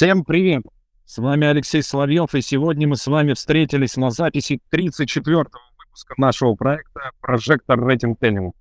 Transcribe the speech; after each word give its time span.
Всем 0.00 0.24
привет! 0.24 0.62
С 1.04 1.18
вами 1.18 1.46
Алексей 1.46 1.82
Соловьев, 1.82 2.34
и 2.34 2.40
сегодня 2.40 2.88
мы 2.88 2.96
с 2.96 3.06
вами 3.06 3.34
встретились 3.34 3.98
на 3.98 4.10
записи 4.10 4.58
34-го 4.72 5.60
выпуска 5.76 6.14
нашего 6.16 6.54
проекта 6.54 7.10
«Прожектор 7.20 7.78
Рейтинг 7.78 8.18
Теллинг». 8.18 8.54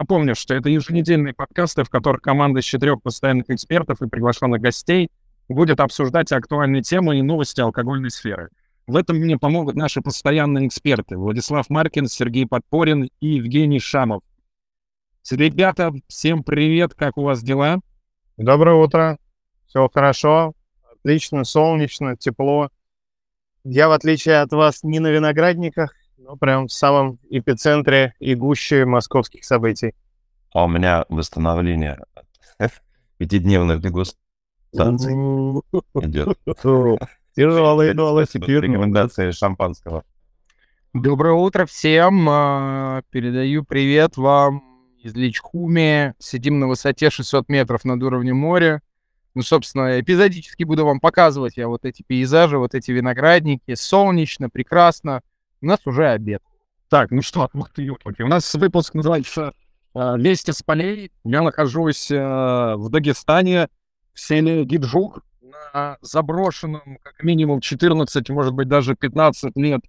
Напомню, 0.00 0.34
что 0.34 0.54
это 0.54 0.68
еженедельные 0.68 1.32
подкасты, 1.32 1.84
в 1.84 1.90
которых 1.90 2.22
команда 2.22 2.58
из 2.58 2.64
четырех 2.64 3.02
постоянных 3.02 3.50
экспертов 3.50 4.02
и 4.02 4.08
приглашенных 4.08 4.60
гостей 4.60 5.10
будет 5.48 5.78
обсуждать 5.78 6.32
актуальные 6.32 6.82
темы 6.82 7.20
и 7.20 7.22
новости 7.22 7.60
алкогольной 7.60 8.10
сферы. 8.10 8.48
В 8.88 8.96
этом 8.96 9.18
мне 9.18 9.38
помогут 9.38 9.76
наши 9.76 10.00
постоянные 10.00 10.66
эксперты 10.66 11.16
Владислав 11.16 11.70
Маркин, 11.70 12.08
Сергей 12.08 12.48
Подпорин 12.48 13.08
и 13.20 13.26
Евгений 13.28 13.78
Шамов. 13.78 14.24
Ребята, 15.30 15.92
всем 16.08 16.42
привет, 16.42 16.94
как 16.94 17.16
у 17.16 17.22
вас 17.22 17.44
дела? 17.44 17.78
Доброе 18.36 18.74
утро. 18.74 19.18
Все 19.72 19.88
хорошо, 19.88 20.52
отлично, 20.92 21.44
солнечно, 21.44 22.14
тепло. 22.14 22.68
Я, 23.64 23.88
в 23.88 23.92
отличие 23.92 24.42
от 24.42 24.52
вас, 24.52 24.82
не 24.82 24.98
на 24.98 25.06
виноградниках, 25.06 25.94
но 26.18 26.36
прям 26.36 26.66
в 26.66 26.72
самом 26.72 27.18
эпицентре 27.30 28.12
и 28.18 28.34
гуще 28.34 28.84
московских 28.84 29.46
событий. 29.46 29.94
А 30.52 30.64
у 30.64 30.68
меня 30.68 31.06
восстановление 31.08 31.98
пятидневных 33.16 33.80
дегустаций 33.80 35.14
идет. 35.94 36.38
Тяжелые 37.34 37.94
новости. 37.94 38.36
Рекомендации 38.36 39.30
шампанского. 39.30 40.04
Доброе 40.92 41.32
утро 41.32 41.64
всем. 41.64 42.28
А, 42.28 43.00
Передаю 43.08 43.64
привет 43.64 44.18
вам 44.18 44.62
из 44.98 45.14
Личхуми. 45.14 46.12
Сидим 46.18 46.60
на 46.60 46.68
высоте 46.68 47.08
600 47.08 47.48
метров 47.48 47.86
над 47.86 48.02
уровнем 48.02 48.36
моря. 48.36 48.82
Ну, 49.34 49.42
собственно, 49.42 49.98
эпизодически 49.98 50.64
буду 50.64 50.84
вам 50.84 51.00
показывать 51.00 51.56
я 51.56 51.68
вот 51.68 51.84
эти 51.84 52.02
пейзажи, 52.02 52.58
вот 52.58 52.74
эти 52.74 52.90
виноградники. 52.90 53.74
Солнечно, 53.74 54.50
прекрасно. 54.50 55.22
У 55.62 55.66
нас 55.66 55.80
уже 55.86 56.08
обед. 56.08 56.42
Так, 56.88 57.10
ну 57.10 57.22
что, 57.22 57.48
ух 57.54 57.70
ты. 57.70 57.90
У 57.90 58.28
нас 58.28 58.54
выпуск 58.54 58.92
называется 58.92 59.54
э, 59.94 60.14
«Вести 60.18 60.52
с 60.52 60.62
полей». 60.62 61.10
Я 61.24 61.40
нахожусь 61.40 62.10
э, 62.10 62.16
в 62.76 62.90
Дагестане, 62.90 63.68
в 64.12 64.20
селе 64.20 64.64
Гиджук, 64.64 65.24
на 65.40 65.96
заброшенном, 66.02 66.98
как 67.02 67.22
минимум, 67.22 67.60
14, 67.60 68.28
может 68.28 68.52
быть, 68.52 68.68
даже 68.68 68.94
15 68.94 69.56
лет 69.56 69.80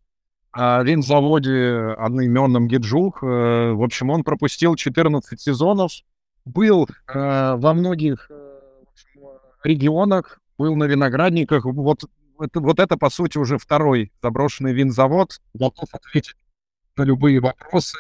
э, 0.58 0.84
винзаводе 0.86 1.94
одноименном 1.98 2.70
Гиджук. 2.70 3.22
В 3.22 3.84
общем, 3.84 4.10
он 4.10 4.24
пропустил 4.24 4.78
14 4.78 5.42
сезонов, 5.42 5.92
был 6.46 6.88
во 7.06 7.74
многих 7.74 8.30
регионах, 9.66 10.40
был 10.58 10.76
на 10.76 10.86
виноградниках. 10.86 11.66
Вот 11.66 12.04
это, 12.40 12.60
вот 12.60 12.80
это, 12.80 12.98
по 12.98 13.10
сути, 13.10 13.38
уже 13.38 13.58
второй 13.58 14.12
заброшенный 14.22 14.74
винзавод. 14.74 15.40
Готов 15.54 15.90
ответить 15.94 16.36
на 16.96 17.04
любые 17.04 17.40
вопросы. 17.40 17.98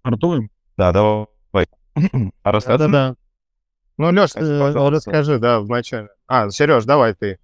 Стартуем. 0.00 0.50
Да, 0.76 0.92
давай. 0.92 1.66
А 2.42 2.52
рассказывай. 2.52 2.92
Да-да-да. 2.92 3.16
Ну, 3.98 4.10
Леш, 4.10 4.34
Расскажи, 4.34 4.90
расскажи, 4.90 5.38
да, 5.38 5.60
вначале. 5.60 6.08
А, 6.26 6.50
Сереж, 6.50 6.84
давай 6.84 7.14
ты. 7.14 7.38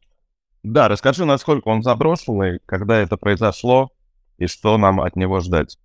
Да, 0.63 0.89
расскажи, 0.89 1.25
насколько 1.25 1.69
он 1.69 1.83
заброшенный, 1.83 2.61
когда 2.67 2.99
это 2.99 3.17
произошло, 3.17 3.91
и 4.37 4.47
что 4.47 4.77
нам 4.77 5.01
от 5.01 5.17
него 5.17 5.41
ждать. 5.41 5.79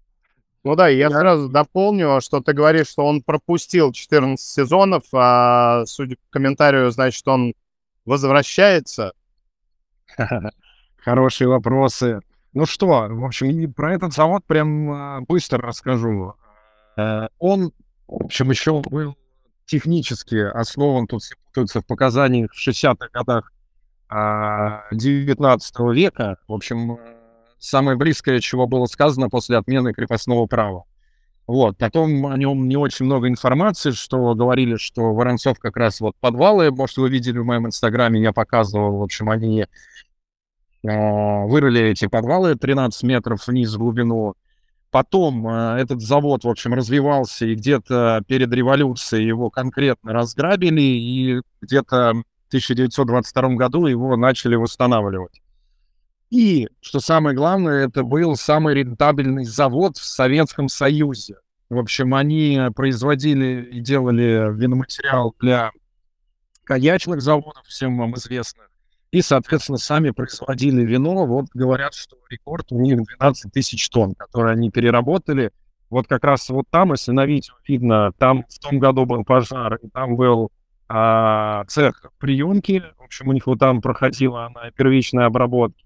Ну 0.63 0.75
да, 0.75 0.89
я 0.89 1.09
сразу 1.09 1.47
дополню, 1.47 2.19
что 2.19 2.41
ты 2.41 2.51
говоришь, 2.51 2.87
что 2.87 3.05
он 3.05 3.21
пропустил 3.21 3.93
14 3.93 4.45
сезонов, 4.45 5.03
а 5.13 5.85
судя 5.85 6.17
по 6.17 6.23
комментарию, 6.31 6.91
значит, 6.91 7.25
он 7.27 7.53
возвращается. 8.07 9.11
Хорошие 10.97 11.47
вопросы. 11.47 12.21
Ну 12.53 12.65
что, 12.65 13.07
в 13.09 13.23
общем, 13.23 13.71
про 13.73 13.93
этот 13.93 14.13
завод 14.13 14.43
прям 14.47 14.89
а, 14.89 15.21
быстро 15.21 15.59
расскажу. 15.59 16.33
Э, 16.95 17.27
Он, 17.37 17.71
в 18.07 18.25
общем, 18.25 18.49
еще 18.49 18.81
был 18.81 19.15
технически 19.65 20.35
основан, 20.35 21.05
тут 21.07 21.21
все 21.21 21.35
путаются 21.45 21.81
в 21.81 21.85
показаниях 21.85 22.51
в 22.53 22.67
60-х 22.67 23.09
годах 23.11 23.51
а, 24.09 24.85
19 24.91 25.79
века. 25.93 26.37
В 26.47 26.53
общем, 26.53 26.93
э, 26.93 26.97
самое 27.59 27.97
близкое, 27.97 28.39
чего 28.39 28.65
было 28.65 28.85
сказано 28.85 29.29
после 29.29 29.57
отмены 29.57 29.93
крепостного 29.93 30.47
права. 30.47 30.85
Вот, 31.47 31.77
потом 31.77 32.27
о 32.27 32.37
нем 32.37 32.67
не 32.67 32.75
очень 32.75 33.05
много 33.05 33.29
информации, 33.29 33.91
что 33.91 34.35
говорили, 34.35 34.75
что 34.75 35.13
Воронцов 35.13 35.59
как 35.59 35.77
раз 35.77 36.01
вот 36.01 36.13
подвалы, 36.19 36.71
может, 36.71 36.97
вы 36.97 37.09
видели 37.09 37.37
в 37.37 37.45
моем 37.45 37.67
инстаграме, 37.67 38.21
я 38.21 38.33
показывал, 38.33 38.97
в 38.97 39.01
общем, 39.01 39.29
они 39.29 39.61
э, 39.61 39.67
вырыли 40.83 41.81
эти 41.83 42.07
подвалы 42.07 42.55
13 42.55 43.01
метров 43.03 43.47
вниз 43.47 43.73
в 43.73 43.77
глубину. 43.77 44.35
Потом 44.91 45.47
э, 45.47 45.77
этот 45.79 46.01
завод, 46.01 46.43
в 46.43 46.49
общем, 46.49 46.73
развивался, 46.73 47.45
и 47.45 47.55
где-то 47.55 48.23
перед 48.27 48.51
революцией 48.51 49.25
его 49.25 49.49
конкретно 49.49 50.11
разграбили, 50.11 50.81
и 50.81 51.41
где-то 51.61 52.13
в 52.13 52.47
1922 52.49 53.49
году 53.55 53.85
его 53.85 54.17
начали 54.17 54.55
восстанавливать. 54.55 55.41
И, 56.29 56.67
что 56.81 56.99
самое 56.99 57.35
главное, 57.35 57.87
это 57.87 58.03
был 58.03 58.35
самый 58.35 58.75
рентабельный 58.75 59.45
завод 59.45 59.97
в 59.97 60.03
Советском 60.03 60.67
Союзе. 60.67 61.37
В 61.69 61.77
общем, 61.77 62.13
они 62.13 62.59
производили 62.75 63.69
и 63.71 63.79
делали 63.79 64.53
виноматериал 64.53 65.35
для 65.39 65.71
коньячных 66.63 67.21
заводов, 67.21 67.65
всем 67.65 67.97
вам 67.97 68.15
известных. 68.15 68.69
И, 69.11 69.21
соответственно, 69.21 69.77
сами 69.77 70.11
производили 70.11 70.83
вино. 70.83 71.25
Вот 71.25 71.47
говорят, 71.53 71.93
что 71.93 72.17
рекорд 72.29 72.71
у 72.71 72.79
них 72.79 72.99
12 73.19 73.51
тысяч 73.51 73.89
тонн, 73.89 74.15
которые 74.15 74.53
они 74.53 74.69
переработали. 74.69 75.51
Вот 75.89 76.07
как 76.07 76.25
раз 76.25 76.49
вот 76.49 76.65
там, 76.69 76.91
если 76.91 77.11
на 77.11 77.25
видео 77.25 77.53
видно, 77.65 78.11
там 78.17 78.43
в 78.49 78.59
том 78.59 78.79
году 78.79 79.05
был 79.05 79.23
пожар, 79.23 79.75
и 79.75 79.87
там 79.87 80.17
был 80.17 80.51
а, 80.89 81.63
цех 81.67 82.05
приемки. 82.17 82.83
В 82.97 83.03
общем, 83.03 83.29
у 83.29 83.33
них 83.33 83.47
вот 83.47 83.59
там 83.59 83.81
проходила 83.81 84.47
она 84.47 84.71
первичная 84.71 85.25
обработка. 85.25 85.79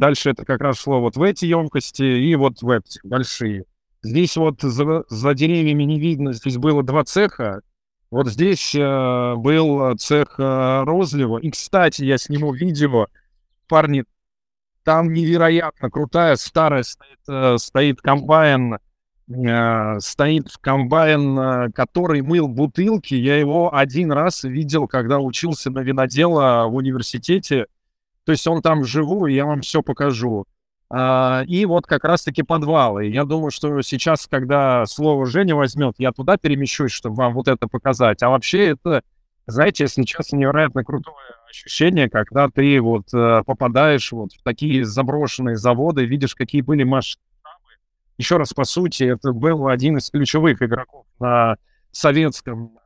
Дальше 0.00 0.30
это 0.30 0.46
как 0.46 0.62
раз 0.62 0.78
шло 0.80 0.98
вот 0.98 1.16
в 1.16 1.22
эти 1.22 1.44
емкости 1.44 2.02
и 2.02 2.34
вот 2.34 2.62
в 2.62 2.70
эти 2.70 2.98
большие. 3.04 3.66
Здесь 4.02 4.34
вот 4.38 4.62
за, 4.62 5.04
за 5.10 5.34
деревьями 5.34 5.82
не 5.82 6.00
видно, 6.00 6.32
здесь 6.32 6.56
было 6.56 6.82
два 6.82 7.04
цеха. 7.04 7.60
Вот 8.10 8.26
здесь 8.28 8.74
э, 8.74 9.34
был 9.36 9.94
цех 9.98 10.36
э, 10.38 10.84
розлива. 10.84 11.36
И, 11.36 11.50
кстати, 11.50 12.02
я 12.02 12.16
сниму 12.16 12.54
видео. 12.54 13.08
Парни, 13.68 14.04
там 14.84 15.12
невероятно 15.12 15.90
крутая 15.90 16.36
старая 16.36 16.82
стоит, 16.82 17.18
э, 17.28 17.58
стоит 17.58 18.00
комбайн, 18.00 18.78
э, 19.28 20.00
стоит 20.00 20.48
комбайн, 20.62 21.38
э, 21.38 21.70
который 21.72 22.22
мыл 22.22 22.48
бутылки. 22.48 23.12
Я 23.12 23.38
его 23.38 23.76
один 23.76 24.12
раз 24.12 24.44
видел, 24.44 24.88
когда 24.88 25.18
учился 25.18 25.70
на 25.70 25.80
винодела 25.80 26.68
в 26.68 26.74
университете. 26.76 27.66
То 28.24 28.32
есть 28.32 28.46
он 28.46 28.62
там 28.62 28.80
вживую, 28.82 29.32
я 29.32 29.46
вам 29.46 29.60
все 29.62 29.82
покажу. 29.82 30.46
А, 30.92 31.44
и 31.46 31.64
вот 31.66 31.86
как 31.86 32.04
раз-таки 32.04 32.42
подвалы. 32.42 33.06
Я 33.06 33.24
думаю, 33.24 33.50
что 33.50 33.80
сейчас, 33.82 34.26
когда 34.26 34.84
слово 34.86 35.26
Женя 35.26 35.54
возьмет, 35.54 35.94
я 35.98 36.12
туда 36.12 36.36
перемещусь, 36.36 36.90
чтобы 36.90 37.16
вам 37.16 37.34
вот 37.34 37.46
это 37.46 37.68
показать. 37.68 38.22
А 38.22 38.28
вообще 38.28 38.70
это, 38.70 39.02
знаете, 39.46 39.84
если 39.84 40.02
честно, 40.02 40.36
невероятно 40.36 40.84
крутое 40.84 41.16
ощущение, 41.48 42.10
когда 42.10 42.48
ты 42.48 42.80
вот 42.80 43.06
э, 43.14 43.42
попадаешь 43.46 44.10
вот 44.10 44.32
в 44.32 44.42
такие 44.42 44.84
заброшенные 44.84 45.56
заводы, 45.56 46.04
видишь, 46.04 46.34
какие 46.34 46.60
были 46.60 46.82
масштабы. 46.82 47.24
Еще 48.18 48.36
раз, 48.36 48.52
по 48.52 48.64
сути, 48.64 49.04
это 49.04 49.32
был 49.32 49.68
один 49.68 49.96
из 49.96 50.10
ключевых 50.10 50.60
игроков 50.60 51.06
на 51.20 51.56
советском 51.92 52.78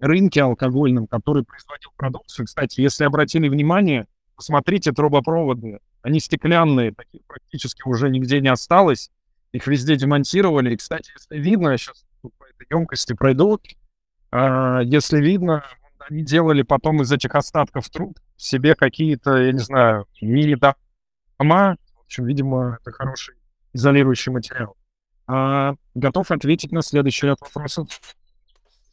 рынке 0.00 0.42
алкогольном, 0.42 1.08
который 1.08 1.44
производил 1.44 1.90
продукцию. 1.96 2.46
Кстати, 2.46 2.80
если 2.80 3.02
обратили 3.04 3.48
внимание, 3.48 4.06
посмотрите 4.38 4.92
трубопроводы. 4.92 5.80
Они 6.00 6.20
стеклянные, 6.20 6.92
таких 6.92 7.22
практически 7.26 7.82
уже 7.86 8.08
нигде 8.08 8.40
не 8.40 8.48
осталось. 8.48 9.10
Их 9.50 9.66
везде 9.66 9.96
демонтировали. 9.96 10.72
И, 10.72 10.76
кстати, 10.76 11.10
если 11.14 11.42
видно, 11.42 11.70
я 11.70 11.76
сейчас 11.76 12.06
по 12.22 12.44
этой 12.44 12.66
емкости 12.70 13.14
пройду, 13.14 13.60
а, 14.30 14.80
если 14.80 15.20
видно, 15.20 15.64
они 15.98 16.22
делали 16.22 16.62
потом 16.62 17.02
из 17.02 17.10
этих 17.10 17.34
остатков 17.34 17.90
труб 17.90 18.16
себе 18.36 18.76
какие-то, 18.76 19.36
я 19.36 19.52
не 19.52 19.58
знаю, 19.58 20.06
мини-дома. 20.20 20.76
В 21.38 22.00
общем, 22.04 22.24
видимо, 22.24 22.78
это 22.80 22.92
хороший 22.92 23.34
изолирующий 23.72 24.30
материал. 24.30 24.76
А, 25.26 25.74
готов 25.94 26.30
ответить 26.30 26.70
на 26.70 26.82
следующий 26.82 27.26
ряд 27.26 27.40
вопросов. 27.40 27.88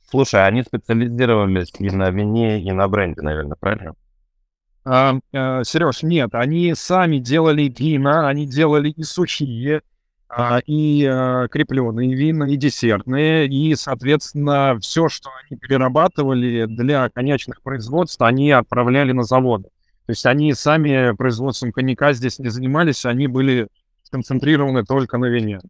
Слушай, 0.09 0.47
они 0.47 0.63
специализировались 0.63 1.71
и 1.77 1.89
на 1.91 2.09
вине, 2.09 2.61
и 2.61 2.71
на 2.71 2.87
бренде, 2.87 3.21
наверное, 3.21 3.57
правильно? 3.57 3.95
А, 4.85 5.17
а, 5.33 5.63
Сереж, 5.63 6.03
нет, 6.03 6.35
они 6.35 6.73
сами 6.75 7.17
делали 7.17 7.73
вина, 7.75 8.27
они 8.27 8.45
делали 8.45 8.89
и 8.89 9.01
сухие, 9.01 9.81
а, 10.29 10.59
и 10.59 11.03
а, 11.05 11.47
крепленные 11.47 12.13
вина, 12.13 12.45
и 12.45 12.55
десертные, 12.55 13.47
и, 13.47 13.73
соответственно, 13.75 14.77
все, 14.79 15.09
что 15.09 15.31
они 15.41 15.59
перерабатывали 15.59 16.65
для 16.67 17.09
конечных 17.09 17.63
производств, 17.63 18.21
они 18.21 18.51
отправляли 18.51 19.11
на 19.11 19.23
заводы. 19.23 19.69
То 20.05 20.11
есть 20.11 20.25
они 20.27 20.53
сами 20.53 21.15
производством 21.15 21.71
коньяка 21.71 22.13
здесь 22.13 22.37
не 22.37 22.49
занимались, 22.49 23.07
они 23.07 23.25
были 23.25 23.69
сконцентрированы 24.03 24.85
только 24.85 25.17
на 25.17 25.25
вине. 25.25 25.61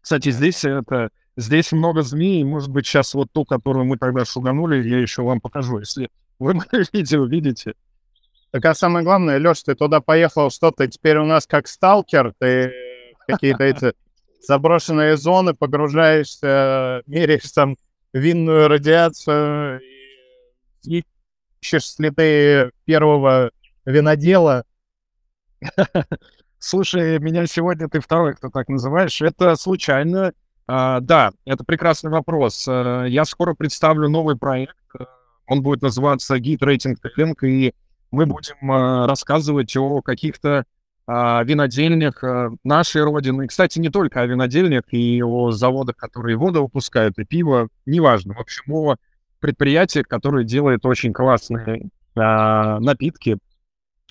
Кстати, 0.00 0.30
здесь 0.30 0.64
это 0.64 1.10
здесь 1.36 1.72
много 1.72 2.02
змей, 2.02 2.44
может 2.44 2.70
быть, 2.70 2.86
сейчас 2.86 3.12
вот 3.14 3.32
ту, 3.32 3.44
которую 3.44 3.86
мы 3.86 3.98
тогда 3.98 4.24
шуганули, 4.24 4.88
я 4.88 5.00
еще 5.00 5.22
вам 5.22 5.40
покажу, 5.40 5.80
если 5.80 6.10
вы 6.38 6.54
мое 6.54 6.86
видео 6.92 7.24
видите. 7.24 7.74
Так 8.50 8.64
а 8.64 8.74
самое 8.74 9.04
главное, 9.04 9.38
Леш, 9.38 9.62
ты 9.62 9.74
туда 9.74 10.00
поехал, 10.00 10.50
что 10.50 10.72
ты 10.72 10.88
теперь 10.88 11.18
у 11.18 11.24
нас 11.24 11.46
как 11.46 11.68
сталкер, 11.68 12.34
ты 12.38 12.72
какие-то 13.26 13.62
эти 13.62 13.92
заброшенные 14.40 15.16
зоны 15.16 15.54
погружаешься, 15.54 17.02
меряешь 17.06 17.50
там 17.52 17.76
винную 18.12 18.68
радиацию 18.68 19.80
и 20.82 21.04
ищешь 21.60 21.90
следы 21.90 22.72
первого 22.84 23.50
винодела. 23.84 24.64
Слушай, 26.58 27.18
меня 27.18 27.46
сегодня 27.46 27.88
ты 27.88 28.00
второй, 28.00 28.34
кто 28.34 28.50
так 28.50 28.68
называешь. 28.68 29.20
Это 29.22 29.56
случайно. 29.56 30.32
А, 30.66 31.00
да, 31.00 31.32
это 31.44 31.64
прекрасный 31.64 32.10
вопрос. 32.10 32.66
А, 32.68 33.04
я 33.04 33.24
скоро 33.24 33.54
представлю 33.54 34.08
новый 34.08 34.36
проект. 34.36 34.76
Он 35.46 35.62
будет 35.62 35.82
называться 35.82 36.38
«Гид 36.38 36.62
рейтинг 36.62 36.98
Линк», 37.16 37.42
и 37.42 37.74
мы 38.10 38.26
будем 38.26 38.70
а, 38.70 39.06
рассказывать 39.06 39.76
о 39.76 40.02
каких-то 40.02 40.64
а, 41.06 41.42
винодельнях 41.42 42.22
а, 42.22 42.50
нашей 42.64 43.02
родины. 43.02 43.46
Кстати, 43.46 43.78
не 43.78 43.88
только 43.88 44.20
о 44.20 44.26
винодельнях 44.26 44.84
и 44.92 45.22
о 45.22 45.50
заводах, 45.50 45.96
которые 45.96 46.36
воду 46.36 46.62
выпускают, 46.62 47.18
и 47.18 47.24
пиво, 47.24 47.68
неважно. 47.86 48.34
В 48.34 48.40
общем, 48.40 48.72
о 48.72 48.96
предприятиях, 49.40 50.06
которые 50.06 50.44
делают 50.44 50.86
очень 50.86 51.12
классные 51.12 51.88
а, 52.14 52.78
напитки. 52.80 53.38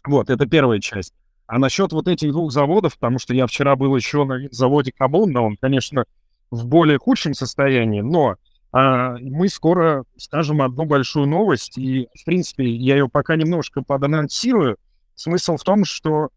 Вот, 0.05 0.29
это 0.29 0.45
первая 0.45 0.79
часть. 0.79 1.13
А 1.47 1.57
насчет 1.57 1.93
вот 1.93 2.07
этих 2.07 2.31
двух 2.31 2.51
заводов, 2.51 2.95
потому 2.95 3.17
что 3.17 3.33
я 3.33 3.47
вчера 3.47 3.75
был 3.75 3.95
еще 3.95 4.23
на 4.23 4.47
заводе 4.51 4.91
Кабунда, 4.91 5.41
он, 5.41 5.57
конечно, 5.57 6.05
в 6.51 6.67
более 6.67 6.97
худшем 6.97 7.33
состоянии, 7.33 8.01
но 8.01 8.35
а, 8.71 9.17
мы 9.19 9.49
скоро 9.49 10.05
скажем 10.17 10.61
одну 10.61 10.85
большую 10.85 11.27
новость, 11.27 11.77
и, 11.77 12.07
в 12.13 12.25
принципе, 12.25 12.69
я 12.69 12.97
ее 12.97 13.09
пока 13.09 13.35
немножко 13.35 13.81
поданонсирую. 13.81 14.77
Смысл 15.15 15.57
в 15.57 15.63
том, 15.63 15.85
что 15.85 16.29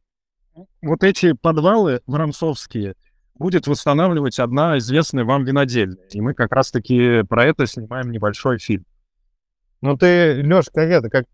вот 0.80 1.04
эти 1.04 1.32
подвалы 1.32 2.00
воронцовские 2.06 2.94
будет 3.34 3.66
восстанавливать 3.66 4.38
одна 4.38 4.78
известная 4.78 5.24
вам 5.24 5.44
винодельня. 5.44 5.96
И 6.10 6.20
мы 6.20 6.34
как 6.34 6.52
раз-таки 6.52 7.22
про 7.28 7.44
это 7.44 7.66
снимаем 7.66 8.10
небольшой 8.10 8.58
фильм. 8.58 8.84
Ну 9.80 9.96
ты, 9.96 10.42
Леш, 10.42 10.66
как 10.72 10.88
это, 10.88 11.10
как 11.10 11.24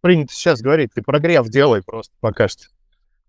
принято 0.00 0.32
сейчас 0.32 0.60
говорить, 0.60 0.90
ты 0.94 1.02
прогрев 1.02 1.48
делай 1.48 1.82
просто 1.82 2.14
пока 2.20 2.48
что. 2.48 2.64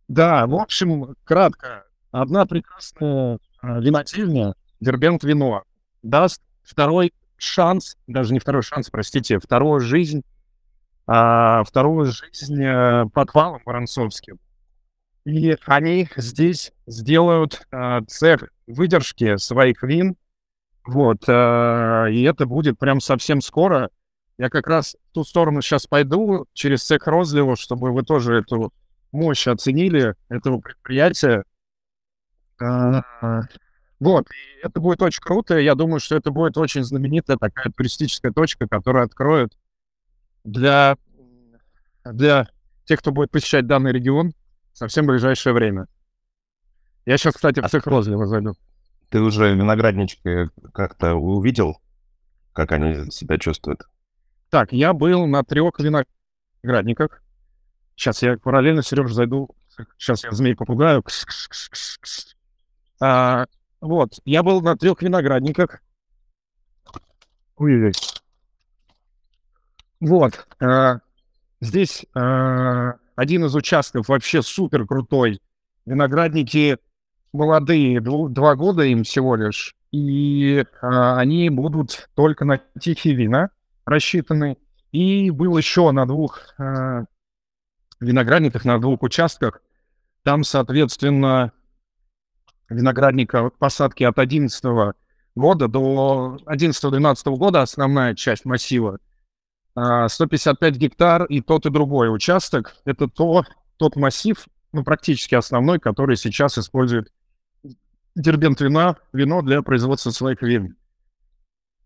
Да, 0.07 0.47
в 0.47 0.55
общем, 0.55 1.15
кратко. 1.23 1.85
Одна 2.11 2.45
прекрасная 2.45 3.39
а, 3.61 3.79
винодельня, 3.79 4.55
Дербент 4.79 5.23
Вино, 5.23 5.63
даст 6.01 6.41
второй 6.67 7.13
шанс, 7.37 7.97
даже 8.07 8.33
не 8.33 8.39
второй 8.39 8.61
шанс, 8.61 8.89
простите, 8.89 9.39
вторую 9.39 9.79
жизнь, 9.79 10.23
а, 11.05 11.63
вторую 11.63 12.05
жизнь 12.05 12.63
а, 12.63 13.07
подвалом 13.07 13.61
воронцовским. 13.65 14.39
И 15.25 15.55
они 15.65 16.09
здесь 16.17 16.73
сделают 16.85 17.65
а, 17.71 18.01
цех 18.03 18.49
выдержки 18.65 19.37
своих 19.37 19.81
вин. 19.83 20.17
Вот, 20.85 21.23
а, 21.27 22.05
и 22.07 22.23
это 22.23 22.45
будет 22.45 22.77
прям 22.77 22.99
совсем 22.99 23.41
скоро. 23.41 23.89
Я 24.37 24.49
как 24.49 24.67
раз 24.67 24.95
в 25.09 25.13
ту 25.13 25.23
сторону 25.23 25.61
сейчас 25.61 25.87
пойду, 25.87 26.45
через 26.53 26.83
цех 26.83 27.07
розлива, 27.07 27.55
чтобы 27.55 27.91
вы 27.91 28.03
тоже 28.03 28.35
эту 28.35 28.71
мощь 29.11 29.47
оценили, 29.47 30.15
этого 30.29 30.59
предприятия. 30.59 31.43
А, 32.59 33.01
вот, 33.99 34.27
и 34.29 34.65
это 34.65 34.79
будет 34.79 35.01
очень 35.01 35.21
круто. 35.21 35.57
Я 35.57 35.75
думаю, 35.75 35.99
что 35.99 36.15
это 36.15 36.31
будет 36.31 36.57
очень 36.57 36.83
знаменитая 36.83 37.37
такая 37.37 37.71
туристическая 37.75 38.31
точка, 38.31 38.67
которая 38.67 39.05
откроет 39.05 39.57
для, 40.43 40.97
для 42.05 42.47
тех, 42.85 42.99
кто 42.99 43.11
будет 43.11 43.31
посещать 43.31 43.65
данный 43.65 43.91
регион, 43.91 44.33
совсем 44.73 45.07
ближайшее 45.07 45.53
время. 45.53 45.87
Я 47.05 47.17
сейчас, 47.17 47.35
кстати, 47.35 47.59
в 47.59 47.65
А 47.65 47.69
цех 47.69 47.87
розлива 47.87 48.27
зайду. 48.27 48.53
Ты 49.09 49.21
уже 49.21 49.55
винограднички 49.55 50.49
как-то 50.73 51.15
увидел, 51.15 51.77
как 52.53 52.71
они 52.73 53.09
себя 53.09 53.37
чувствуют? 53.37 53.83
Так, 54.49 54.73
я 54.73 54.93
был 54.93 55.25
на 55.25 55.43
трех 55.43 55.79
виноградниках. 55.79 57.23
Сейчас 57.95 58.21
я 58.21 58.37
параллельно, 58.37 58.83
Сереж, 58.83 59.11
зайду. 59.11 59.49
Сейчас 59.97 60.23
я 60.23 60.31
змей 60.31 60.55
попугаю. 60.55 61.03
А, 62.99 63.45
вот, 63.81 64.19
я 64.25 64.43
был 64.43 64.61
на 64.61 64.75
трех 64.75 65.01
виноградниках. 65.01 65.81
Ой-ой-ой. 67.57 67.93
Вот, 69.99 70.47
а, 70.59 70.99
здесь 71.59 72.05
а, 72.13 72.93
один 73.15 73.45
из 73.45 73.55
участков 73.55 74.09
вообще 74.09 74.41
супер 74.41 74.85
крутой. 74.85 75.41
Виноградники 75.85 76.77
молодые, 77.33 78.01
два 78.01 78.55
года 78.55 78.83
им 78.83 79.03
всего 79.03 79.35
лишь. 79.35 79.75
И 79.91 80.65
а, 80.81 81.17
они 81.17 81.49
будут 81.49 82.09
только 82.15 82.45
на 82.45 82.59
тихие 82.79 83.15
вина 83.15 83.49
рассчитаны. 83.85 84.57
И 84.91 85.31
был 85.31 85.57
еще 85.57 85.91
на 85.91 86.05
двух 86.05 86.41
а, 86.57 87.05
виноградниках, 87.99 88.65
на 88.65 88.79
двух 88.79 89.01
участках. 89.01 89.61
Там, 90.23 90.43
соответственно, 90.43 91.53
виноградника 92.69 93.49
посадки 93.49 94.03
от 94.03 94.19
11 94.19 94.63
года 95.35 95.67
до 95.67 96.37
11-12 96.45 97.35
года 97.37 97.61
основная 97.61 98.15
часть 98.15 98.45
массива. 98.45 98.99
А, 99.75 100.09
155 100.09 100.75
гектар 100.75 101.25
и 101.25 101.41
тот 101.41 101.65
и 101.65 101.69
другой 101.69 102.13
участок. 102.13 102.75
Это 102.85 103.07
то, 103.07 103.43
тот 103.77 103.95
массив, 103.95 104.47
ну, 104.71 104.83
практически 104.83 105.35
основной, 105.35 105.79
который 105.79 106.17
сейчас 106.17 106.57
использует 106.57 107.11
дербент 108.15 108.59
вина, 108.59 108.97
вино 109.13 109.41
для 109.43 109.61
производства 109.61 110.09
своих 110.09 110.41
вин. 110.41 110.75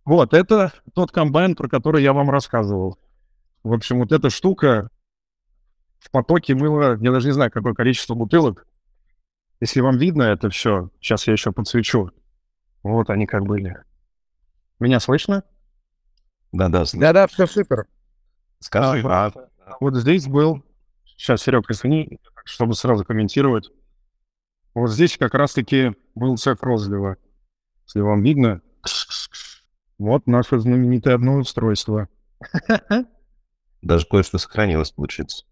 Вот, 0.06 0.34
это 0.34 0.72
тот 0.96 1.12
комбайн, 1.12 1.56
про 1.56 1.68
который 1.68 2.02
я 2.02 2.14
вам 2.14 2.30
рассказывал. 2.30 2.98
В 3.64 3.74
общем, 3.74 4.00
вот 4.00 4.12
эта 4.12 4.30
штука 4.30 4.90
в 6.00 6.10
потоке 6.10 6.56
мыла, 6.56 6.98
я 7.00 7.12
даже 7.12 7.28
не 7.28 7.34
знаю, 7.34 7.52
какое 7.52 7.74
количество 7.74 8.16
бутылок. 8.16 8.66
Если 9.62 9.80
вам 9.80 9.98
видно 9.98 10.24
это 10.24 10.50
все, 10.50 10.90
сейчас 11.00 11.28
я 11.28 11.34
еще 11.34 11.52
подсвечу. 11.52 12.12
Вот 12.84 13.10
они 13.10 13.28
как 13.28 13.44
были. 13.44 13.78
Меня 14.80 15.00
слышно? 15.00 15.44
Да-да, 16.52 16.84
с- 16.86 16.94
Да-да, 16.94 17.28
все 17.28 17.46
супер. 17.46 17.86
скажи. 18.60 19.04
А, 19.08 19.32
Вот 19.80 19.96
здесь 19.96 20.28
был... 20.28 20.64
Сейчас, 21.06 21.44
Серег, 21.44 21.70
извини, 21.70 22.20
чтобы 22.46 22.74
сразу 22.74 23.06
комментировать. 23.06 23.70
Вот 24.74 24.90
здесь 24.90 25.18
как 25.18 25.36
раз-таки 25.36 25.96
был 26.16 26.36
цех 26.38 26.64
розлива. 26.64 27.18
Если 27.86 28.00
вам 28.00 28.24
видно, 28.24 28.62
вот 30.00 30.26
наше 30.26 30.60
знаменитое 30.60 31.14
одно 31.14 31.36
устройство. 31.36 32.10
Даже 33.84 34.08
кое-что 34.08 34.40
сохранилось, 34.40 34.92
получится. 34.92 35.46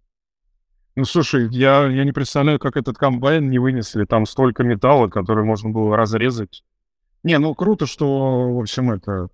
Ну, 1.00 1.06
слушай, 1.06 1.48
я, 1.52 1.88
я 1.88 2.04
не 2.04 2.12
представляю, 2.12 2.60
как 2.60 2.76
этот 2.76 2.98
комбайн 2.98 3.50
не 3.50 3.58
вынесли. 3.58 4.04
Там 4.04 4.26
столько 4.26 4.64
металла, 4.66 5.08
который 5.08 5.46
можно 5.46 5.70
было 5.70 5.96
разрезать. 5.96 6.66
Не, 7.24 7.40
ну 7.40 7.56
круто, 7.56 7.86
что, 7.86 8.52
в 8.52 8.60
общем, 8.60 8.92
это... 8.92 9.30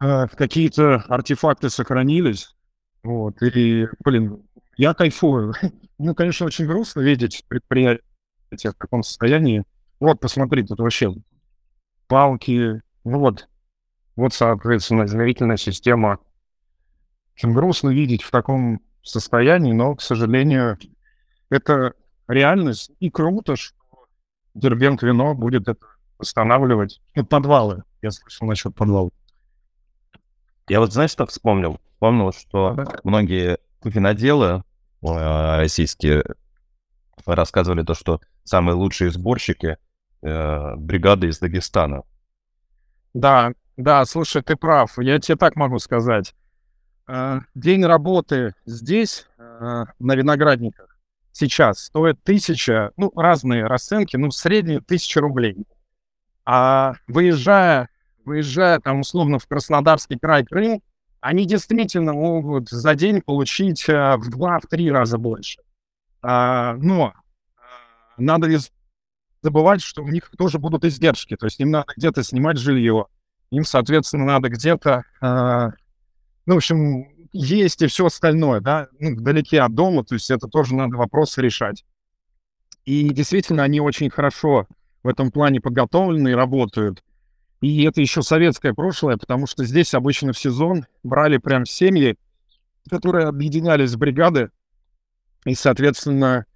э, 0.00 0.26
какие-то 0.28 1.04
артефакты 1.06 1.68
сохранились. 1.68 2.56
Вот, 3.02 3.42
и, 3.42 3.88
блин, 4.02 4.42
я 4.78 4.94
кайфую. 4.94 5.52
Ну, 5.98 6.14
конечно, 6.14 6.46
очень 6.46 6.66
грустно 6.66 7.00
видеть 7.00 7.44
предприятие 7.48 8.00
в 8.50 8.74
таком 8.78 9.02
состоянии. 9.02 9.64
Вот, 10.00 10.18
посмотри, 10.18 10.62
тут 10.64 10.78
вообще 10.78 11.12
палки. 12.06 12.80
Ну 13.04 13.18
вот, 13.18 13.48
вот, 14.16 14.32
соответственно, 14.32 15.04
измерительная 15.04 15.58
система. 15.58 16.20
Очень 17.36 17.52
грустно 17.52 17.90
видеть 17.90 18.22
в 18.22 18.30
таком 18.30 18.80
состоянии, 19.02 19.72
но, 19.72 19.94
к 19.94 20.02
сожалению, 20.02 20.78
это 21.50 21.94
реальность. 22.26 22.90
И 23.00 23.10
круто, 23.10 23.56
что 23.56 23.74
Дербент 24.54 25.02
вино 25.02 25.34
будет 25.34 25.68
это 25.68 25.84
восстанавливать. 26.18 27.00
Ну, 27.14 27.24
подвалы. 27.24 27.84
Я 28.02 28.10
слышал 28.10 28.46
насчет 28.46 28.74
подвалов. 28.74 29.12
Я 30.68 30.80
вот, 30.80 30.92
знаешь, 30.92 31.12
что 31.12 31.26
вспомнил? 31.26 31.80
Вспомнил, 31.90 32.32
что 32.32 32.76
многие 33.04 33.58
виноделы 33.82 34.62
э, 35.02 35.56
российские 35.56 36.24
рассказывали 37.24 37.82
то, 37.82 37.94
что 37.94 38.20
самые 38.44 38.74
лучшие 38.74 39.10
сборщики 39.10 39.78
э, 40.22 40.76
бригады 40.76 41.28
из 41.28 41.38
Дагестана. 41.38 42.02
Да, 43.14 43.52
да, 43.76 44.04
слушай, 44.04 44.42
ты 44.42 44.56
прав. 44.56 44.98
Я 44.98 45.18
тебе 45.18 45.36
так 45.36 45.56
могу 45.56 45.78
сказать. 45.78 46.34
Э, 47.08 47.40
День 47.54 47.84
работы 47.86 48.54
здесь, 48.66 49.26
э, 49.38 49.84
на 49.98 50.14
виноградниках 50.14 50.98
сейчас 51.32 51.84
стоит 51.84 52.22
тысяча, 52.22 52.92
ну, 52.96 53.10
разные 53.16 53.64
расценки, 53.64 54.16
ну, 54.16 54.28
в 54.28 54.34
среднем 54.34 54.84
тысяча 54.84 55.20
рублей. 55.20 55.56
А 56.44 56.94
выезжая, 57.06 57.88
выезжая 58.24 58.78
там 58.80 59.00
условно 59.00 59.38
в 59.38 59.46
Краснодарский 59.46 60.18
край, 60.18 60.44
Крым, 60.44 60.82
они 61.20 61.46
действительно 61.46 62.12
могут 62.12 62.68
за 62.68 62.94
день 62.94 63.22
получить 63.22 63.88
э, 63.88 64.16
в 64.16 64.28
два-три 64.28 64.90
раза 64.90 65.16
больше. 65.16 65.62
А, 66.20 66.74
но 66.74 67.14
надо 68.18 68.48
не 68.48 68.58
забывать, 69.40 69.80
что 69.82 70.02
у 70.02 70.08
них 70.08 70.30
тоже 70.36 70.58
будут 70.58 70.84
издержки, 70.84 71.36
то 71.36 71.46
есть 71.46 71.58
им 71.60 71.70
надо 71.70 71.92
где-то 71.96 72.22
снимать 72.22 72.58
жилье, 72.58 73.06
им, 73.50 73.64
соответственно, 73.64 74.24
надо 74.24 74.48
где-то, 74.48 75.04
ну, 76.48 76.54
в 76.54 76.56
общем, 76.56 77.06
есть 77.30 77.82
и 77.82 77.88
все 77.88 78.06
остальное, 78.06 78.60
да, 78.62 78.88
ну, 78.98 79.14
вдалеке 79.14 79.60
от 79.60 79.74
дома, 79.74 80.02
то 80.02 80.14
есть 80.14 80.30
это 80.30 80.48
тоже 80.48 80.74
надо 80.74 80.96
вопросы 80.96 81.42
решать. 81.42 81.84
И 82.86 83.10
действительно, 83.10 83.64
они 83.64 83.80
очень 83.80 84.08
хорошо 84.08 84.66
в 85.02 85.08
этом 85.08 85.30
плане 85.30 85.60
подготовлены 85.60 86.30
и 86.30 86.34
работают. 86.34 87.04
И 87.60 87.84
это 87.84 88.00
еще 88.00 88.22
советское 88.22 88.72
прошлое, 88.72 89.18
потому 89.18 89.46
что 89.46 89.66
здесь 89.66 89.92
обычно 89.92 90.32
в 90.32 90.38
сезон 90.38 90.86
брали 91.02 91.36
прям 91.36 91.66
семьи, 91.66 92.16
которые 92.88 93.26
объединялись 93.26 93.92
в 93.92 93.98
бригады, 93.98 94.48
и, 95.44 95.54
соответственно, 95.54 96.46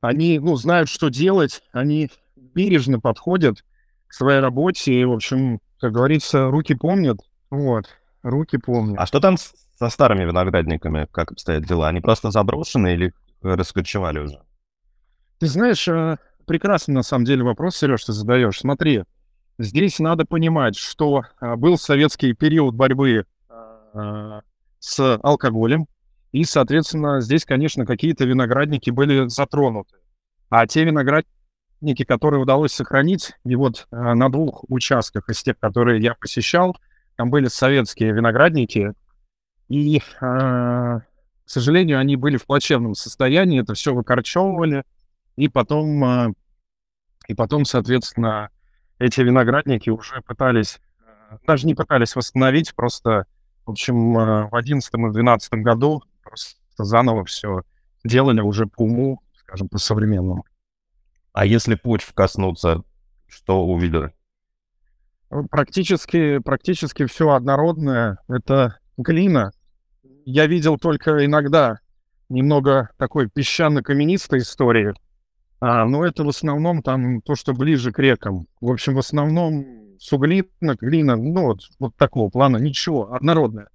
они, 0.00 0.38
ну, 0.38 0.54
знают, 0.54 0.88
что 0.88 1.08
делать, 1.08 1.64
они 1.72 2.12
бережно 2.36 3.00
подходят 3.00 3.64
к 4.06 4.12
своей 4.12 4.38
работе, 4.38 4.92
и, 4.94 5.04
в 5.04 5.10
общем, 5.10 5.58
как 5.80 5.90
говорится, 5.90 6.48
руки 6.48 6.76
помнят, 6.76 7.18
вот, 7.50 7.88
руки 8.22 8.56
помнят. 8.58 8.98
А 8.98 9.06
что 9.06 9.20
там 9.20 9.36
со 9.36 9.88
старыми 9.88 10.24
виноградниками, 10.24 11.08
как 11.10 11.32
обстоят 11.32 11.64
дела? 11.64 11.88
Они 11.88 12.00
просто 12.00 12.30
заброшены 12.30 12.94
или 12.94 13.14
раскочевали 13.42 14.20
уже? 14.20 14.42
Ты 15.38 15.48
знаешь, 15.48 15.88
э, 15.88 16.18
прекрасный 16.46 16.94
на 16.94 17.02
самом 17.02 17.24
деле 17.24 17.42
вопрос, 17.42 17.76
Сереж, 17.76 18.04
ты 18.04 18.12
задаешь. 18.12 18.60
Смотри, 18.60 19.04
здесь 19.58 19.98
надо 19.98 20.24
понимать, 20.24 20.76
что 20.76 21.22
а, 21.40 21.56
был 21.56 21.78
советский 21.78 22.32
период 22.32 22.74
борьбы 22.74 23.26
а, 23.48 24.42
с 24.78 25.18
алкоголем, 25.22 25.86
и, 26.30 26.44
соответственно, 26.44 27.20
здесь, 27.20 27.44
конечно, 27.44 27.84
какие-то 27.84 28.24
виноградники 28.24 28.90
были 28.90 29.28
затронуты. 29.28 29.96
А 30.48 30.66
те 30.66 30.84
виноградники, 30.84 32.04
которые 32.04 32.40
удалось 32.40 32.72
сохранить, 32.72 33.32
и 33.44 33.54
вот 33.54 33.86
на 33.90 34.30
двух 34.30 34.64
участках 34.68 35.28
из 35.28 35.42
тех, 35.42 35.58
которые 35.58 36.00
я 36.00 36.14
посещал, 36.14 36.76
там 37.16 37.30
были 37.30 37.48
советские 37.48 38.12
виноградники, 38.12 38.92
и, 39.68 40.00
к 40.20 41.02
сожалению, 41.46 41.98
они 41.98 42.16
были 42.16 42.36
в 42.36 42.46
плачевном 42.46 42.94
состоянии, 42.94 43.62
это 43.62 43.74
все 43.74 43.94
выкорчевывали, 43.94 44.84
и 45.36 45.48
потом 45.48 46.34
и 47.28 47.34
потом, 47.34 47.64
соответственно, 47.64 48.50
эти 48.98 49.20
виноградники 49.20 49.90
уже 49.90 50.20
пытались, 50.22 50.80
э, 51.00 51.38
даже 51.46 51.66
не 51.66 51.74
пытались 51.74 52.16
восстановить, 52.16 52.74
просто, 52.74 53.26
в 53.64 53.70
общем, 53.70 54.18
э, 54.18 54.48
в 54.48 54.54
11 54.54 54.92
и 54.94 55.12
12 55.12 55.54
году 55.54 56.02
просто 56.22 56.56
заново 56.76 57.24
все 57.24 57.62
делали 58.04 58.40
уже 58.40 58.66
по 58.66 58.82
уму, 58.82 59.22
скажем, 59.36 59.68
по-современному. 59.68 60.44
А 61.32 61.46
если 61.46 61.74
почв 61.74 62.12
коснуться, 62.12 62.82
что 63.28 63.64
увидели? 63.64 64.12
Практически, 65.50 66.38
практически 66.38 67.06
все 67.06 67.30
однородное. 67.30 68.18
Это 68.28 68.78
глина. 68.96 69.52
Я 70.24 70.46
видел 70.46 70.78
только 70.78 71.24
иногда 71.24 71.80
немного 72.28 72.90
такой 72.98 73.28
песчано-каменистой 73.28 74.40
истории, 74.40 74.94
а, 75.64 75.84
ну, 75.84 76.02
это 76.02 76.24
в 76.24 76.28
основном 76.28 76.82
там 76.82 77.20
то, 77.20 77.36
что 77.36 77.54
ближе 77.54 77.92
к 77.92 77.98
рекам. 78.00 78.48
В 78.60 78.68
общем, 78.68 78.94
в 78.94 78.98
основном 78.98 79.96
суглина, 80.00 80.76
глина, 80.80 81.14
ну, 81.14 81.42
вот, 81.42 81.60
вот 81.78 81.94
такого 81.96 82.30
плана, 82.30 82.56
ничего, 82.56 83.14
однородное. 83.14 83.68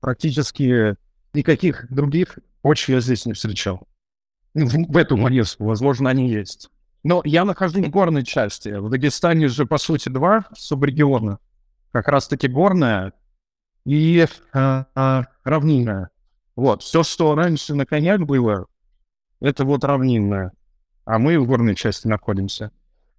Практически 0.00 0.96
никаких 1.34 1.86
других 1.92 2.38
почв 2.62 2.88
я 2.88 3.00
здесь 3.00 3.26
не 3.26 3.34
встречал. 3.34 3.86
Ну, 4.54 4.66
в, 4.66 4.72
в 4.72 4.96
эту 4.96 5.18
манерку, 5.18 5.64
возможно, 5.64 6.08
они 6.08 6.30
есть. 6.30 6.70
Но 7.04 7.22
я 7.24 7.44
нахожусь 7.44 7.86
в 7.86 7.90
горной 7.90 8.24
части. 8.24 8.70
В 8.70 8.90
Дагестане 8.90 9.48
же, 9.48 9.66
по 9.66 9.78
сути, 9.78 10.08
два 10.08 10.46
субрегиона. 10.56 11.38
Как 11.92 12.08
раз-таки 12.08 12.48
горная 12.48 13.12
и 13.84 14.26
а, 14.52 14.86
а, 14.94 15.24
равнинная. 15.44 16.10
Вот, 16.56 16.82
все, 16.82 17.02
что 17.04 17.34
раньше 17.34 17.74
на 17.74 17.86
конях 17.86 18.20
было, 18.22 18.66
это 19.40 19.64
вот 19.64 19.84
равнинное 19.84 20.52
а 21.04 21.18
мы 21.18 21.38
в 21.38 21.46
горной 21.46 21.74
части 21.74 22.06
находимся. 22.06 22.70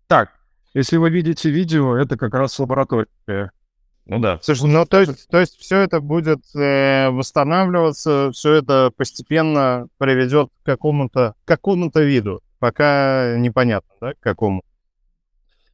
Так, 0.08 0.32
если 0.74 0.98
вы 0.98 1.10
видите 1.10 1.50
видео, 1.50 1.96
это 1.96 2.18
как 2.18 2.34
раз 2.34 2.58
лаборатория. 2.60 3.52
Ну 4.06 4.20
да. 4.20 4.40
Слушай, 4.42 4.70
ну 4.70 4.86
то 4.86 5.00
есть, 5.00 5.28
то 5.30 5.40
есть 5.40 5.58
все 5.58 5.80
это 5.80 6.00
будет 6.00 6.42
э, 6.56 7.10
восстанавливаться, 7.10 8.32
все 8.34 8.54
это 8.54 8.92
постепенно 8.96 9.88
приведет 9.98 10.50
к 10.62 10.66
какому-то 10.66 11.34
какому-то 11.44 12.04
виду, 12.04 12.42
пока 12.66 13.38
непонятно, 13.38 13.94
да, 14.02 14.14
к 14.16 14.20
какому. 14.22 14.64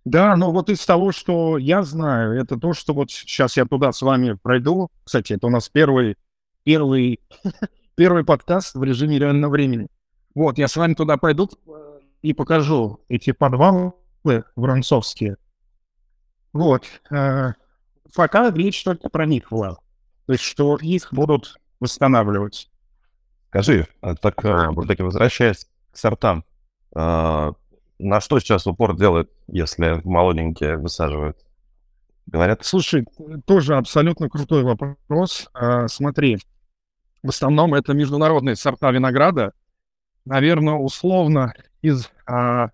Да, 0.03 0.35
но 0.35 0.51
вот 0.51 0.69
из 0.69 0.85
того, 0.85 1.13
что 1.13 1.57
я 1.57 1.83
знаю, 1.83 2.33
это 2.33 2.57
то, 2.57 2.73
что 2.73 2.93
вот 2.93 3.09
сейчас 3.11 3.55
я 3.55 3.63
туда 3.63 3.93
с 3.93 4.01
вами 4.01 4.33
пройду. 4.33 4.89
Кстати, 5.05 5.31
это 5.31 5.47
у 5.47 5.49
нас 5.49 5.69
первый, 5.69 6.17
первый, 6.65 7.21
первый 7.95 8.25
подкаст 8.25 8.75
в 8.75 8.83
режиме 8.83 9.19
реального 9.19 9.51
времени. 9.51 9.87
Вот, 10.35 10.57
я 10.57 10.67
с 10.67 10.75
вами 10.75 10.95
туда 10.95 11.15
пойду, 11.15 11.49
и 12.21 12.33
покажу 12.33 12.99
эти 13.07 13.31
подвалы 13.31 13.93
воронцовские. 14.57 15.37
Вот. 16.51 16.83
Э, 17.09 17.53
пока 18.13 18.51
речь 18.51 18.83
только 18.83 19.07
про 19.07 19.25
них 19.25 19.49
была. 19.49 19.75
То 20.25 20.33
есть, 20.33 20.43
что 20.43 20.75
их 20.75 21.07
будут 21.13 21.55
восстанавливать. 21.79 22.69
Скажи, 23.47 23.87
а 24.01 24.13
так, 24.15 24.43
э, 24.43 24.71
вот 24.71 24.87
таки 24.87 25.03
возвращаясь 25.03 25.69
к 25.93 25.97
сортам, 25.97 26.43
на 26.93 28.19
что 28.19 28.39
сейчас 28.39 28.67
упор 28.67 28.97
делает, 28.97 29.29
если 29.47 30.01
молоденькие 30.03 30.77
высаживают? 30.77 31.37
Говорят? 32.27 32.63
Слушай, 32.63 33.05
тоже 33.45 33.75
абсолютно 33.75 34.29
крутой 34.29 34.63
вопрос. 34.63 35.49
Смотри, 35.87 36.37
в 37.23 37.29
основном 37.29 37.73
это 37.73 37.93
международные 37.93 38.55
сорта 38.55 38.91
винограда. 38.91 39.53
Наверное, 40.25 40.75
условно 40.75 41.53
из 41.81 42.09
а, 42.27 42.69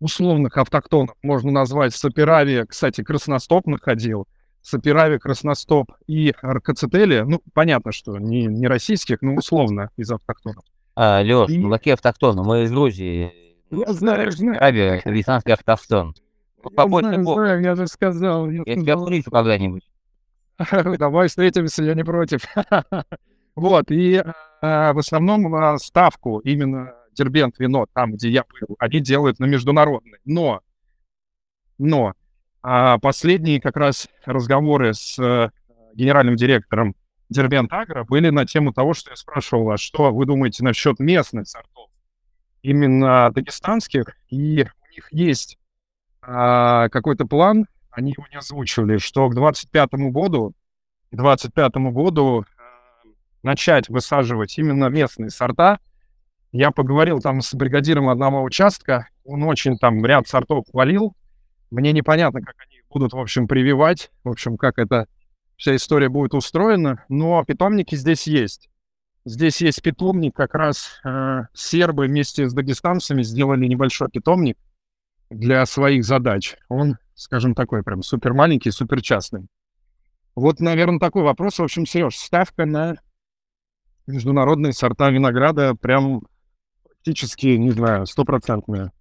условных 0.00 0.56
автохтонов 0.58 1.16
можно 1.22 1.50
назвать 1.50 1.94
Саперави, 1.94 2.64
кстати, 2.68 3.02
Красностоп 3.02 3.66
находил, 3.66 4.28
Саперави, 4.60 5.18
Красностоп 5.18 5.92
и 6.06 6.34
Аркацетели, 6.42 7.20
ну, 7.20 7.40
понятно, 7.54 7.92
что 7.92 8.18
не, 8.18 8.46
не 8.46 8.66
российских, 8.66 9.22
но 9.22 9.34
условно 9.34 9.90
из 9.96 10.10
автохтонов. 10.10 10.64
А, 10.94 11.22
Леш, 11.22 11.48
и... 11.50 11.58
ну 11.58 11.70
какие 11.70 11.94
автохтоны? 11.94 12.42
Мы 12.42 12.64
из 12.64 12.70
Грузии. 12.70 13.32
Я 13.70 13.92
знаю, 13.92 14.30
знаю. 14.30 14.62
Аби, 14.62 15.02
британский 15.04 15.52
автохтон. 15.52 16.14
Я 16.76 16.88
знаю, 16.88 17.24
знаю, 17.24 17.62
я 17.62 17.74
же 17.74 17.86
сказал. 17.86 18.50
Я, 18.50 18.62
я 18.66 18.74
тебя 18.74 18.96
встречу 18.96 19.30
когда-нибудь. 19.30 19.82
Давай 20.98 21.28
встретимся, 21.28 21.82
я 21.82 21.94
не 21.94 22.04
против. 22.04 22.44
вот, 23.56 23.90
и 23.90 24.22
а, 24.62 24.92
в 24.92 24.98
основном 24.98 25.54
а, 25.54 25.78
ставку 25.78 26.38
именно 26.38 26.94
Дербент 27.12 27.58
вино, 27.58 27.86
там, 27.92 28.12
где 28.12 28.28
я 28.30 28.44
был, 28.44 28.76
они 28.78 29.00
делают 29.00 29.38
на 29.38 29.44
международный. 29.44 30.18
Но, 30.24 30.60
но 31.78 32.14
а 32.62 32.98
последние 32.98 33.60
как 33.60 33.76
раз 33.76 34.08
разговоры 34.24 34.94
с 34.94 35.18
э, 35.18 35.50
генеральным 35.94 36.36
директором 36.36 36.96
Дербент 37.28 37.72
Агро 37.72 38.04
были 38.04 38.30
на 38.30 38.46
тему 38.46 38.72
того, 38.72 38.94
что 38.94 39.10
я 39.10 39.16
спрашивал, 39.16 39.70
а 39.70 39.76
что 39.76 40.12
вы 40.12 40.24
думаете 40.24 40.64
насчет 40.64 40.98
местных 40.98 41.46
сортов, 41.46 41.83
именно 42.64 43.30
дагестанских, 43.30 44.16
и 44.30 44.62
у 44.62 44.92
них 44.92 45.12
есть 45.12 45.58
а, 46.22 46.88
какой-то 46.88 47.26
план, 47.26 47.66
они 47.90 48.12
его 48.12 48.26
не 48.30 48.38
озвучивали, 48.38 48.96
что 48.96 49.28
к 49.28 49.34
25 49.34 49.90
году, 50.10 50.54
к 51.12 51.16
25 51.16 51.74
году 51.92 52.42
э, 52.42 52.44
начать 53.42 53.90
высаживать 53.90 54.56
именно 54.56 54.86
местные 54.86 55.28
сорта, 55.28 55.78
я 56.52 56.70
поговорил 56.70 57.20
там 57.20 57.42
с 57.42 57.52
бригадиром 57.52 58.08
одного 58.08 58.42
участка, 58.42 59.08
он 59.24 59.42
очень 59.42 59.76
там 59.76 60.04
ряд 60.04 60.26
сортов 60.26 60.64
хвалил. 60.70 61.14
Мне 61.70 61.92
непонятно, 61.92 62.40
как 62.40 62.54
они 62.66 62.80
будут, 62.88 63.12
в 63.12 63.18
общем, 63.18 63.46
прививать, 63.46 64.10
в 64.22 64.30
общем, 64.30 64.56
как 64.56 64.78
эта 64.78 65.06
вся 65.56 65.76
история 65.76 66.08
будет 66.08 66.32
устроена, 66.32 67.04
но 67.10 67.44
питомники 67.44 67.94
здесь 67.94 68.26
есть. 68.26 68.70
Здесь 69.24 69.62
есть 69.62 69.82
питомник, 69.82 70.36
как 70.36 70.54
раз 70.54 71.00
э, 71.02 71.44
сербы 71.54 72.06
вместе 72.06 72.48
с 72.48 72.52
дагестанцами 72.52 73.22
сделали 73.22 73.66
небольшой 73.66 74.08
питомник 74.10 74.58
для 75.30 75.64
своих 75.64 76.04
задач. 76.04 76.56
Он, 76.68 76.98
скажем, 77.14 77.54
такой 77.54 77.82
прям 77.82 78.02
супер 78.02 78.34
маленький, 78.34 78.70
супер 78.70 79.00
частный. 79.00 79.46
Вот, 80.34 80.60
наверное, 80.60 80.98
такой 80.98 81.22
вопрос. 81.22 81.58
В 81.58 81.62
общем, 81.62 81.86
Сереж, 81.86 82.16
ставка 82.16 82.66
на 82.66 82.96
международные 84.06 84.74
сорта 84.74 85.08
винограда 85.08 85.74
прям 85.74 86.22
практически, 86.82 87.46
не 87.46 87.70
знаю, 87.70 88.06
стопроцентные. 88.06 88.92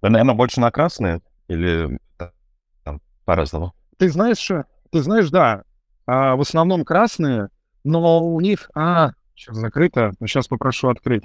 Вы, 0.00 0.10
наверное, 0.10 0.34
больше 0.34 0.60
на 0.60 0.72
красные 0.72 1.20
или 1.46 2.00
там, 2.82 3.00
по-разному? 3.24 3.74
Ты 3.98 4.10
знаешь, 4.10 4.50
э, 4.50 4.64
ты 4.90 5.02
знаешь, 5.02 5.30
да, 5.30 5.62
а, 6.06 6.34
в 6.34 6.40
основном 6.40 6.84
красные, 6.84 7.48
но 7.84 8.24
у 8.24 8.40
них... 8.40 8.68
А, 8.74 9.10
сейчас 9.34 9.56
закрыто, 9.56 10.12
сейчас 10.20 10.48
попрошу 10.48 10.88
открыть. 10.88 11.24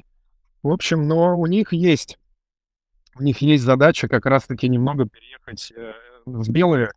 В 0.64 0.70
общем, 0.70 1.08
но 1.08 1.38
у 1.38 1.46
них 1.46 1.74
есть, 1.74 2.18
у 3.16 3.24
них 3.24 3.42
есть 3.42 3.64
задача 3.64 4.08
как 4.08 4.26
раз-таки 4.26 4.68
немного 4.68 5.06
переехать 5.06 5.72
э, 5.76 5.94
в 6.26 6.50
белые, 6.50 6.92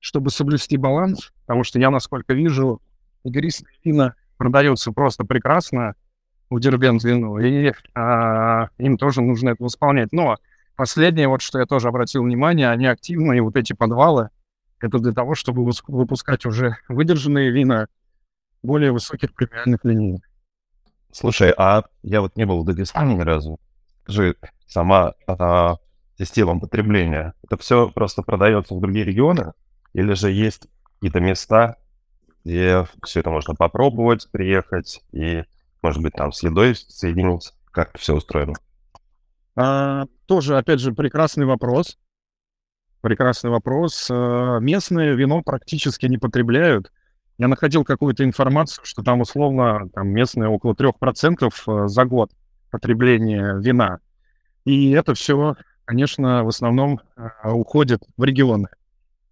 чтобы 0.00 0.30
соблюсти 0.30 0.76
баланс, 0.76 1.32
потому 1.46 1.64
что 1.64 1.78
я, 1.78 1.90
насколько 1.90 2.34
вижу, 2.34 2.80
игристые 3.24 3.74
вина 3.84 4.14
продаются 4.36 4.92
просто 4.92 5.24
прекрасно 5.24 5.94
у 6.50 6.58
Дербент 6.58 7.02
вину, 7.02 7.38
и 7.38 7.72
а, 7.94 8.68
им 8.78 8.98
тоже 8.98 9.22
нужно 9.22 9.50
это 9.50 9.64
восполнять. 9.64 10.12
Но 10.12 10.36
последнее, 10.76 11.28
вот 11.28 11.40
что 11.40 11.58
я 11.58 11.66
тоже 11.66 11.88
обратил 11.88 12.22
внимание, 12.22 12.70
они 12.70 12.86
активные, 12.86 13.42
вот 13.42 13.56
эти 13.56 13.72
подвалы, 13.72 14.28
это 14.80 14.98
для 14.98 15.12
того, 15.12 15.34
чтобы 15.34 15.64
выпускать 15.88 16.44
уже 16.44 16.76
выдержанные 16.88 17.50
вина 17.50 17.88
более 18.62 18.92
высоких 18.92 19.32
премиальных 19.34 19.84
линий. 19.84 20.22
Слушай, 21.14 21.54
а 21.56 21.84
я 22.02 22.20
вот 22.20 22.36
не 22.36 22.44
был 22.44 22.62
в 22.62 22.64
Дагестане 22.66 23.14
ни 23.14 23.20
разу. 23.20 23.60
Скажи, 24.02 24.34
сама 24.66 25.14
а, 25.28 25.76
система 26.18 26.58
потребления, 26.58 27.34
это 27.44 27.56
все 27.56 27.88
просто 27.88 28.22
продается 28.22 28.74
в 28.74 28.80
другие 28.80 29.04
регионы? 29.04 29.52
Или 29.92 30.14
же 30.14 30.32
есть 30.32 30.66
какие-то 30.94 31.20
места, 31.20 31.76
где 32.44 32.88
все 33.04 33.20
это 33.20 33.30
можно 33.30 33.54
попробовать, 33.54 34.28
приехать 34.32 35.04
и, 35.12 35.44
может 35.82 36.02
быть, 36.02 36.14
там 36.14 36.32
с 36.32 36.42
едой 36.42 36.74
соединить? 36.74 37.52
Как 37.70 37.96
все 37.96 38.16
устроено? 38.16 38.54
А, 39.54 40.06
тоже, 40.26 40.58
опять 40.58 40.80
же, 40.80 40.92
прекрасный 40.92 41.46
вопрос. 41.46 41.96
Прекрасный 43.02 43.50
вопрос. 43.50 44.08
А, 44.10 44.58
Местное 44.58 45.14
вино 45.14 45.42
практически 45.42 46.06
не 46.06 46.18
потребляют. 46.18 46.90
Я 47.36 47.48
находил 47.48 47.84
какую-то 47.84 48.24
информацию, 48.24 48.84
что 48.84 49.02
там 49.02 49.20
условно 49.20 49.88
там 49.92 50.08
местное 50.08 50.48
около 50.48 50.74
3% 50.74 51.52
э, 51.66 51.88
за 51.88 52.04
год 52.04 52.30
потребления 52.70 53.56
вина. 53.58 53.98
И 54.64 54.92
это 54.92 55.14
все, 55.14 55.56
конечно, 55.84 56.44
в 56.44 56.48
основном 56.48 57.00
а, 57.16 57.52
уходит 57.52 58.02
в 58.16 58.24
регионы. 58.24 58.68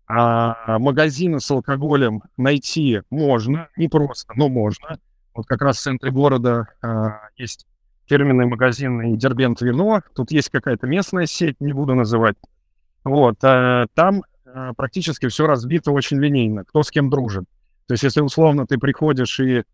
А 0.06 0.78
магазины 0.78 1.40
с 1.40 1.50
алкоголем 1.50 2.22
найти 2.36 3.02
можно, 3.08 3.68
не 3.76 3.88
просто, 3.88 4.32
но 4.36 4.48
можно. 4.48 4.98
Вот 5.34 5.46
как 5.46 5.62
раз 5.62 5.78
в 5.78 5.82
центре 5.82 6.10
города 6.10 6.68
а, 6.82 7.28
есть 7.36 7.66
фирменный 8.06 8.46
магазин 8.46 9.00
и 9.00 9.16
Дербент 9.16 9.60
вино. 9.60 10.02
Тут 10.14 10.32
есть 10.32 10.50
какая-то 10.50 10.86
местная 10.88 11.26
сеть, 11.26 11.60
не 11.60 11.72
буду 11.72 11.94
называть. 11.94 12.36
Вот, 13.04 13.38
там 13.40 14.22
практически 14.76 15.26
все 15.28 15.46
разбито 15.46 15.90
очень 15.90 16.18
линейно, 16.18 16.64
кто 16.64 16.82
с 16.82 16.90
кем 16.90 17.10
дружит. 17.10 17.44
То 17.92 17.94
есть, 17.94 18.04
если 18.04 18.22
условно 18.22 18.66
ты 18.66 18.78
приходишь 18.78 19.38
и 19.38 19.64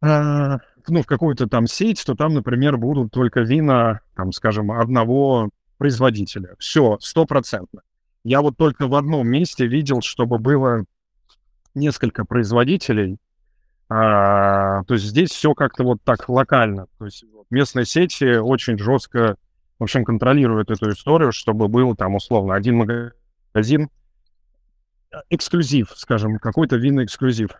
а, 0.00 0.60
ну, 0.86 1.02
в 1.02 1.06
какую-то 1.06 1.46
там 1.46 1.66
сеть, 1.66 2.02
то 2.06 2.14
там, 2.14 2.32
например, 2.32 2.78
будут 2.78 3.12
только 3.12 3.40
вина, 3.40 4.00
там, 4.16 4.32
скажем, 4.32 4.72
одного 4.72 5.50
производителя. 5.76 6.56
Все, 6.58 6.96
стопроцентно. 7.02 7.82
Я 8.24 8.40
вот 8.40 8.56
только 8.56 8.86
в 8.86 8.94
одном 8.94 9.28
месте 9.28 9.66
видел, 9.66 10.00
чтобы 10.00 10.38
было 10.38 10.86
несколько 11.74 12.24
производителей. 12.24 13.18
А, 13.90 14.82
то 14.84 14.94
есть 14.94 15.04
здесь 15.04 15.28
все 15.28 15.52
как-то 15.52 15.84
вот 15.84 15.98
так 16.04 16.30
локально. 16.30 16.86
То 16.98 17.04
есть 17.04 17.26
местные 17.50 17.84
сети 17.84 18.38
очень 18.38 18.78
жестко, 18.78 19.36
в 19.78 19.82
общем, 19.82 20.02
контролируют 20.06 20.70
эту 20.70 20.92
историю, 20.92 21.32
чтобы 21.32 21.68
был 21.68 21.94
там 21.94 22.14
условно 22.14 22.54
один 22.54 22.76
магазин, 22.76 23.82
э, 23.82 23.97
эксклюзив, 25.30 25.92
скажем, 25.96 26.38
какой-то 26.38 26.76
винный 26.76 27.04
эксклюзив. 27.04 27.50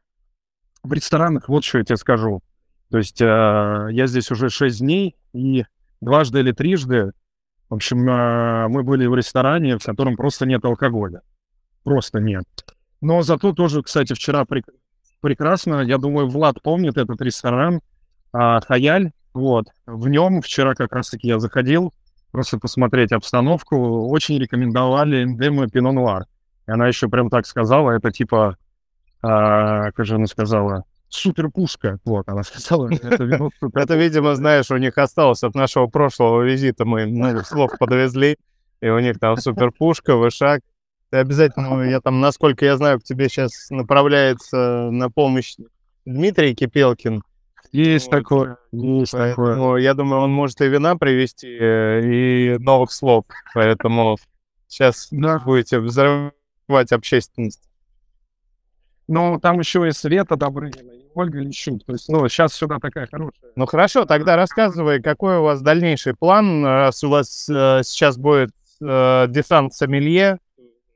В 0.83 0.92
ресторанах 0.92 1.49
вот 1.49 1.64
что 1.64 1.79
я 1.79 1.85
тебе 1.85 1.97
скажу. 1.97 2.42
То 2.90 2.99
есть 2.99 3.21
э, 3.21 3.25
я 3.25 4.07
здесь 4.07 4.31
уже 4.31 4.49
6 4.49 4.79
дней, 4.81 5.16
и 5.33 5.64
дважды 6.01 6.40
или 6.40 6.53
трижды, 6.53 7.12
в 7.68 7.75
общем, 7.75 8.09
э, 8.09 8.68
мы 8.68 8.83
были 8.83 9.07
в 9.07 9.14
ресторане, 9.14 9.79
в 9.79 9.85
котором 9.85 10.16
просто 10.16 10.47
нет 10.47 10.64
алкоголя. 10.64 11.21
Просто 11.85 12.18
нет. 12.18 12.47
Но 13.01 13.23
зато 13.23 13.53
тоже, 13.53 13.83
кстати, 13.83 14.14
вчера 14.14 14.44
прек- 14.44 14.73
прекрасно, 15.21 15.83
я 15.83 15.99
думаю, 15.99 16.29
Влад 16.29 16.62
помнит 16.62 16.97
этот 16.97 17.21
ресторан 17.21 17.81
а, 18.33 18.61
Хаяль. 18.61 19.12
Вот. 19.35 19.66
В 19.87 20.09
нем 20.09 20.40
вчера 20.40 20.75
как 20.75 20.92
раз-таки 20.92 21.29
я 21.29 21.38
заходил, 21.38 21.92
просто 22.33 22.59
посмотреть 22.59 23.12
обстановку. 23.12 24.09
Очень 24.09 24.38
рекомендовали 24.38 25.25
эмблему 25.25 25.68
Пино 25.68 25.92
Нуар. 25.92 26.27
И 26.69 26.71
она 26.71 26.87
еще 26.87 27.09
прям 27.09 27.31
так 27.31 27.47
сказала, 27.47 27.93
это 27.93 28.11
типа, 28.13 28.57
а, 29.23 29.91
как 29.93 30.05
же 30.07 30.17
она 30.17 30.27
сказала, 30.27 30.85
супер 31.09 31.51
пушка. 31.51 31.99
Вот, 32.05 32.29
она 32.29 32.43
сказала, 32.45 32.89
это 32.93 33.17
супер 33.17 33.51
Это, 33.75 33.97
видимо, 33.97 34.35
знаешь, 34.35 34.71
у 34.71 34.77
них 34.77 34.99
осталось 34.99 35.43
от 35.43 35.55
нашего 35.55 35.87
прошлого 35.87 36.43
визита. 36.43 36.85
Мы 36.85 37.07
много 37.07 37.43
слов 37.43 37.73
подвезли, 37.79 38.37
и 38.81 38.89
у 38.89 38.99
них 38.99 39.19
там 39.19 39.37
суперпушка, 39.39 40.15
вышаг. 40.17 40.61
Ты 41.11 41.17
обязательно, 41.17 41.71
ну, 41.71 41.83
я 41.85 42.01
там, 42.01 42.21
насколько 42.21 42.67
я 42.67 42.77
знаю, 42.77 43.01
к 43.01 43.03
тебе 43.03 43.31
сейчас 43.31 43.71
направляется 43.71 44.91
на 44.91 45.11
помощь 45.11 45.57
Дмитрий 46.05 46.55
Кипелкин. 46.55 47.23
Есть 47.73 48.07
Вот. 48.07 48.13
такое, 48.13 48.57
есть 48.73 49.13
такое. 49.13 49.35
Поэтому 49.37 49.77
я 49.79 49.95
думаю, 49.95 50.23
он 50.23 50.31
может 50.33 50.61
и 50.61 50.69
вина 50.69 50.97
привезти, 50.97 51.49
э, 51.49 52.03
и 52.05 52.59
новых 52.59 52.93
слов. 52.93 53.25
Поэтому 53.55 54.17
сейчас 54.67 55.09
Да. 55.11 55.39
будете 55.39 55.79
взрывать 55.79 56.33
общественность. 56.69 57.69
Ну, 59.07 59.41
там 59.41 59.59
еще 59.59 59.89
и 59.89 59.93
Света 59.93 60.37
Добрынина, 60.37 60.93
и 60.93 61.07
Ольга 61.15 61.39
Лещук. 61.39 61.85
То 61.85 61.93
есть, 61.93 62.09
ну, 62.09 62.29
сейчас 62.29 62.53
сюда 62.53 62.79
такая 62.79 63.07
хорошая. 63.07 63.53
Ну 63.57 63.67
хорошо, 63.67 64.05
тогда 64.05 64.37
рассказывай, 64.37 65.01
какой 65.01 65.39
у 65.39 65.43
вас 65.45 65.63
дальнейший 65.63 66.15
план, 66.15 66.65
раз 66.65 67.03
у 67.03 67.09
вас 67.09 67.49
э, 67.49 67.81
сейчас 67.85 68.19
будет 68.19 68.51
э, 68.83 69.27
десант 69.29 69.73
сомелье 69.73 70.39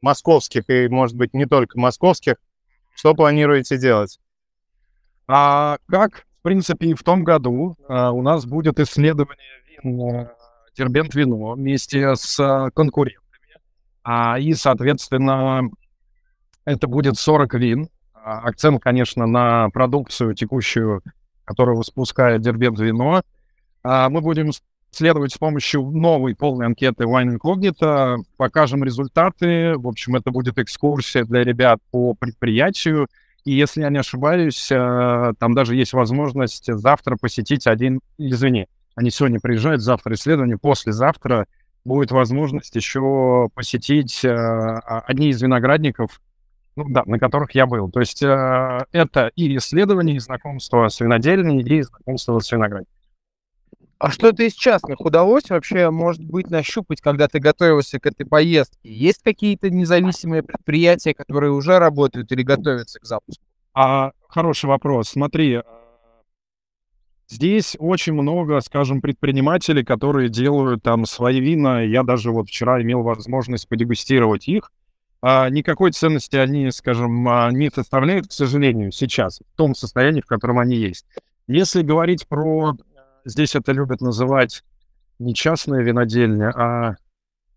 московских 0.03 0.69
и, 0.69 0.89
может 0.89 1.17
быть, 1.17 1.33
не 1.33 1.47
только 1.47 1.79
московских. 1.79 2.35
Что 2.95 3.15
планируете 3.15 3.79
делать? 3.79 4.19
А 5.27 5.79
как, 5.89 6.27
в 6.41 6.43
принципе, 6.43 6.89
и 6.89 6.95
в 6.95 7.03
том 7.03 7.25
году 7.25 7.77
а, 7.89 8.11
у 8.11 8.21
нас 8.21 8.45
будет 8.45 8.79
исследование 8.81 9.63
вин 9.83 10.03
а, 10.03 10.33
Дербент 10.77 11.15
вино 11.15 11.53
вместе 11.53 12.15
с 12.17 12.39
а, 12.39 12.71
конкурентами. 12.71 13.22
А, 14.05 14.38
и, 14.38 14.53
соответственно, 14.55 15.62
это 16.65 16.87
будет 16.87 17.19
40 17.19 17.55
вин. 17.55 17.88
А, 18.15 18.41
акцент, 18.41 18.83
конечно, 18.83 19.27
на 19.27 19.69
продукцию 19.71 20.35
текущую, 20.35 21.03
которую 21.45 21.77
выпускает 21.77 22.41
Дербент 22.41 22.79
вино. 22.79 23.23
А, 23.83 24.09
мы 24.09 24.21
будем 24.21 24.51
следовать 24.91 25.33
с 25.33 25.38
помощью 25.38 25.83
новой 25.83 26.37
полной 26.37 26.67
анкеты 26.67 27.05
Wine 27.05 27.37
Incognito, 27.38 28.19
покажем 28.37 28.85
результаты. 28.85 29.75
В 29.77 29.88
общем, 29.88 30.17
это 30.17 30.31
будет 30.31 30.59
экскурсия 30.59 31.25
для 31.25 31.43
ребят 31.43 31.81
по 31.91 32.15
предприятию. 32.15 33.09
И 33.45 33.53
если 33.53 33.81
я 33.81 33.88
не 33.88 33.99
ошибаюсь, 33.99 34.71
э, 34.71 35.33
там 35.38 35.55
даже 35.55 35.75
есть 35.75 35.95
возможность 35.95 36.73
завтра 36.73 37.17
посетить 37.21 37.67
один, 37.67 38.01
извини, 38.19 38.69
они 38.95 39.11
сегодня 39.11 39.41
приезжают, 39.41 39.81
завтра 39.81 40.15
исследование, 40.15 40.59
послезавтра 40.59 41.47
будет 41.85 42.11
возможность 42.11 42.75
еще 42.77 43.49
посетить 43.55 44.25
э, 44.25 44.31
а- 44.31 45.01
одни 45.07 45.29
из 45.31 45.42
виноградников, 45.42 46.21
ну 46.77 46.87
да, 46.88 47.03
на 47.07 47.18
которых 47.18 47.55
я 47.55 47.66
был. 47.66 47.90
То 47.90 48.01
есть 48.01 48.23
э, 48.23 48.85
это 48.92 49.31
и 49.35 49.57
исследование, 49.57 50.16
и 50.16 50.21
знакомство 50.21 50.88
с 50.88 51.01
винодельней, 51.01 51.62
и 51.62 51.83
знакомство 51.83 52.38
с 52.38 52.51
виноградником. 52.51 52.92
А 53.99 54.11
что-то 54.11 54.42
из 54.42 54.55
частных 54.55 55.01
удалось 55.01 55.49
вообще, 55.49 55.88
может 55.90 56.25
быть, 56.25 56.51
нащупать, 56.51 57.01
когда 57.01 57.29
ты 57.29 57.38
готовился 57.38 58.01
к 58.01 58.07
этой 58.07 58.27
поездке? 58.27 58.79
Есть 58.83 59.23
какие-то 59.23 59.71
независимые 59.71 60.42
предприятия, 60.42 61.14
которые 61.14 61.53
уже 61.53 61.79
работают 61.79 62.33
или 62.33 62.42
готовятся 62.42 62.99
к 62.99 63.05
запуску? 63.05 63.45
А, 63.75 64.11
хороший 64.29 64.66
вопрос. 64.66 65.11
Смотри, 65.11 65.61
здесь 67.33 67.77
очень 67.79 68.12
много, 68.12 68.61
скажем, 68.61 69.01
предпринимателей, 69.01 69.85
которые 69.85 70.29
делают 70.29 70.83
там 70.83 71.07
свои 71.07 71.40
вина. 71.40 71.83
Я 71.83 72.03
даже 72.03 72.31
вот 72.31 72.49
вчера 72.49 72.81
имел 72.83 73.03
возможность 73.03 73.68
подегустировать 73.68 74.49
их. 74.49 74.71
А, 75.23 75.49
никакой 75.49 75.92
ценности 75.92 76.37
они, 76.37 76.71
скажем, 76.71 77.29
а, 77.29 77.51
не 77.51 77.71
составляют, 77.71 78.29
к 78.29 78.33
сожалению, 78.33 78.92
сейчас, 78.92 79.40
в 79.40 79.57
том 79.57 79.75
состоянии, 79.75 80.21
в 80.21 80.27
котором 80.27 80.59
они 80.59 80.77
есть. 80.77 81.07
Если 81.47 81.83
говорить 81.83 82.27
про... 82.29 82.75
Здесь 83.25 83.55
это 83.55 83.73
любят 83.73 84.01
называть 84.01 84.64
не 85.21 85.33
частная 85.35 85.83
винодельня, 85.83 86.51
а 86.51 86.97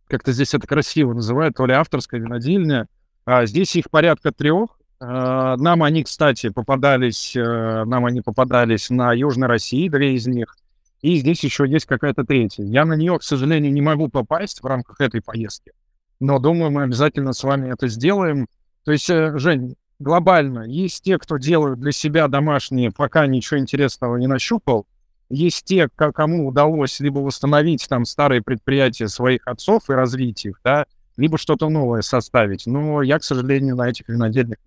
как-то 0.08 0.32
здесь 0.32 0.54
это 0.54 0.68
красиво 0.68 1.14
называют, 1.14 1.56
то 1.56 1.66
ли 1.66 1.74
авторская 1.74 2.22
винодельня. 2.22 2.88
А 3.26 3.48
здесь 3.48 3.76
их 3.76 3.90
порядка 3.90 4.32
трех, 4.32 4.75
Нам 5.00 5.84
они, 5.84 6.04
кстати, 6.04 6.50
попадались, 6.50 7.36
э, 7.36 7.84
нам 7.86 8.06
они 8.06 8.22
попадались 8.22 8.90
на 8.90 9.12
Южной 9.14 9.48
России, 9.48 9.90
две 9.90 10.16
из 10.16 10.26
них. 10.26 10.56
И 11.02 11.18
здесь 11.18 11.44
еще 11.44 11.68
есть 11.68 11.86
какая-то 11.86 12.24
третья. 12.24 12.64
Я 12.64 12.86
на 12.86 12.94
нее, 12.94 13.20
к 13.20 13.24
сожалению, 13.24 13.74
не 13.74 13.82
могу 13.82 14.08
попасть 14.08 14.64
в 14.64 14.66
рамках 14.66 15.02
этой 15.02 15.22
поездки. 15.22 15.74
Но 16.20 16.40
думаю, 16.40 16.72
мы 16.72 16.84
обязательно 16.84 17.34
с 17.34 17.44
вами 17.44 17.72
это 17.72 17.88
сделаем. 17.88 18.48
То 18.86 18.92
есть, 18.92 19.10
э, 19.10 19.38
Жень, 19.38 19.76
глобально 20.00 20.62
есть 20.62 21.04
те, 21.04 21.18
кто 21.20 21.38
делают 21.38 21.80
для 21.80 21.92
себя 21.92 22.28
домашние, 22.28 22.92
пока 22.92 23.28
ничего 23.28 23.60
интересного 23.60 24.18
не 24.18 24.28
нащупал. 24.28 24.88
Есть 25.30 25.66
те, 25.66 25.90
ко- 25.94 26.12
кому 26.12 26.48
удалось 26.48 27.00
либо 27.00 27.20
восстановить 27.20 27.86
там 27.90 28.06
старые 28.06 28.42
предприятия 28.42 29.08
своих 29.08 29.48
отцов 29.48 29.90
и 29.90 29.94
развить 29.94 30.46
их, 30.46 30.62
да, 30.64 30.86
либо 31.18 31.38
что-то 31.38 31.70
новое 31.70 32.02
составить. 32.02 32.66
Но 32.66 33.02
я, 33.02 33.20
к 33.20 33.24
сожалению, 33.24 33.76
на 33.76 33.90
этих 33.90 34.08
винодельных 34.08 34.58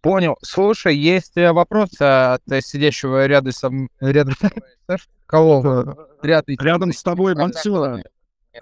Понял. 0.00 0.36
Слушай, 0.42 0.96
есть 0.96 1.36
э, 1.36 1.52
вопрос 1.52 1.90
э, 2.00 2.34
от 2.34 2.42
сидящего 2.64 3.26
рядом 3.26 3.52
со 3.52 3.70
рядом 4.00 4.34
мной, 4.40 4.62
Саш? 4.86 5.08
Кого? 5.26 6.08
Рядом. 6.22 6.56
рядом 6.58 6.92
с 6.92 7.02
тобой 7.02 7.34
Да, 7.34 7.42
Бансила. 7.42 8.02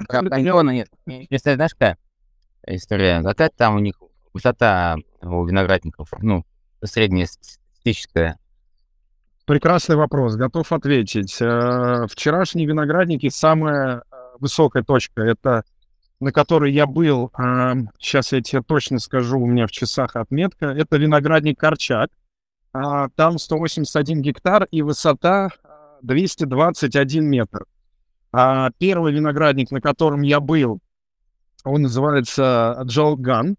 Нет. 0.00 0.88
Если 1.06 1.54
знаешь, 1.54 1.72
какая 1.72 1.96
история? 2.66 3.22
Какая 3.22 3.50
там 3.56 3.76
у 3.76 3.78
них 3.78 3.94
высота 4.34 4.96
у 5.22 5.44
виноградников, 5.44 6.12
ну, 6.20 6.44
средняя 6.84 7.26
статистическая. 7.26 8.38
Прекрасный 9.46 9.96
вопрос, 9.96 10.36
готов 10.36 10.70
ответить. 10.72 11.38
Э, 11.40 12.06
Вчерашние 12.10 12.66
виноградники 12.66 13.30
самая 13.30 14.02
э, 14.10 14.16
высокая 14.38 14.82
точка, 14.82 15.22
это 15.22 15.64
на 16.20 16.32
которой 16.32 16.72
я 16.72 16.86
был, 16.86 17.30
сейчас 17.98 18.32
я 18.32 18.42
тебе 18.42 18.62
точно 18.62 18.98
скажу, 18.98 19.38
у 19.38 19.46
меня 19.46 19.66
в 19.66 19.70
часах 19.70 20.16
отметка, 20.16 20.66
это 20.66 20.96
виноградник 20.96 21.58
Корчак. 21.58 22.10
А, 22.72 23.08
Там 23.10 23.38
181 23.38 24.20
гектар 24.20 24.66
и 24.70 24.82
высота 24.82 25.48
э, 25.64 25.68
221 26.02 27.24
метр. 27.24 27.64
А 28.30 28.70
Первый 28.78 29.12
виноградник, 29.12 29.70
на 29.70 29.80
котором 29.80 30.20
я 30.22 30.38
был, 30.40 30.80
он 31.64 31.82
называется 31.82 32.78
Джолган. 32.84 33.56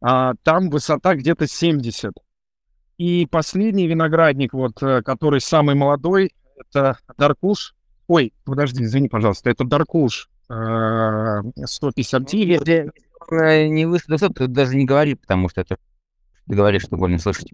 А 0.00 0.34
Там 0.44 0.70
высота 0.70 1.16
где-то 1.16 1.46
70. 1.48 2.12
И 2.98 3.26
последний 3.26 3.88
виноградник, 3.88 4.52
вот, 4.52 4.80
э, 4.82 5.02
который 5.02 5.40
самый 5.40 5.74
молодой, 5.74 6.32
это 6.56 6.98
Даркуш. 7.18 7.74
Ой, 8.06 8.32
подожди, 8.44 8.84
извини, 8.84 9.08
пожалуйста, 9.08 9.50
это 9.50 9.64
Даркуш 9.64 10.28
э, 10.52 11.66
159. 11.66 12.60
Если 12.60 12.92
э, 13.30 13.66
не 13.68 13.86
выше 13.86 14.06
200, 14.08 14.28
то 14.32 14.46
даже 14.48 14.76
не 14.76 14.84
говори, 14.84 15.14
потому 15.14 15.48
что 15.48 15.62
это 15.62 15.76
ты 16.48 16.56
говоришь, 16.56 16.82
что 16.82 16.96
больно 16.96 17.18
слышать. 17.18 17.52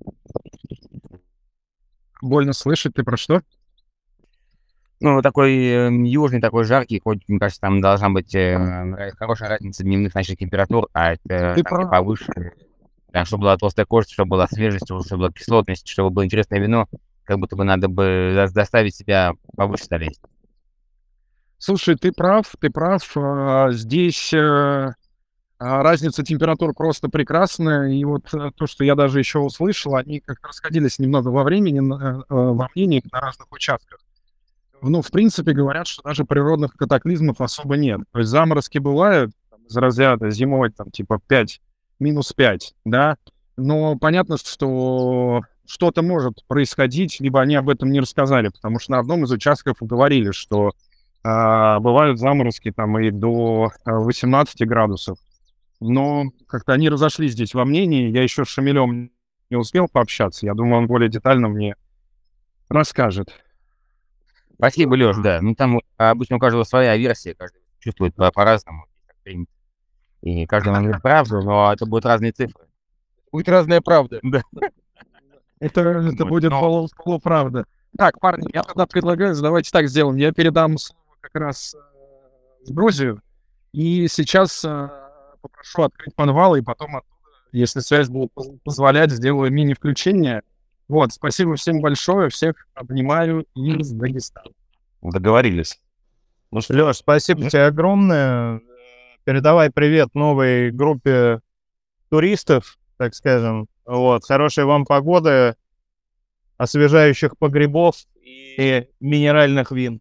Больно 2.21 2.53
слышать, 2.53 2.95
ты 2.95 3.05
про 3.05 3.17
что? 3.17 3.43
Ну, 5.01 5.23
такой 5.23 5.55
э, 5.55 5.91
южный, 5.93 6.41
такой 6.41 6.65
жаркий, 6.65 6.99
хоть, 6.99 7.21
мне 7.29 7.39
кажется, 7.39 7.61
там 7.61 7.81
должна 7.81 8.11
быть 8.11 8.35
э, 8.35 9.13
хорошая 9.17 9.51
разница 9.51 9.85
дневных 9.85 10.15
ночных 10.15 10.39
температур, 10.39 10.89
а 10.93 11.13
это 11.13 11.53
Ты 11.55 11.63
там, 11.63 11.83
прав. 11.83 11.91
повыше. 11.91 12.27
Да, 13.13 13.25
чтобы 13.25 13.43
была 13.43 13.57
толстая 13.57 13.87
кожа, 13.87 14.09
чтобы 14.11 14.31
была 14.31 14.49
свежесть, 14.49 14.87
чтобы 14.87 15.05
была 15.09 15.31
кислотность, 15.31 15.87
чтобы 15.87 16.11
было 16.11 16.25
интересное 16.25 16.59
вино, 16.59 16.89
как 17.23 17.39
будто 17.39 17.55
бы 17.55 17.63
надо 17.63 17.89
бы 17.89 18.33
за- 18.35 18.49
заставить 18.49 18.97
себя 18.97 19.35
повыше 19.57 19.85
залезть. 19.89 20.21
Слушай, 21.59 21.97
ты 21.97 22.13
прав, 22.13 22.47
ты 22.61 22.71
прав. 22.71 23.03
э, 23.17 23.69
Здесь 23.73 24.33
э, 24.33 24.93
а, 25.59 25.83
разница 25.83 26.23
температур 26.23 26.73
просто 26.73 27.09
прекрасная. 27.09 27.89
И 27.91 28.05
вот 28.05 28.33
э, 28.33 28.51
то, 28.57 28.67
что 28.67 28.85
я 28.85 28.95
даже 28.95 29.19
еще 29.19 29.41
услышал, 29.41 29.97
они 29.97 30.21
как-то 30.21 30.49
расходились 30.49 30.99
немного 31.01 31.29
во 31.29 31.43
времени, 31.43 31.81
э, 31.81 32.23
во 32.29 32.69
мнении 32.75 33.03
на 33.13 33.21
разных 33.21 33.51
участках. 33.51 33.99
Ну, 34.81 35.03
в 35.03 35.11
принципе, 35.11 35.53
говорят, 35.53 35.89
что 35.89 36.03
даже 36.03 36.25
природных 36.25 36.75
катаклизмов 36.75 37.41
особо 37.41 37.77
нет. 37.77 38.01
То 38.13 38.21
есть 38.21 38.31
заморозки 38.31 38.79
бывают 38.79 39.33
там, 39.51 39.61
из 39.65 39.77
разряда 39.77 40.31
зимой, 40.31 40.71
там, 40.71 40.93
типа 40.93 41.21
5, 41.27 41.61
минус 41.99 42.33
5, 42.33 42.75
да, 42.85 43.17
но 43.57 43.97
понятно, 43.99 44.37
что 44.39 45.43
что-то 45.67 46.03
может 46.03 46.47
происходить, 46.47 47.19
либо 47.19 47.41
они 47.41 47.57
об 47.57 47.69
этом 47.69 47.91
не 47.91 47.99
рассказали, 47.99 48.51
потому 48.51 48.79
что 48.79 48.93
на 48.93 49.01
одном 49.01 49.25
из 49.25 49.33
участков 49.33 49.79
говорили, 49.81 50.31
что 50.31 50.71
а, 51.23 51.81
бывают 51.81 52.19
заморозки 52.19 52.71
там 52.71 52.99
и 52.99 53.11
до 53.11 53.73
а, 53.85 53.93
18 53.93 54.67
градусов. 54.67 55.19
Но 55.81 56.25
как-то 56.47 56.73
они 56.73 56.89
разошлись 56.89 57.33
здесь 57.33 57.55
во 57.55 57.65
мнении. 57.65 58.11
Я 58.11 58.23
еще 58.23 58.45
с 58.45 58.49
Шамилем 58.49 59.11
не 59.51 59.57
успел 59.57 59.89
пообщаться. 59.89 60.47
Я 60.47 60.55
думаю, 60.55 60.79
он 60.79 60.87
более 60.87 61.09
детально 61.09 61.49
мне 61.49 61.77
расскажет. 62.69 63.33
Спасибо, 64.55 64.95
Леш, 64.95 65.17
да. 65.19 65.41
Ну, 65.41 65.55
там 65.55 65.81
обычно 65.97 66.37
у 66.37 66.41
каждого 66.41 66.65
своя 66.65 66.97
версия, 66.97 67.35
каждый 67.35 67.61
чувствует 67.79 68.15
по- 68.15 68.33
по-разному. 68.33 68.87
И 70.23 70.47
каждый 70.47 70.73
говорит 70.73 71.01
правду, 71.01 71.43
но 71.43 71.73
это 71.73 71.87
будут 71.87 72.07
разные 72.07 72.33
цифры. 72.33 72.67
Будет 73.31 73.49
разная 73.49 73.81
правда. 73.81 74.21
Это, 75.61 75.81
это 75.81 76.25
будет 76.25 76.53
полуправда. 76.53 77.65
Так, 77.97 78.21
парни, 78.21 78.49
я 78.55 78.63
тогда 78.63 78.87
предлагаю, 78.87 79.35
давайте 79.43 79.73
так 79.73 79.89
сделаем. 79.89 80.15
Я 80.15 80.31
передам 80.31 80.79
слово 80.79 81.08
как 81.33 81.43
раз 81.43 81.75
э, 81.75 81.79
в 82.67 82.75
Грузию. 82.75 83.23
И 83.73 84.09
сейчас 84.09 84.65
э, 84.65 84.89
попрошу 85.41 85.83
открыть 85.83 86.15
подвал, 86.15 86.57
и 86.57 86.63
потом 86.63 86.97
оттуда, 86.97 87.15
если 87.53 87.81
связь 87.81 88.09
будет 88.09 88.33
поз- 88.33 88.51
позволять, 88.65 89.11
сделаю 89.11 89.53
мини-включение. 89.53 90.43
Вот, 90.89 91.13
спасибо 91.13 91.57
всем 91.57 91.81
большое, 91.81 92.31
всех 92.31 92.67
обнимаю 92.75 93.47
из 93.55 93.91
Дагестана. 93.93 94.51
Договорились. 95.03 95.81
Ну 96.51 96.61
что, 96.63 96.75
Леш, 96.75 96.97
спасибо 96.97 97.49
тебе 97.51 97.67
огромное. 97.67 98.63
Передавай 99.25 99.71
привет 99.71 100.15
новой 100.15 100.71
группе 100.71 101.41
туристов, 102.09 102.79
так 102.97 103.15
скажем. 103.15 103.69
Вот, 103.85 104.25
хорошей 104.25 104.65
вам 104.65 104.87
погоды, 104.87 105.57
освежающих 106.57 107.37
погребов 107.37 107.97
и 108.25 108.89
минеральных 109.01 109.71
вин. 109.71 110.01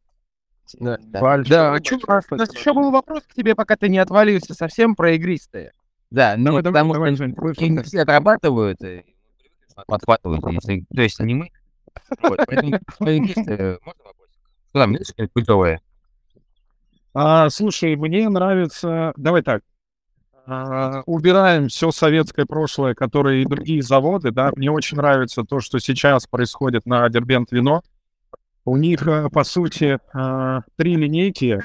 Да, 0.79 0.97
Да. 0.99 1.37
да 1.43 1.73
а 1.73 1.79
чё, 1.79 1.97
у 1.97 2.35
нас 2.35 2.53
еще 2.53 2.73
был 2.73 2.91
вопрос 2.91 3.23
к 3.23 3.33
тебе, 3.33 3.55
пока 3.55 3.75
ты 3.75 3.89
не 3.89 3.97
отвалился 3.99 4.53
совсем 4.53 4.95
про 4.95 5.11
игристые. 5.13 5.71
Да, 6.09 6.35
ну, 6.37 6.45
Давай, 6.45 6.63
давай, 6.63 6.81
потому 6.83 6.93
давай, 6.93 7.53
что 7.55 7.65
они 7.65 7.79
все 7.83 8.01
отрабатывают, 8.01 8.81
и 8.83 9.03
подхватывают, 9.87 10.43
если- 10.45 10.85
то 10.93 11.01
есть 11.01 11.19
не 11.19 11.35
мы. 11.35 11.49
Вот, 12.21 12.39
поэтому, 12.47 12.79
свои 12.97 13.19
места, 13.19 13.79
можно 13.83 14.03
вопросик? 14.03 14.39
Что 14.69 14.79
там, 14.79 14.91
есть? 14.93 15.13
А, 17.13 17.49
слушай, 17.49 17.95
мне 17.95 18.29
нравится... 18.29 19.13
Давай 19.17 19.41
так. 19.41 19.61
А, 20.45 21.01
убираем 21.05 21.67
все 21.67 21.91
советское 21.91 22.45
прошлое, 22.45 22.93
которое 22.93 23.41
и 23.41 23.45
другие 23.45 23.81
заводы, 23.81 24.31
да. 24.31 24.51
Мне 24.55 24.71
очень 24.71 24.95
нравится 24.97 25.43
то, 25.43 25.59
что 25.59 25.79
сейчас 25.79 26.25
происходит 26.27 26.85
на 26.85 27.09
Дербент 27.09 27.51
Вино. 27.51 27.81
У 28.67 28.75
них, 28.75 29.07
э, 29.07 29.29
по 29.29 29.45
сути, 29.45 29.97
а, 30.11 30.59
три 30.75 30.97
линейки 30.97 31.63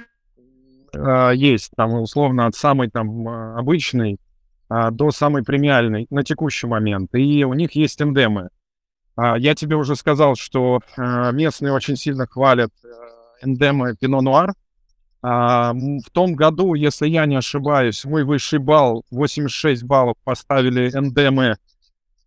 а, 0.95 1.33
есть, 1.33 1.73
там, 1.77 1.95
условно, 1.95 2.47
от 2.47 2.55
самой 2.55 2.91
там 2.91 3.27
обычной 3.29 4.21
а, 4.69 4.93
до 4.93 5.11
самой 5.11 5.43
премиальной 5.43 6.07
на 6.11 6.23
текущий 6.23 6.69
момент. 6.69 7.13
И 7.17 7.43
у 7.43 7.55
них 7.55 7.73
есть 7.73 8.01
эндемы. 8.01 8.51
А, 9.17 9.37
Я 9.37 9.57
тебе 9.57 9.75
уже 9.75 9.97
сказал, 9.97 10.37
что 10.37 10.79
местные 10.97 11.73
очень 11.73 11.97
сильно 11.97 12.29
хвалят 12.29 12.71
э, 12.85 13.47
эндемы 13.47 13.97
Пино 13.97 14.21
Нуар. 14.21 14.53
В 15.23 16.11
том 16.13 16.35
году, 16.35 16.75
если 16.75 17.09
я 17.09 17.27
не 17.27 17.37
ошибаюсь, 17.37 18.05
мой 18.05 18.25
высший 18.25 18.59
балл, 18.59 19.05
86 19.11 19.85
баллов, 19.85 20.17
поставили 20.25 20.89
эндемы, 20.89 21.57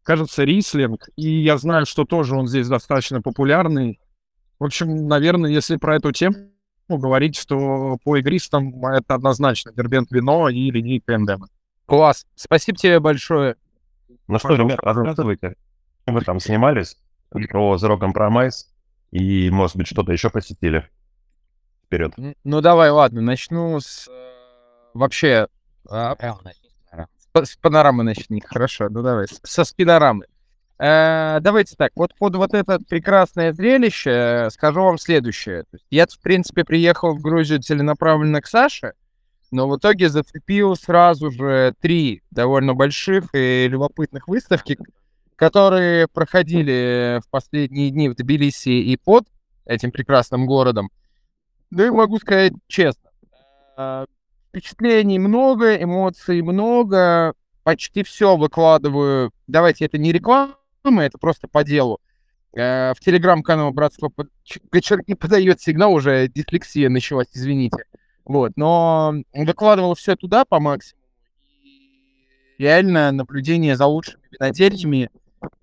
кажется, 0.04 0.44
Рислинг. 0.46 1.10
И 1.18 1.44
я 1.44 1.58
знаю, 1.58 1.86
что 1.86 2.06
тоже 2.06 2.36
он 2.36 2.48
здесь 2.48 2.70
достаточно 2.70 3.22
популярный. 3.22 4.00
В 4.60 4.64
общем, 4.64 5.08
наверное, 5.08 5.50
если 5.52 5.78
про 5.78 5.98
эту 5.98 6.12
тему 6.12 6.50
говорить, 6.88 7.36
что 7.36 7.98
по 8.04 8.18
игристам 8.18 8.86
это 8.86 9.16
однозначно 9.16 9.72
Дербент 9.74 10.12
Вино 10.12 10.50
и 10.50 10.72
линейка 10.72 11.16
эндемы. 11.16 11.48
Класс. 11.86 12.26
Спасибо 12.36 12.78
тебе 12.78 13.00
большое. 13.00 13.56
ну 14.28 14.40
что, 14.40 14.56
ребят, 14.56 14.80
рассказывайте, 14.82 15.56
вы 16.06 16.22
там 16.22 16.40
снимались, 16.40 16.98
про 17.30 17.76
Zero 17.76 18.00
Compromise, 18.00 18.66
и, 19.12 19.50
может 19.50 19.76
быть, 19.76 19.88
что-то 19.88 20.12
еще 20.12 20.30
посетили. 20.30 20.90
Вперед. 21.86 22.14
Ну 22.44 22.62
давай, 22.62 22.90
ладно, 22.90 23.22
начну 23.22 23.80
с 23.80 24.08
э, 24.08 24.12
вообще 24.96 25.48
а. 25.88 26.16
С 27.44 27.58
панорамы 27.58 28.04
начни. 28.04 28.42
Хорошо, 28.42 28.88
ну 28.90 29.02
давай. 29.02 29.28
Со 29.44 29.66
спидорамы. 29.66 30.26
Э, 30.78 31.40
давайте 31.40 31.76
так, 31.78 31.94
вот 31.96 32.14
под 32.16 32.36
вот 32.36 32.54
это 32.54 32.80
прекрасное 32.80 33.54
зрелище 33.54 34.10
э, 34.10 34.50
скажу 34.50 34.84
вам 34.84 34.98
следующее. 34.98 35.64
Я, 35.90 36.06
в 36.06 36.20
принципе, 36.20 36.66
приехал 36.66 37.16
в 37.16 37.22
Грузию 37.22 37.62
целенаправленно 37.62 38.42
к 38.42 38.48
Саше, 38.48 38.94
но 39.52 39.70
в 39.70 39.78
итоге 39.78 40.10
зацепил 40.10 40.76
сразу 40.76 41.32
же 41.32 41.74
три 41.80 42.24
довольно 42.30 42.74
больших 42.74 43.30
и 43.34 43.68
любопытных 43.70 44.28
выставки, 44.28 44.78
которые 45.38 46.10
проходили 46.10 47.22
в 47.26 47.30
последние 47.30 47.90
дни 47.90 48.10
в 48.10 48.16
Тбилиси 48.16 48.70
и 48.70 48.98
под 48.98 49.26
этим 49.66 49.92
прекрасным 49.92 50.46
городом. 50.46 50.90
Ну 51.72 51.86
и 51.86 51.90
могу 51.90 52.20
сказать 52.20 52.52
честно, 52.68 53.12
э, 53.78 54.06
впечатлений 54.50 55.20
много, 55.20 55.82
эмоций 55.82 56.42
много, 56.42 57.34
почти 57.64 58.04
все 58.04 58.36
выкладываю. 58.36 59.32
Давайте, 59.48 59.86
это 59.86 59.98
не 59.98 60.12
реклама, 60.12 60.56
это 61.02 61.18
просто 61.18 61.48
по 61.48 61.64
делу. 61.64 62.00
Э, 62.54 62.94
в 62.94 63.00
телеграм-канал 63.02 63.72
Братство 63.72 64.12
не 65.08 65.16
подает 65.16 65.62
сигнал, 65.62 65.94
уже 65.94 66.28
дислексия 66.28 66.90
началась, 66.90 67.28
извините. 67.34 67.86
Вот, 68.24 68.54
но 68.56 69.14
выкладывал 69.34 69.94
все 69.96 70.16
туда 70.16 70.46
по 70.46 70.60
максимуму. 70.60 71.06
реально 72.58 73.12
наблюдение 73.12 73.76
за 73.76 73.86
лучшими 73.86 74.24
винодельнями 74.32 75.10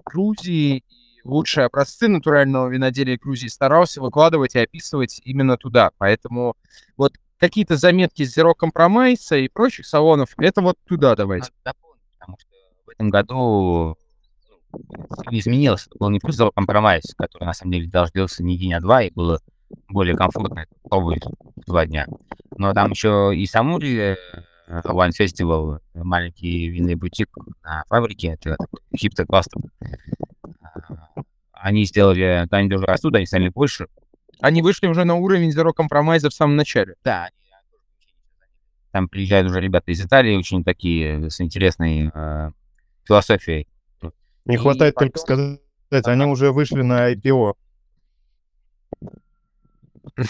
Грузии 0.05 0.77
и 0.79 0.85
лучшие 1.25 1.67
образцы 1.67 2.09
натурального 2.09 2.69
виноделия 2.69 3.17
Грузии 3.17 3.49
старался 3.49 4.01
выкладывать 4.01 4.55
и 4.55 4.61
описывать 4.61 5.21
именно 5.25 5.57
туда. 5.57 5.91
Поэтому 5.99 6.57
вот 6.97 7.15
какие-то 7.39 7.77
заметки 7.77 8.23
Zero 8.23 8.53
Compromise 8.57 9.41
и 9.41 9.49
прочих 9.49 9.87
салонов, 9.87 10.35
это 10.39 10.61
вот 10.61 10.77
туда 10.87 11.17
давайте. 11.17 11.51
Потому 11.65 12.39
что 12.39 12.49
в 12.87 12.91
этом 12.91 13.11
году 13.11 13.97
ну, 14.73 15.07
изменилось. 15.31 15.87
Это 15.87 15.99
был 15.99 16.11
не 16.11 16.19
просто 16.19 16.51
Compromise, 16.57 17.15
который 17.17 17.45
на 17.45 17.53
самом 17.53 17.73
деле 17.73 17.91
длился 18.13 18.43
не 18.43 18.59
день, 18.59 18.75
а 18.75 18.81
два, 18.81 19.03
и 19.03 19.13
было 19.13 19.41
более 19.89 20.17
комфортно 20.17 20.67
пробовать 20.89 21.23
два 21.67 21.87
дня. 21.87 22.07
Но 22.57 22.73
там 22.73 22.91
еще 22.91 23.33
и 23.35 23.47
Самури 23.47 24.17
Wine 24.69 25.13
Festival, 25.19 25.81
маленький 25.95 26.69
винный 26.69 26.95
бутик 26.95 27.29
на 27.63 27.85
фабрике, 27.89 28.29
это 28.41 28.57
хиптер 28.97 29.27
кластер. 29.27 29.61
Они 31.53 31.85
сделали, 31.85 32.47
они 32.51 32.69
даже 32.69 32.85
растут, 32.85 33.15
они 33.15 33.27
стали 33.27 33.49
больше. 33.49 33.87
Они 34.41 34.63
вышли 34.63 34.89
уже 34.89 35.05
на 35.05 35.15
уровень 35.15 35.51
Zero 35.51 35.71
Compromise 35.77 36.29
в 36.29 36.35
самом 36.35 36.57
начале. 36.57 36.97
Да. 37.05 37.29
Там 38.91 39.09
приезжают 39.09 39.49
уже 39.49 39.61
ребята 39.61 39.93
из 39.93 40.05
Италии, 40.05 40.37
очень 40.37 40.65
такие 40.65 41.31
с 41.31 41.41
интересной 41.41 42.11
э, 42.13 42.51
философией. 43.05 43.69
Не 44.45 44.57
хватает 44.57 44.95
потом... 44.95 45.09
только 45.09 45.19
сказать, 45.19 46.07
они 46.07 46.25
уже 46.25 46.53
вышли 46.53 46.83
на 46.83 47.13
IPO. 47.13 47.55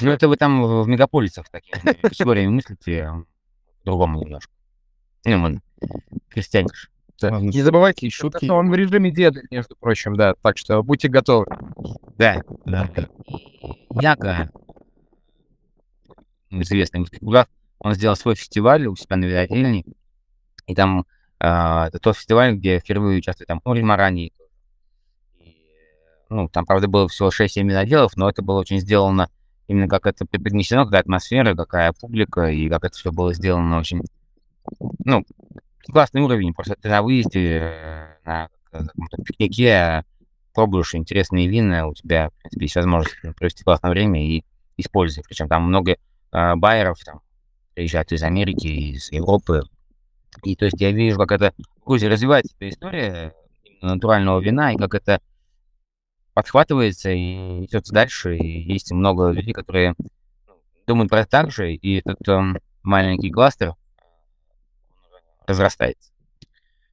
Ну, 0.00 0.10
это 0.10 0.28
вы 0.28 0.36
там 0.36 0.82
в 0.82 0.86
мегаполисах 0.86 1.48
такие 1.48 1.74
категориями 1.94 2.52
мыслите 2.52 3.10
по-другому 3.78 4.20
немножко. 4.20 4.52
Ну, 5.24 5.38
мы 5.38 5.60
крестьяне. 6.28 6.68
Да. 7.20 7.40
Не 7.40 7.62
забывайте, 7.62 8.10
шутки. 8.10 8.50
Он 8.50 8.68
в 8.70 8.74
режиме 8.74 9.10
деда, 9.12 9.40
между 9.50 9.76
прочим, 9.76 10.16
да. 10.16 10.34
Так 10.42 10.58
что 10.58 10.82
будьте 10.82 11.08
готовы. 11.08 11.46
Да, 12.18 12.42
да. 12.64 12.90
Яга, 13.90 14.50
известный 16.50 17.00
музыкант, 17.00 17.48
он 17.78 17.94
сделал 17.94 18.16
свой 18.16 18.34
фестиваль 18.34 18.86
у 18.86 18.96
себя 18.96 19.16
на 19.16 19.24
винодельне. 19.24 19.84
И 20.66 20.74
там 20.74 21.06
это 21.46 21.98
тот 22.00 22.16
фестиваль, 22.16 22.54
где 22.54 22.78
впервые 22.78 23.18
участвует 23.18 23.48
там 23.48 23.60
Ори 23.64 23.82
Марани. 23.82 24.32
Ну, 26.28 26.48
там, 26.48 26.64
правда, 26.64 26.88
было 26.88 27.08
всего 27.08 27.28
6-7 27.28 27.62
виноделов, 27.68 28.16
но 28.16 28.28
это 28.28 28.42
было 28.42 28.60
очень 28.60 28.78
сделано 28.78 29.28
именно 29.68 29.88
как 29.88 30.06
это 30.06 30.24
преподнесено, 30.26 30.84
какая 30.84 31.00
атмосфера, 31.00 31.54
какая 31.54 31.92
публика, 31.92 32.46
и 32.46 32.68
как 32.68 32.84
это 32.84 32.96
все 32.96 33.10
было 33.10 33.32
сделано 33.34 33.78
очень, 33.78 34.02
ну, 35.04 35.24
классный 35.86 36.20
уровень. 36.20 36.54
Просто 36.54 36.76
ты 36.80 36.88
на 36.88 37.02
выезде, 37.02 37.58
э, 37.58 38.14
на 38.24 38.48
каком-то 38.70 39.22
пикнике 39.22 40.04
пробуешь 40.54 40.94
интересные 40.94 41.48
вина, 41.48 41.86
у 41.86 41.94
тебя, 41.94 42.30
в 42.30 42.34
принципе, 42.40 42.64
есть 42.64 42.76
возможность 42.76 43.16
провести 43.36 43.64
классное 43.64 43.90
время 43.90 44.24
и 44.24 44.44
использовать. 44.76 45.26
Причем 45.28 45.48
там 45.48 45.64
много 45.64 45.92
э, 46.32 46.54
байеров 46.56 46.98
там 47.04 47.20
приезжают 47.74 48.12
из 48.12 48.22
Америки, 48.22 48.66
из 48.66 49.10
Европы. 49.10 49.62
И 50.42 50.56
то 50.56 50.64
есть 50.64 50.80
я 50.80 50.90
вижу, 50.90 51.18
как 51.18 51.32
это 51.32 51.52
в 51.80 51.84
Грузии 51.84 52.06
развивается 52.06 52.54
эта 52.58 52.68
история 52.68 53.34
натурального 53.80 54.40
вина, 54.40 54.72
и 54.72 54.76
как 54.76 54.94
это 54.94 55.20
подхватывается 56.34 57.10
и 57.10 57.64
идет 57.64 57.84
дальше. 57.90 58.36
И 58.36 58.72
есть 58.72 58.92
много 58.92 59.30
людей, 59.30 59.52
которые 59.52 59.94
думают 60.86 61.10
про 61.10 61.20
это 61.20 61.30
так 61.30 61.50
же, 61.50 61.74
и 61.74 61.98
этот 61.98 62.28
э, 62.28 62.58
маленький 62.82 63.30
кластер 63.30 63.74
разрастается. 65.46 66.10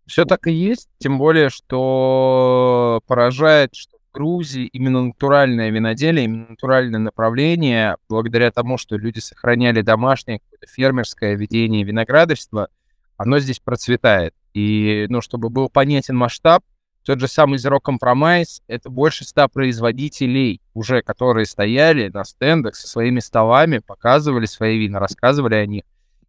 Все 0.06 0.26
так 0.26 0.48
и 0.48 0.52
есть, 0.52 0.90
тем 0.98 1.18
более, 1.18 1.50
что 1.50 3.02
поражает, 3.08 3.76
что 3.76 3.98
в 3.98 4.12
Грузии 4.12 4.66
именно 4.66 5.04
натуральное 5.04 5.70
виноделие, 5.70 6.26
именно 6.26 6.48
натуральное 6.50 7.00
направление, 7.00 7.96
благодаря 8.10 8.52
тому, 8.52 8.78
что 8.78 8.98
люди 8.98 9.20
сохраняли 9.20 9.82
домашнее 9.82 10.42
фермерское 10.68 11.36
ведение 11.36 11.84
виноградарства, 11.84 12.70
оно 13.20 13.40
здесь 13.40 13.60
процветает. 13.60 14.34
И, 14.54 15.06
ну, 15.10 15.20
чтобы 15.22 15.50
был 15.50 15.70
понятен 15.70 16.16
масштаб, 16.16 16.64
тот 17.04 17.20
же 17.20 17.28
самый 17.28 17.60
Zero 17.60 17.80
Compromise— 17.84 18.62
это 18.68 18.90
больше 18.90 19.26
ста 19.26 19.50
производителей 19.50 20.62
уже, 20.74 21.02
которые 21.02 21.46
стояли 21.46 22.08
на 22.08 22.24
стендах 22.24 22.76
со 22.76 22.88
своими 22.88 23.20
столами, 23.20 23.80
показывали 23.80 24.46
свои 24.46 24.80
вина, 24.80 25.00
рассказывали 25.00 25.56
о 25.56 25.66
них, 25.66 25.84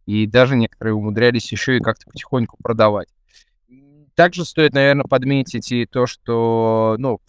и 0.05 0.27
даже 0.27 0.57
некоторые 0.57 0.93
умудрялись 0.93 1.49
еще 1.51 1.77
и 1.77 1.79
как-то 1.79 2.07
потихоньку 2.11 2.57
продавать. 2.61 3.07
Также 4.15 4.43
стоит, 4.43 4.73
наверное, 4.73 5.05
подметить 5.05 5.71
и 5.71 5.85
то, 5.85 6.07
что, 6.07 6.97
ну, 6.99 7.21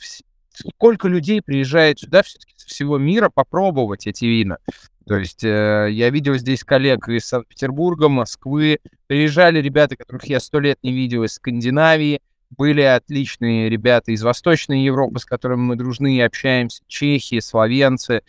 сколько 0.51 1.07
людей 1.07 1.41
приезжает 1.41 2.01
сюда 2.01 2.25
все-таки 2.25 2.55
со 2.57 2.67
всего 2.67 2.99
мира 2.99 3.31
попробовать 3.33 4.09
эти 4.09 4.25
вина. 4.25 4.59
То 5.07 5.17
есть 5.17 5.45
э, 5.45 5.89
я 5.91 6.11
видел 6.11 6.35
здесь 6.35 6.65
коллег 6.65 7.09
из 7.09 7.27
Санкт-Петербурга, 7.27 8.09
Москвы, 8.09 8.79
приезжали 9.07 9.61
ребята, 9.61 9.97
которых 9.97 10.25
я 10.25 10.41
сто 10.41 10.61
лет 10.61 10.79
не 10.83 10.93
видел 10.93 11.25
из 11.25 11.35
Скандинавии, 11.35 12.21
были 12.51 12.83
отличные 12.83 13.69
ребята 13.69 14.13
из 14.13 14.23
Восточной 14.23 14.85
Европы, 14.85 15.19
с 15.19 15.25
которыми 15.25 15.61
мы 15.61 15.77
дружны 15.77 16.17
и 16.17 16.21
общаемся, 16.21 16.83
чехи, 16.87 17.41
словенцы. 17.41 18.23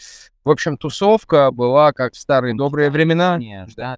В 0.44 0.50
общем, 0.50 0.78
тусовка 0.78 1.52
была 1.52 1.92
как 1.94 2.14
в 2.14 2.18
старые 2.18 2.56
добрые 2.56 2.90
времена. 2.90 3.38
Да, 3.76 3.98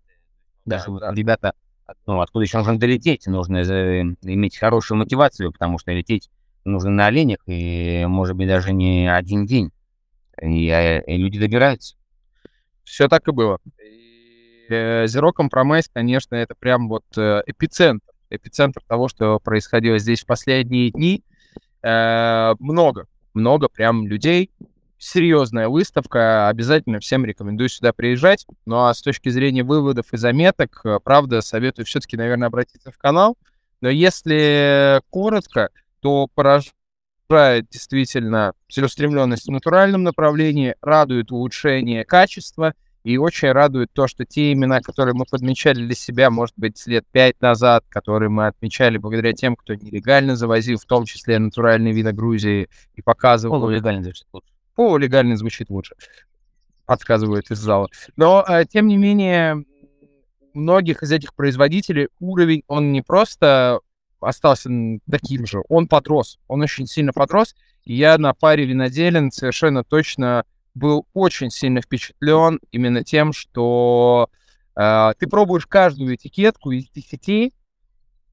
да, 0.65 0.83
да. 0.87 1.13
ребята, 1.13 1.53
ну, 2.07 2.21
откуда 2.21 2.43
еще 2.43 2.57
нужно 2.57 2.79
долететь? 2.79 3.27
Нужно 3.27 3.61
иметь 3.61 4.57
хорошую 4.57 4.97
мотивацию, 4.97 5.51
потому 5.51 5.77
что 5.77 5.91
лететь 5.91 6.29
нужно 6.63 6.89
на 6.89 7.05
оленях, 7.07 7.39
и, 7.45 8.05
может 8.07 8.35
быть, 8.35 8.47
даже 8.47 8.73
не 8.73 9.11
один 9.11 9.45
день. 9.45 9.71
И, 10.41 10.69
а, 10.69 10.99
и 10.99 11.17
люди 11.17 11.39
добираются. 11.39 11.95
Все 12.85 13.09
так 13.09 13.27
и 13.27 13.31
было. 13.31 13.59
Э, 14.69 15.05
Zero 15.05 15.31
Compromise, 15.37 15.89
конечно, 15.91 16.35
это 16.35 16.55
прям 16.55 16.87
вот 16.87 17.03
э, 17.17 17.41
эпицентр 17.45 18.05
эпицентр 18.29 18.81
того, 18.87 19.07
что 19.07 19.39
происходило 19.39 19.97
здесь 19.99 20.23
в 20.23 20.25
последние 20.25 20.91
дни. 20.91 21.23
Э, 21.83 22.55
много, 22.59 23.07
много 23.33 23.67
прям 23.67 24.07
людей. 24.07 24.51
Серьезная 24.97 25.67
выставка, 25.67 26.47
обязательно 26.47 26.99
всем 26.99 27.25
рекомендую 27.25 27.69
сюда 27.69 27.93
приезжать. 27.93 28.45
Ну 28.65 28.85
а 28.85 28.93
с 28.93 29.01
точки 29.01 29.29
зрения 29.29 29.63
выводов 29.63 30.13
и 30.13 30.17
заметок, 30.17 30.83
правда, 31.03 31.41
советую 31.41 31.85
все-таки, 31.85 32.17
наверное, 32.17 32.47
обратиться 32.47 32.91
в 32.91 32.97
канал. 32.97 33.37
Но 33.81 33.89
если 33.89 35.01
коротко, 35.09 35.69
то 35.99 36.27
поражает 37.27 37.67
действительно 37.69 38.53
целеустремленность 38.69 39.47
в 39.47 39.51
натуральном 39.51 40.03
направлении, 40.03 40.75
радует 40.81 41.31
улучшение 41.31 42.05
качества— 42.05 42.73
и 43.05 43.17
очень 43.17 43.51
радует 43.51 43.93
то, 43.93 44.07
что 44.07 44.25
те 44.25 44.51
имена, 44.51 44.81
которые 44.81 45.13
мы 45.13 45.25
подмечали 45.29 45.85
для 45.85 45.93
себя, 45.93 46.31
может 46.31 46.55
быть, 46.57 46.81
лет 46.87 47.05
пять 47.11 47.39
назад, 47.39 47.85
которые 47.87 48.29
мы 48.29 48.47
отмечали 48.47 48.97
благодаря 48.97 49.31
тем, 49.31 49.55
кто 49.55 49.75
нелегально 49.75 50.35
завозил, 50.35 50.79
в 50.79 50.85
том 50.85 51.05
числе 51.05 51.37
натуральные 51.37 51.93
вина 51.93 52.13
Грузии, 52.13 52.67
и 52.95 53.03
показывал... 53.03 53.59
Полулегально 53.59 54.01
звучит 54.01 54.25
лучше. 54.33 54.47
Полулегально 54.73 55.37
звучит 55.37 55.69
лучше, 55.69 55.93
подсказывают 56.87 57.51
из 57.51 57.59
зала. 57.59 57.89
Но, 58.15 58.43
э, 58.49 58.65
тем 58.65 58.87
не 58.87 58.97
менее, 58.97 59.63
многих 60.55 61.03
из 61.03 61.11
этих 61.11 61.35
производителей 61.35 62.07
уровень, 62.19 62.63
он 62.67 62.91
не 62.91 63.03
просто 63.03 63.81
остался 64.19 64.69
таким 65.09 65.45
же, 65.45 65.61
он 65.69 65.87
подрос, 65.87 66.39
он 66.47 66.61
очень 66.61 66.87
сильно 66.87 67.13
подрос. 67.13 67.55
И 67.83 67.95
я 67.95 68.17
на 68.17 68.33
паре 68.33 68.65
виноделен 68.65 69.31
совершенно 69.31 69.83
точно 69.83 70.43
был 70.73 71.07
очень 71.13 71.49
сильно 71.49 71.81
впечатлен 71.81 72.59
именно 72.71 73.03
тем, 73.03 73.31
что 73.31 74.29
э, 74.75 75.13
ты 75.17 75.27
пробуешь 75.27 75.65
каждую 75.65 76.15
этикетку 76.15 76.71
из 76.71 76.89
10, 76.89 77.53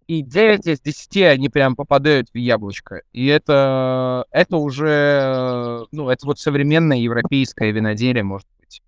и 0.08 0.22
9 0.22 0.66
из 0.66 0.80
10 0.80 1.16
они 1.22 1.48
прям 1.48 1.76
попадают 1.76 2.28
в 2.34 2.36
яблочко. 2.36 3.02
И 3.12 3.26
это, 3.26 4.26
это 4.30 4.56
уже, 4.56 5.86
ну, 5.92 6.10
это 6.10 6.26
вот 6.26 6.38
современное 6.38 6.98
европейское 6.98 7.70
виноделие, 7.70 8.24
может 8.24 8.48
быть. 8.58 8.82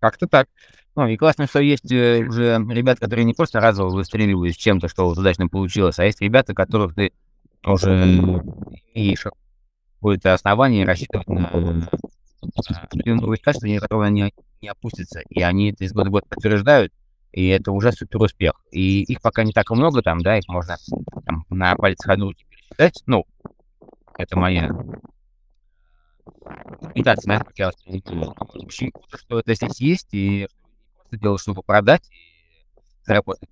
Как-то 0.00 0.26
так. 0.26 0.48
Ну, 0.94 1.06
и 1.06 1.16
классно, 1.16 1.46
что 1.46 1.60
есть 1.60 1.90
э, 1.90 2.22
уже 2.26 2.58
ребята, 2.68 3.00
которые 3.00 3.24
не 3.24 3.32
просто 3.32 3.60
разово 3.60 3.94
выстреливают 3.94 4.54
с 4.54 4.58
чем-то, 4.58 4.88
что 4.88 5.08
удачно 5.08 5.48
получилось, 5.48 5.98
а 5.98 6.04
есть 6.04 6.20
ребята, 6.20 6.54
которых 6.54 6.94
ты 6.94 7.12
уже 7.64 8.04
имеешь 8.94 9.24
какое-то 9.94 10.34
основание 10.34 10.84
рассчитывать 10.84 11.28
на 11.28 11.48
определенные 12.82 13.38
качества, 13.38 13.78
которые 13.78 14.08
они 14.08 14.34
не 14.60 14.68
опустятся. 14.68 15.20
И 15.30 15.40
они 15.40 15.72
это 15.72 15.84
из 15.84 15.92
года 15.92 16.10
в 16.10 16.12
год 16.12 16.28
подтверждают, 16.28 16.92
и 17.32 17.48
это 17.48 17.72
уже 17.72 17.92
супер 17.92 18.20
успех. 18.20 18.52
И 18.70 19.02
их 19.02 19.22
пока 19.22 19.44
не 19.44 19.52
так 19.52 19.70
много 19.70 20.02
там, 20.02 20.20
да, 20.20 20.36
их 20.36 20.46
можно 20.48 20.76
там, 21.24 21.46
на 21.48 21.74
пальцах 21.76 22.10
одной 22.10 22.34
пересчитать. 22.34 23.02
Ну, 23.06 23.24
это 24.18 24.38
моя 24.38 24.70
имитация, 26.94 27.38
как 27.38 27.58
я 27.58 27.70
что 27.70 29.38
это 29.38 29.54
здесь 29.54 29.80
есть, 29.80 30.08
и 30.12 30.48
просто 31.12 31.18
делать, 31.18 31.40
чтобы 31.40 31.62
продать 31.62 32.02
и 32.10 33.06
заработать 33.06 33.48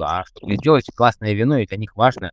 а 0.00 0.24
чтобы 0.24 0.56
сделать 0.56 0.86
классное 0.94 1.32
вино, 1.32 1.58
и 1.58 1.66
для 1.66 1.76
них 1.76 1.96
важно. 1.96 2.32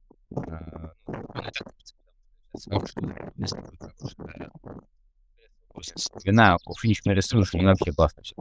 Вина, 6.24 6.58
финишный 6.80 7.16
ресурс, 7.16 7.54
они 7.54 7.66
вообще 7.66 7.92
классно 7.92 8.22
все. 8.24 8.36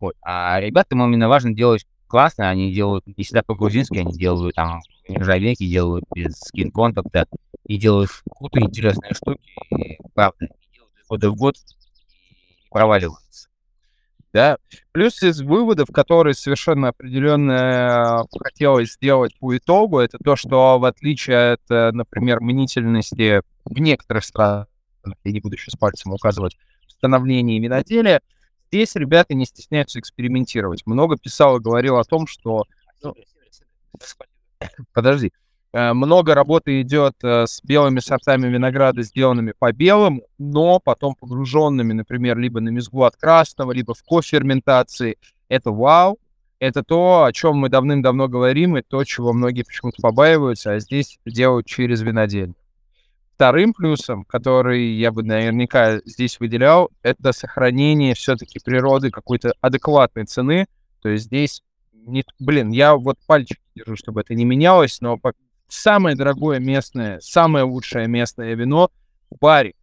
Вот. 0.00 0.14
А 0.22 0.60
ребятам 0.60 1.02
именно 1.02 1.28
важно 1.28 1.52
делать 1.54 1.86
классно, 2.06 2.48
они 2.48 2.72
делают 2.72 3.06
не 3.06 3.24
всегда 3.24 3.42
по-грузински, 3.42 3.98
они 3.98 4.12
делают 4.12 4.54
там 4.54 4.80
нержавейки, 5.08 5.68
делают 5.68 6.04
без 6.14 6.38
скин-контакта, 6.38 7.26
и 7.64 7.76
делают 7.76 8.10
крутые, 8.30 8.66
интересные 8.66 9.12
штуки, 9.12 9.40
и, 9.70 9.98
правда, 10.14 10.48
делают 10.72 11.24
из 11.24 11.28
в 11.28 11.34
год, 11.34 11.56
и 11.56 12.68
проваливаются. 12.70 13.47
Да. 14.32 14.58
Плюс 14.92 15.22
из 15.22 15.40
выводов, 15.40 15.88
которые 15.92 16.34
совершенно 16.34 16.88
определенно 16.88 18.26
хотелось 18.42 18.92
сделать 18.92 19.38
по 19.38 19.56
итогу, 19.56 20.00
это 20.00 20.18
то, 20.18 20.36
что 20.36 20.78
в 20.78 20.84
отличие 20.84 21.52
от, 21.52 21.62
э, 21.70 21.92
например, 21.92 22.40
мнительности 22.40 23.42
в 23.64 23.78
некоторых 23.80 24.24
странах, 24.24 24.66
я 25.24 25.32
не 25.32 25.40
буду 25.40 25.56
сейчас 25.56 25.76
пальцем 25.76 26.12
указывать, 26.12 26.58
в 26.86 26.92
становлении 26.92 27.58
виноделия, 27.58 28.20
здесь 28.70 28.94
ребята 28.96 29.34
не 29.34 29.46
стесняются 29.46 29.98
экспериментировать. 29.98 30.86
Много 30.86 31.16
писал 31.16 31.56
и 31.56 31.62
говорил 31.62 31.96
о 31.96 32.04
том, 32.04 32.26
что... 32.26 32.64
Ну, 33.02 33.14
подожди. 34.92 35.32
Э, 35.72 35.92
много 35.92 36.34
работы 36.34 36.80
идет 36.80 37.14
э, 37.22 37.46
с 37.46 37.62
белыми 37.62 38.00
сортами 38.00 38.48
винограда, 38.48 39.02
сделанными 39.02 39.52
по 39.58 39.72
белым, 39.72 40.22
но 40.38 40.80
потом 40.80 41.14
погруженными, 41.14 41.92
например, 41.92 42.38
либо 42.38 42.60
на 42.60 42.70
мезгу 42.70 43.02
от 43.02 43.16
красного, 43.16 43.72
либо 43.72 43.94
в 43.94 44.02
коферментации. 44.02 45.18
Это 45.48 45.70
вау. 45.70 46.18
Это 46.58 46.82
то, 46.82 47.24
о 47.24 47.32
чем 47.32 47.56
мы 47.58 47.68
давным-давно 47.68 48.28
говорим, 48.28 48.76
и 48.76 48.82
то, 48.82 49.04
чего 49.04 49.32
многие 49.32 49.62
почему-то 49.62 50.02
побаиваются, 50.02 50.72
а 50.72 50.80
здесь 50.80 51.18
делают 51.24 51.66
через 51.66 52.00
виноделие. 52.00 52.54
Вторым 53.34 53.72
плюсом, 53.72 54.24
который 54.24 54.94
я 54.94 55.12
бы 55.12 55.22
наверняка 55.22 56.00
здесь 56.04 56.40
выделял, 56.40 56.90
это 57.02 57.32
сохранение 57.32 58.14
все-таки 58.14 58.58
природы 58.58 59.12
какой-то 59.12 59.52
адекватной 59.60 60.24
цены. 60.24 60.66
То 61.00 61.10
есть 61.10 61.26
здесь, 61.26 61.62
не, 61.92 62.24
блин, 62.40 62.70
я 62.70 62.96
вот 62.96 63.18
пальчик 63.28 63.58
держу, 63.76 63.94
чтобы 63.94 64.22
это 64.22 64.34
не 64.34 64.44
менялось, 64.44 65.00
но 65.00 65.16
самое 65.68 66.16
дорогое 66.16 66.58
местное, 66.58 67.20
самое 67.20 67.64
лучшее 67.64 68.08
местное 68.08 68.54
вино 68.54 68.90
в 69.30 69.38
баре 69.38 69.74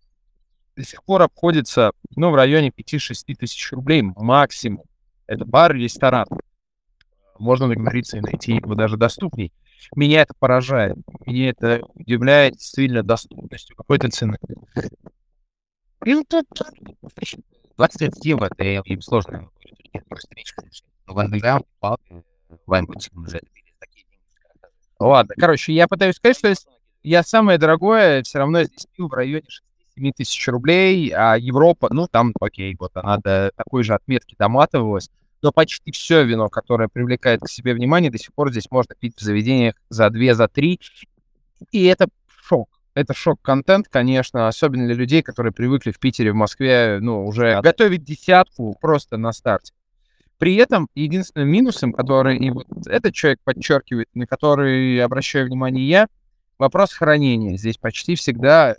до 0.75 0.83
сих 0.83 1.03
пор 1.03 1.21
обходится, 1.21 1.91
ну, 2.15 2.31
в 2.31 2.35
районе 2.35 2.69
5-6 2.69 3.35
тысяч 3.35 3.71
рублей 3.71 4.01
максимум. 4.01 4.83
Это 5.27 5.45
бар 5.45 5.75
и 5.75 5.83
ресторан. 5.83 6.27
Можно 7.39 7.67
договориться 7.67 8.17
и 8.17 8.21
найти 8.21 8.53
его 8.55 8.75
даже 8.75 8.97
доступней. 8.97 9.51
Меня 9.95 10.21
это 10.21 10.33
поражает. 10.37 10.97
Меня 11.25 11.49
это 11.49 11.81
удивляет 11.93 12.53
действительно 12.53 13.03
доступностью 13.03 13.75
какой-то 13.75 14.09
цены. 14.09 14.37
20 17.77 18.25
евро, 18.25 18.49
это 18.57 18.63
им 18.63 19.01
сложно. 19.01 19.49
В 21.07 21.19
андеграунде, 21.19 21.65
в 22.65 22.73
Ладно, 24.99 25.35
короче, 25.37 25.73
я 25.73 25.87
пытаюсь 25.87 26.15
сказать, 26.15 26.37
что 26.37 26.55
я 27.03 27.23
самое 27.23 27.57
дорогое 27.57 28.23
все 28.23 28.39
равно 28.39 28.63
здесь 28.63 28.87
в 28.97 29.11
районе 29.13 29.43
6-7 29.97 30.11
тысяч 30.15 30.47
рублей, 30.47 31.09
а 31.09 31.37
Европа, 31.37 31.89
ну, 31.91 32.07
там, 32.07 32.33
окей, 32.39 32.75
вот 32.79 32.91
она 32.95 33.17
до 33.17 33.51
такой 33.55 33.83
же 33.83 33.93
отметки 33.93 34.35
доматывалась, 34.37 35.09
но 35.41 35.51
почти 35.51 35.91
все 35.91 36.23
вино, 36.23 36.49
которое 36.49 36.87
привлекает 36.87 37.41
к 37.41 37.49
себе 37.49 37.73
внимание, 37.73 38.09
до 38.09 38.17
сих 38.17 38.33
пор 38.33 38.51
здесь 38.51 38.71
можно 38.71 38.95
пить 38.95 39.17
в 39.17 39.21
заведениях 39.21 39.75
за 39.89 40.09
2, 40.09 40.33
за 40.33 40.47
3, 40.47 40.79
и 41.71 41.85
это 41.85 42.07
шок. 42.27 42.69
Это 42.93 43.13
шок-контент, 43.13 43.89
конечно, 43.89 44.47
особенно 44.47 44.85
для 44.85 44.95
людей, 44.95 45.21
которые 45.21 45.51
привыкли 45.51 45.91
в 45.91 45.99
Питере, 45.99 46.31
в 46.31 46.35
Москве, 46.35 46.99
ну, 47.01 47.25
уже 47.25 47.59
готовить 47.61 48.05
десятку 48.05 48.77
просто 48.79 49.17
на 49.17 49.33
старте. 49.33 49.73
При 50.37 50.55
этом 50.55 50.89
единственным 50.95 51.49
минусом, 51.49 51.93
который 51.93 52.37
и 52.37 52.49
вот 52.49 52.67
этот 52.87 53.13
человек 53.13 53.39
подчеркивает, 53.43 54.09
на 54.13 54.27
который 54.27 55.01
обращаю 55.03 55.45
внимание 55.45 55.87
я, 55.87 56.07
вопрос 56.57 56.93
хранения. 56.93 57.57
Здесь 57.57 57.77
почти 57.77 58.15
всегда 58.15 58.75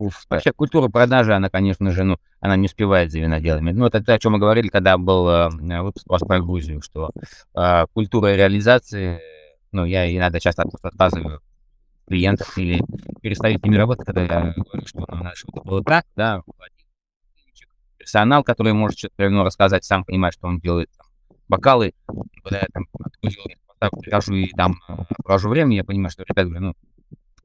Уф, 0.00 0.24
вообще 0.30 0.52
культура 0.52 0.88
продажи, 0.88 1.34
она, 1.34 1.50
конечно 1.50 1.90
же, 1.90 2.04
ну, 2.04 2.16
она 2.40 2.56
не 2.56 2.64
успевает 2.64 3.12
за 3.12 3.18
виноделами. 3.18 3.72
Ну, 3.72 3.84
это 3.84 4.02
то, 4.02 4.14
о 4.14 4.18
чем 4.18 4.32
мы 4.32 4.38
говорили, 4.38 4.68
когда 4.68 4.96
был 4.96 5.28
э, 5.28 5.50
выпуск 5.82 6.06
у 6.08 6.12
вас 6.12 6.22
про 6.22 6.40
Грузию, 6.40 6.80
что 6.80 7.10
э, 7.54 7.84
культура 7.92 8.34
реализации, 8.34 9.20
ну, 9.72 9.84
я 9.84 10.10
иногда 10.10 10.40
часто 10.40 10.64
отказываю 10.82 11.42
клиентов 12.08 12.56
или 12.56 12.82
перестаю 13.20 13.58
с 13.58 13.62
ними 13.62 13.76
работать, 13.76 14.06
когда 14.06 14.22
я 14.22 14.54
говорю, 14.56 14.86
что 14.86 15.00
ну, 15.00 15.16
надо, 15.16 15.36
чтобы 15.36 15.60
было 15.64 15.84
так, 15.84 16.06
да, 16.16 16.42
персонал, 18.00 18.42
который 18.42 18.72
может 18.72 18.98
что-то 18.98 19.28
ну, 19.28 19.44
рассказать, 19.44 19.84
сам 19.84 20.04
понимает, 20.04 20.34
что 20.34 20.48
он 20.48 20.58
делает 20.58 20.90
там, 20.96 21.06
бокалы. 21.48 21.92
Когда 22.42 22.60
я 22.60 22.66
там 22.72 22.86
прихожу 24.00 24.34
и 24.34 24.48
там 24.48 24.80
э, 24.88 24.94
провожу 25.22 25.50
время, 25.50 25.76
я 25.76 25.84
понимаю, 25.84 26.10
что 26.10 26.24
ребята 26.24 26.48
говорят, 26.48 26.62
ну, 26.62 26.74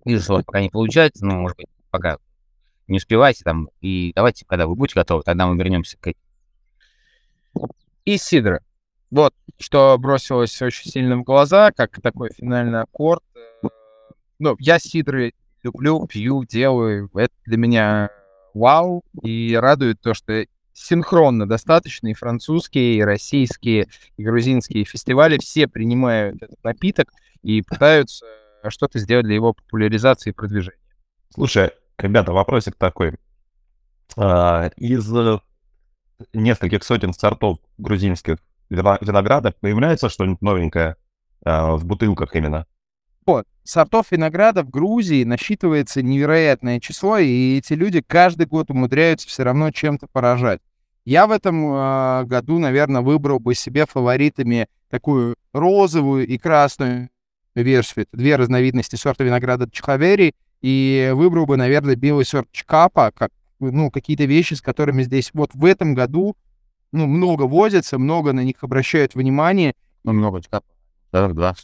вижу, 0.06 0.24
что 0.24 0.34
у 0.34 0.36
вас 0.38 0.46
пока 0.46 0.62
не 0.62 0.70
получается, 0.70 1.26
но, 1.26 1.36
может 1.36 1.58
быть, 1.58 1.68
пока 1.92 2.18
не 2.88 2.98
успевайте 2.98 3.44
там, 3.44 3.70
и 3.82 4.14
давайте, 4.16 4.46
когда 4.46 4.66
вы 4.66 4.76
будете 4.76 5.00
готовы, 5.00 5.24
тогда 5.24 5.46
мы 5.48 5.58
вернемся 5.58 5.98
к 5.98 6.08
этому. 6.08 7.70
И 8.06 8.18
сидра. 8.18 8.62
Вот, 9.12 9.34
что 9.60 9.98
бросилось 9.98 10.62
очень 10.62 10.90
сильно 10.90 11.18
в 11.18 11.24
глаза, 11.24 11.72
как 11.72 12.02
такой 12.02 12.32
финальный 12.32 12.82
аккорд. 12.82 13.24
Э, 13.36 13.68
ну, 14.40 14.56
я 14.60 14.80
сидры 14.80 15.34
люблю, 15.64 16.06
пью, 16.08 16.46
делаю. 16.46 17.10
Это 17.14 17.34
для 17.46 17.58
меня 17.58 18.10
вау, 18.56 19.04
и 19.22 19.56
радует 19.56 20.02
то, 20.02 20.14
что 20.16 20.46
синхронно 20.74 21.48
достаточно 21.48 22.08
и 22.08 22.14
французские, 22.14 22.96
и 22.96 23.04
российские, 23.04 23.88
и 24.18 24.24
грузинские 24.24 24.86
фестивали 24.86 25.38
все 25.38 25.68
принимают 25.68 26.42
этот 26.42 26.64
напиток 26.64 27.12
и 27.44 27.62
пытаются 27.62 28.26
что-то 28.68 28.98
сделать 28.98 29.26
для 29.26 29.36
его 29.36 29.54
популяризации 29.54 30.32
и 30.32 30.34
продвижения. 30.34 30.80
Слушай, 31.30 31.72
ребята, 31.98 32.32
вопросик 32.32 32.76
такой. 32.76 33.18
А, 34.18 34.72
из 34.78 35.12
нескольких 36.34 36.84
сотен 36.84 37.14
сортов 37.14 37.60
грузинских 37.78 38.38
виноградов 38.70 39.56
появляется 39.58 40.10
что-нибудь 40.10 40.42
новенькое 40.42 40.96
а, 41.44 41.76
в 41.76 41.86
бутылках 41.86 42.36
именно? 42.36 42.66
Вот. 43.26 43.46
Сортов 43.66 44.12
винограда 44.12 44.64
в 44.64 44.70
Грузии 44.70 45.24
насчитывается 45.24 46.04
невероятное 46.04 46.80
число, 46.80 47.18
и 47.18 47.58
эти 47.58 47.74
люди 47.74 48.02
каждый 48.06 48.46
год 48.46 48.70
умудряются 48.70 49.28
все 49.28 49.44
равно 49.44 49.72
чем-то 49.72 50.08
поражать. 50.08 50.62
Я 51.04 51.26
в 51.26 51.32
этом 51.32 51.74
э, 51.74 52.24
году, 52.26 52.60
наверное, 52.60 53.02
выбрал 53.02 53.40
бы 53.40 53.56
себе 53.56 53.86
фаворитами 53.86 54.68
такую 54.90 55.36
розовую 55.52 56.28
и 56.28 56.38
красную 56.38 57.10
версию. 57.56 58.06
Это 58.06 58.18
две 58.18 58.36
разновидности 58.36 58.96
сорта 58.96 59.24
винограда 59.24 59.70
Чхавери. 59.70 60.34
И 60.62 61.12
выбрал 61.14 61.46
бы, 61.46 61.58
наверное, 61.58 61.96
белый 61.96 62.26
сорт 62.26 62.48
Чкапа, 62.52 63.12
как, 63.16 63.32
ну, 63.60 63.92
какие-то 63.92 64.26
вещи, 64.26 64.56
с 64.56 64.62
которыми 64.62 65.04
здесь 65.04 65.30
вот 65.34 65.52
в 65.54 65.64
этом 65.66 65.94
году 65.94 66.36
ну, 66.92 67.06
много 67.06 67.44
возятся, 67.44 68.00
много 68.00 68.34
на 68.34 68.44
них 68.44 68.58
обращают 68.62 69.14
внимание. 69.14 69.76
Ну, 70.04 70.14
много 70.14 70.42
Чкапа. 70.42 70.66
Да, 71.12 71.28
два. 71.28 71.56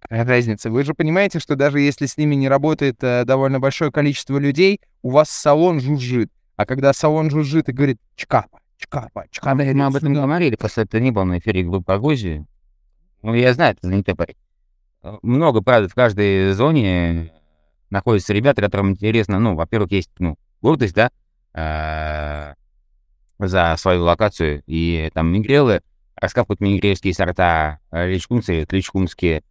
Какая 0.00 0.24
разница? 0.24 0.70
Вы 0.70 0.84
же 0.84 0.94
понимаете, 0.94 1.38
что 1.38 1.56
даже 1.56 1.80
если 1.80 2.06
с 2.06 2.16
ними 2.16 2.34
не 2.34 2.48
работает 2.48 3.02
э, 3.02 3.24
довольно 3.24 3.60
большое 3.60 3.90
количество 3.90 4.38
людей, 4.38 4.80
у 5.02 5.10
вас 5.10 5.30
салон 5.30 5.80
жужжит. 5.80 6.30
А 6.56 6.66
когда 6.66 6.92
салон 6.92 7.30
жужжит 7.30 7.68
и 7.68 7.72
говорит 7.72 7.98
«чкапа, 8.16 8.60
чкапа, 8.76 9.26
чкапа...» 9.30 9.54
Мы, 9.54 9.72
мы 9.74 9.86
об 9.86 9.96
этом 9.96 10.14
говорили, 10.14 10.56
просто 10.56 10.82
это 10.82 11.00
не 11.00 11.10
было 11.10 11.24
на 11.24 11.38
эфире 11.38 11.64
группы 11.64 11.96
Грузии. 11.98 12.46
Ну, 13.22 13.34
я 13.34 13.52
знаю, 13.54 13.72
это 13.72 13.80
знаменитый 13.86 14.14
парень. 14.14 14.36
Э, 15.02 15.18
много, 15.22 15.62
правда, 15.62 15.88
в 15.88 15.94
каждой 15.94 16.52
зоне 16.52 17.32
находятся 17.90 18.32
ребята, 18.32 18.60
которым 18.62 18.90
интересно, 18.90 19.38
ну, 19.38 19.54
во-первых, 19.54 19.92
есть, 19.92 20.10
ну, 20.18 20.36
гордость, 20.60 20.94
да, 20.94 21.10
э, 21.54 22.54
за 23.38 23.76
свою 23.78 24.02
локацию, 24.04 24.62
и 24.66 25.10
там 25.14 25.32
мигрелы 25.32 25.82
раскапывают 26.16 26.60
мигрельские 26.60 27.14
сорта, 27.14 27.78
личкунцы, 27.92 28.66
личкунские, 28.68 29.38
Э, 29.38 29.47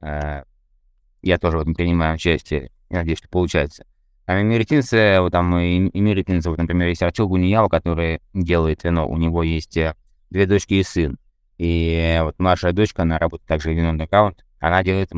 я 0.00 1.38
тоже 1.40 1.58
в 1.58 1.60
этом 1.62 1.74
принимаю 1.74 2.14
участие. 2.14 2.70
Я 2.90 2.98
надеюсь, 2.98 3.18
что 3.18 3.28
получается. 3.28 3.84
А 4.28 4.42
эмеретинцы, 4.42 5.20
вот 5.20 5.32
там 5.32 5.58
эмеретинцы, 5.58 6.50
вот, 6.50 6.58
например, 6.58 6.88
есть 6.88 7.02
Артюр 7.02 7.28
Гуниява, 7.28 7.68
который 7.68 8.20
делает 8.34 8.84
вино. 8.84 9.08
У 9.08 9.16
него 9.16 9.42
есть 9.42 9.78
э, 9.78 9.94
две 10.28 10.44
дочки 10.44 10.74
и 10.74 10.82
сын. 10.82 11.16
И 11.56 12.18
вот 12.22 12.38
младшая 12.38 12.74
дочка, 12.74 13.02
она 13.02 13.18
работает 13.18 13.48
также 13.48 13.70
в 13.70 13.72
винный 13.72 14.04
аккаунт, 14.04 14.44
она 14.60 14.82
делает 14.82 15.12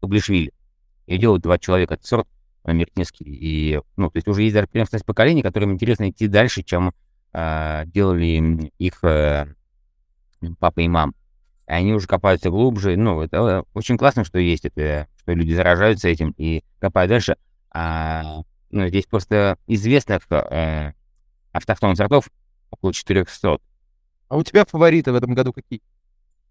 Гублишвили. 0.00 0.54
И 1.04 1.18
делают 1.18 1.42
два 1.42 1.58
человека 1.58 1.94
этот 1.94 2.06
сорт 2.06 2.26
американский. 2.62 3.24
И, 3.26 3.80
ну, 3.96 4.10
то 4.10 4.16
есть 4.16 4.26
уже 4.26 4.42
есть 4.42 4.54
даже 4.54 4.68
преемственность 4.68 5.04
поколений, 5.04 5.42
которым 5.42 5.72
интересно 5.72 6.08
идти 6.08 6.26
дальше, 6.26 6.62
чем 6.62 6.94
э, 7.34 7.82
делали 7.86 8.72
их 8.78 9.04
э, 9.04 9.54
папа 10.58 10.80
и 10.80 10.88
мама. 10.88 11.12
Они 11.66 11.92
уже 11.94 12.06
копаются 12.06 12.50
глубже. 12.50 12.96
Ну, 12.96 13.22
это 13.22 13.64
очень 13.74 13.96
классно, 13.96 14.24
что 14.24 14.38
есть 14.38 14.64
это, 14.64 15.08
что 15.16 15.32
люди 15.32 15.52
заражаются 15.52 16.08
этим 16.08 16.34
и 16.36 16.62
копают 16.78 17.10
дальше. 17.10 17.36
А, 17.70 18.42
ну, 18.70 18.88
здесь 18.88 19.06
просто 19.06 19.56
известных 19.66 20.30
э, 20.30 20.92
автохтонных 21.52 21.96
сортов 21.96 22.28
около 22.70 22.92
400. 22.92 23.58
А 24.28 24.36
у 24.36 24.42
тебя 24.42 24.64
фавориты 24.64 25.12
в 25.12 25.16
этом 25.16 25.34
году 25.34 25.52
какие? 25.52 25.80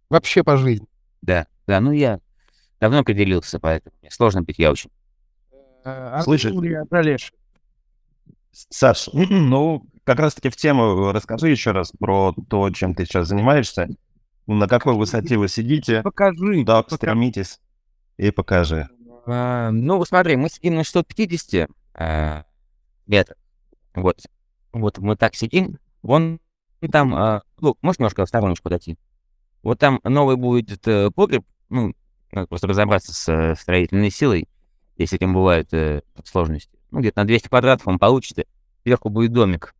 Вообще 0.09 0.43
по 0.43 0.57
жизни. 0.57 0.87
Да, 1.21 1.47
да, 1.67 1.79
ну 1.79 1.91
я 1.91 2.19
давно 2.79 2.99
определился, 2.99 3.59
поэтому 3.59 3.95
мне 4.01 4.11
сложно 4.11 4.43
пить 4.43 4.59
я 4.59 4.71
очень. 4.71 4.89
Э, 5.85 6.19
Слышишь? 6.23 6.51
Артур 6.51 6.65
Саш, 8.51 9.09
ну, 9.13 9.85
как 10.03 10.19
раз-таки 10.19 10.49
в 10.49 10.55
тему 10.55 11.11
расскажи 11.11 11.49
еще 11.49 11.71
раз 11.71 11.91
про 11.91 12.33
то, 12.49 12.69
чем 12.71 12.93
ты 12.93 13.05
сейчас 13.05 13.27
занимаешься. 13.27 13.89
На 14.47 14.67
какой 14.67 14.95
высоте 14.95 15.37
вы 15.37 15.47
сидите? 15.47 16.01
Покажи. 16.01 16.63
Да, 16.63 16.83
пока- 16.83 16.95
стремитесь 16.95 17.59
и 18.17 18.31
покажи. 18.31 18.89
А, 19.25 19.71
ну, 19.71 20.03
смотри, 20.05 20.35
мы 20.35 20.49
сидим 20.49 20.75
на 20.75 20.83
650 20.83 21.69
а, 21.93 22.43
метров. 23.07 23.37
Вот. 23.93 24.19
Вот 24.73 24.97
мы 24.97 25.15
так 25.15 25.35
сидим. 25.35 25.79
Вон 26.01 26.39
там, 26.91 27.15
а, 27.15 27.43
ну, 27.61 27.77
можешь 27.81 27.99
немножко 27.99 28.25
в 28.25 28.27
стороночку 28.27 28.69
дойти? 28.69 28.97
Вот 29.61 29.79
там 29.79 30.01
новый 30.03 30.35
будет 30.35 30.85
э, 30.87 31.09
погреб. 31.11 31.45
Ну, 31.69 31.93
надо 32.31 32.47
просто 32.47 32.67
разобраться 32.67 33.13
с 33.13 33.29
э, 33.29 33.55
строительной 33.55 34.11
силой, 34.11 34.49
если 34.97 35.17
этим 35.17 35.33
бывают 35.33 35.73
э, 35.73 36.01
сложности. 36.25 36.77
Ну, 36.91 36.99
где-то 36.99 37.21
на 37.21 37.25
200 37.25 37.47
квадратов 37.47 37.87
он 37.87 37.99
получится. 37.99 38.43
Сверху 38.83 39.09
будет 39.09 39.31
домик. 39.31 39.73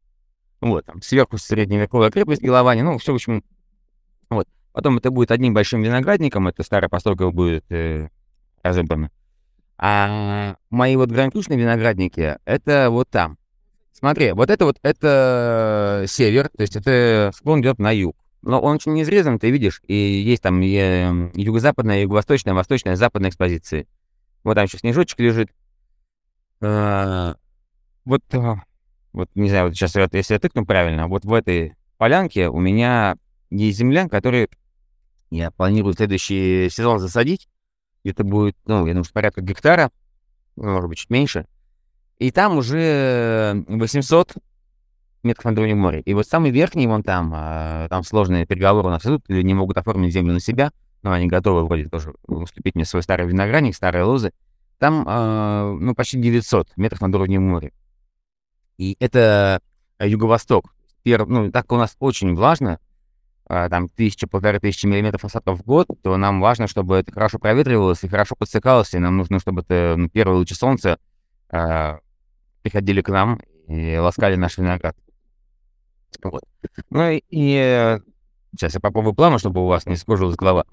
Вот, 0.62 0.86
там 0.86 1.02
сверху 1.02 1.38
средневековая 1.38 2.10
крепость 2.10 2.42
Головани. 2.42 2.82
Ну, 2.82 2.98
все, 2.98 3.12
в 3.12 3.16
общем, 3.16 3.44
вот. 4.36 4.48
Потом 4.72 4.98
это 4.98 5.12
будет 5.12 5.32
одним 5.32 5.54
большим 5.54 5.82
виноградником, 5.84 6.48
это 6.48 6.64
старая 6.64 6.90
постройка 6.90 7.30
будет 7.30 7.64
э, 7.70 8.10
разобрана. 8.64 9.12
А 9.78 10.56
мои 10.70 10.96
вот 10.96 11.10
гранитушные 11.10 11.60
виноградники, 11.60 12.38
это 12.46 12.90
вот 12.90 13.10
там. 13.10 13.38
Смотри, 13.92 14.32
вот 14.32 14.50
это 14.50 14.66
вот, 14.66 14.80
это 14.82 16.06
север, 16.08 16.50
то 16.50 16.62
есть 16.62 16.76
это 16.76 17.32
склон 17.36 17.62
идет 17.62 17.80
на 17.80 17.92
юг. 17.92 18.16
Но 18.42 18.60
он 18.60 18.76
очень 18.76 18.94
не 18.94 19.04
изрезан, 19.04 19.40
ты 19.40 19.52
видишь, 19.52 19.82
и 19.88 19.94
есть 19.94 20.42
там 20.42 20.60
э, 20.62 21.32
юго-западная, 21.34 22.02
юго-восточная, 22.02 22.54
восточная, 22.54 22.96
западная 22.98 23.30
экспозиции. 23.30 23.88
Вот 24.44 24.56
там 24.56 24.66
еще 24.66 24.78
снежочек 24.78 25.20
лежит. 25.20 25.50
А, 26.60 27.36
вот, 28.04 28.22
а, 28.34 28.56
вот, 29.14 29.30
не 29.36 29.50
знаю, 29.50 29.68
вот 29.68 29.76
сейчас, 29.76 29.96
если 29.96 30.34
я 30.34 30.40
тыкну 30.40 30.66
правильно, 30.66 31.08
вот 31.08 31.24
в 31.24 31.34
этой 31.34 31.76
полянке 31.98 32.50
у 32.50 32.60
меня 32.60 33.16
есть 33.58 33.78
земля, 33.78 34.08
которую 34.08 34.50
я 35.30 35.52
планирую 35.52 35.94
следующий 35.94 36.70
сезон 36.70 37.00
засадить. 37.00 37.48
Это 38.04 38.24
будет, 38.24 38.56
ну, 38.66 38.86
я 38.86 38.94
думаю, 38.94 39.04
что 39.04 39.14
порядка 39.14 39.42
гектара, 39.42 39.92
может 40.56 40.90
быть, 40.90 41.00
чуть 41.00 41.10
меньше. 41.10 41.48
И 42.20 42.32
там 42.32 42.58
уже 42.58 43.64
800 43.68 44.36
метров 45.24 45.46
над 45.46 45.58
уровнем 45.58 45.80
моря. 45.80 46.02
И 46.02 46.14
вот 46.14 46.28
самый 46.28 46.52
верхний, 46.52 46.88
вон 46.88 47.02
там, 47.02 47.32
а, 47.34 47.88
там 47.90 48.04
сложные 48.04 48.46
переговоры 48.46 48.88
у 48.88 48.92
нас 48.92 49.06
идут, 49.06 49.24
люди 49.28 49.46
не 49.46 49.54
могут 49.54 49.78
оформить 49.78 50.14
землю 50.14 50.34
на 50.34 50.40
себя, 50.40 50.72
но 51.02 51.12
они 51.12 51.28
готовы 51.28 51.66
вроде 51.66 51.88
тоже 51.88 52.14
уступить 52.28 52.76
мне 52.76 52.86
свой 52.86 53.04
старый 53.04 53.28
виноградник, 53.28 53.76
старые 53.76 54.04
лозы. 54.04 54.34
Там, 54.80 55.06
а, 55.08 55.74
ну, 55.74 55.96
почти 55.96 56.20
900 56.20 56.76
метров 56.76 57.02
над 57.02 57.16
уровнем 57.16 57.44
моря. 57.44 57.72
И 58.78 58.98
это 59.00 59.62
юго-восток. 60.00 60.76
Пер- 61.04 61.26
ну, 61.26 61.52
так 61.52 61.72
у 61.72 61.78
нас 61.78 61.96
очень 62.00 62.36
влажно, 62.36 62.74
а, 62.74 62.93
там 63.48 63.90
тысяча, 63.90 64.28
полторы 64.28 64.60
тысячи 64.60 64.86
миллиметров 64.86 65.26
осадков 65.26 65.60
в 65.60 65.64
год, 65.64 65.88
то 66.02 66.18
нам 66.18 66.40
важно, 66.40 66.68
чтобы 66.68 66.98
это 66.98 67.12
хорошо 67.12 67.40
проветривалось 67.40 68.04
и 68.04 68.08
хорошо 68.08 68.36
подсекалось, 68.36 68.94
и 68.94 69.00
нам 69.00 69.18
нужно, 69.18 69.40
чтобы 69.40 69.62
это 69.62 69.96
ну, 69.98 70.10
первые 70.10 70.38
лучи 70.38 70.56
солнца 70.56 70.98
а, 71.50 72.00
приходили 72.62 73.02
к 73.02 73.10
нам 73.10 73.40
и 73.68 73.98
ласкали 73.98 74.36
наш 74.36 74.58
виноград. 74.58 74.96
Вот. 76.24 76.44
Ну 76.90 77.10
и, 77.10 77.24
и 77.30 77.56
э, 77.56 78.00
сейчас 78.54 78.74
я 78.74 78.80
попробую 78.80 79.14
плавно, 79.14 79.40
чтобы 79.40 79.64
у 79.64 79.68
вас 79.68 79.86
не 79.86 79.96
скружилась 79.96 80.36
голова. 80.36 80.66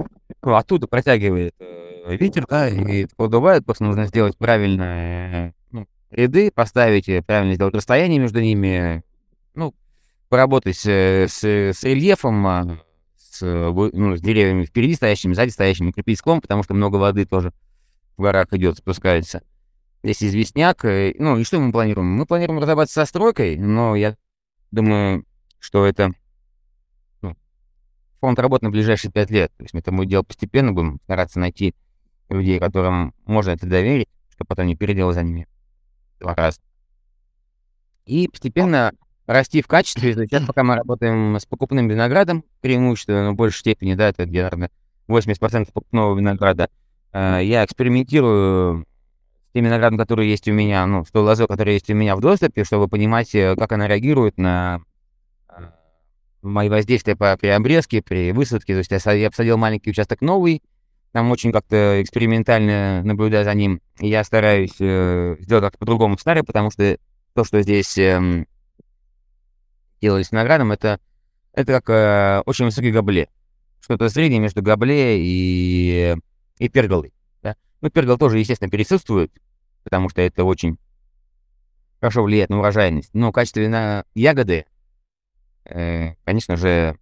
Ну, 0.43 0.55
оттуда 0.55 0.87
протягивает 0.87 1.55
э, 1.59 2.17
ветер, 2.17 2.47
да, 2.49 2.69
и 2.69 3.07
продувает, 3.17 3.65
просто 3.65 3.85
нужно 3.85 4.07
сделать 4.07 4.37
правильно 4.37 4.83
э, 4.83 5.53
ну, 5.71 5.87
ряды, 6.11 6.51
поставить, 6.51 7.09
э, 7.09 7.23
правильно 7.23 7.55
сделать 7.55 7.75
расстояние 7.75 8.21
между 8.21 8.41
ними, 8.41 9.03
ну, 9.55 9.75
поработать 10.31 10.79
с, 10.79 10.87
э, 10.87 11.27
с, 11.29 11.45
с 11.45 11.83
рельефом, 11.83 12.47
а, 12.47 12.81
с, 13.17 13.43
э, 13.43 13.91
ну, 13.93 14.17
с 14.17 14.21
деревьями 14.21 14.65
впереди 14.65 14.95
стоящими, 14.95 15.35
сзади 15.35 15.51
стоящими, 15.51 15.91
укрепить 15.91 16.19
склон, 16.19 16.41
потому 16.41 16.63
что 16.63 16.73
много 16.73 16.97
воды 16.97 17.27
тоже 17.27 17.53
в 18.17 18.23
горах 18.23 18.47
идет, 18.53 18.79
спускается. 18.79 19.43
Здесь 20.05 20.23
известняк. 20.23 20.85
э, 20.85 21.15
Ну, 21.19 21.37
и 21.37 21.45
что 21.45 21.59
мы 21.59 21.73
планируем? 21.73 22.07
Мы 22.13 22.27
планируем 22.27 22.61
разобраться 22.61 22.95
со 22.95 23.07
стройкой, 23.07 23.59
но 23.59 23.97
я 23.97 24.17
думаю, 24.71 25.27
что 25.59 25.85
это 25.85 26.13
ну, 27.23 27.37
фонд 28.21 28.39
работы 28.39 28.67
на 28.67 28.71
ближайшие 28.71 29.11
пять 29.11 29.31
лет. 29.31 29.53
То 29.57 29.65
есть 29.65 29.75
мы 29.75 29.81
это 29.81 29.91
будем 29.91 30.11
делать 30.11 30.29
постепенно, 30.29 30.73
будем 30.73 31.01
стараться 31.03 31.41
найти 31.41 31.75
людей, 32.29 32.61
которым 32.61 33.15
можно 33.27 33.51
это 33.51 33.67
доверить, 33.67 34.09
чтобы 34.31 34.47
потом 34.47 34.67
не 34.67 34.77
переделать 34.77 35.17
за 35.17 35.25
ними 35.25 35.49
два 36.21 36.37
раза. 36.37 36.61
И 38.07 38.29
постепенно 38.29 38.93
расти 39.33 39.63
в 39.63 39.69
качестве. 39.69 40.15
Сейчас 40.15 40.45
пока 40.45 40.65
мы 40.65 40.75
работаем 40.77 41.37
с 41.37 41.47
покупным 41.47 41.89
виноградом, 41.89 42.45
преимущественно, 42.61 43.27
но 43.27 43.33
в 43.33 43.37
большей 43.37 43.61
степени, 43.61 43.95
да, 43.95 44.09
это 44.09 44.27
где, 44.27 44.43
наверное, 44.43 44.71
80% 45.09 45.73
покупного 45.73 46.19
винограда. 46.19 46.69
Э, 47.13 47.41
Я 47.43 47.65
экспериментирую 47.65 48.87
с 49.51 49.53
тем 49.53 49.65
виноградом, 49.65 49.99
который 49.99 50.29
есть 50.29 50.49
у 50.49 50.53
меня, 50.53 50.87
ну, 50.87 51.05
с 51.05 51.11
той 51.11 51.23
лозой, 51.23 51.47
которая 51.47 51.75
есть 51.75 51.91
у 51.91 51.95
меня 51.95 52.17
в 52.17 52.21
доступе, 52.21 52.65
чтобы 52.65 52.89
понимать, 52.89 53.35
э, 53.35 53.55
как 53.57 53.73
она 53.73 53.87
реагирует 53.87 54.37
на 54.37 54.83
э, 55.49 55.63
мои 56.43 56.69
воздействия 56.69 57.17
по, 57.17 57.37
при 57.37 57.49
обрезке, 57.49 58.03
при 58.03 58.33
высадке. 58.33 58.75
То 58.75 58.79
есть 58.79 58.91
я, 58.91 59.13
я 59.13 59.31
посадил 59.31 59.57
маленький 59.59 59.91
участок 59.91 60.21
новый, 60.23 60.63
там 61.13 61.31
очень 61.31 61.53
как-то 61.53 62.01
экспериментально 62.03 63.03
наблюдаю 63.03 63.45
за 63.45 63.55
ним. 63.55 63.81
И 63.99 64.09
я 64.09 64.23
стараюсь 64.25 64.77
э, 64.79 65.37
сделать 65.41 65.65
как-то 65.65 65.79
по-другому 65.79 66.19
старый, 66.19 66.45
потому 66.45 66.71
что 66.71 66.99
то, 67.35 67.45
что 67.45 67.63
здесь 67.63 67.97
эм, 67.99 68.47
делали 70.01 70.23
с 70.23 70.33
виноградом, 70.33 70.73
это, 70.73 71.01
это 71.53 71.81
как 71.81 71.91
э, 71.91 72.43
очень 72.47 72.67
высокий 72.67 72.91
габле. 72.91 73.29
Что-то 73.81 74.09
среднее 74.09 74.41
между 74.41 74.63
габле 74.63 75.19
и, 75.19 76.17
и 76.59 76.69
перголой. 76.69 77.13
Да? 77.43 77.57
Ну, 77.81 77.91
пергол 77.91 78.19
тоже, 78.19 78.39
естественно, 78.39 78.71
присутствует, 78.71 79.33
потому 79.85 80.09
что 80.09 80.23
это 80.23 80.45
очень 80.45 80.79
хорошо 82.01 82.23
влияет 82.23 82.51
на 82.51 82.59
урожайность. 82.59 83.11
Но 83.15 83.33
качество 83.33 83.61
вина 83.61 84.05
ягоды, 84.15 84.67
э, 85.65 86.15
конечно 86.25 86.57
же, 86.57 86.99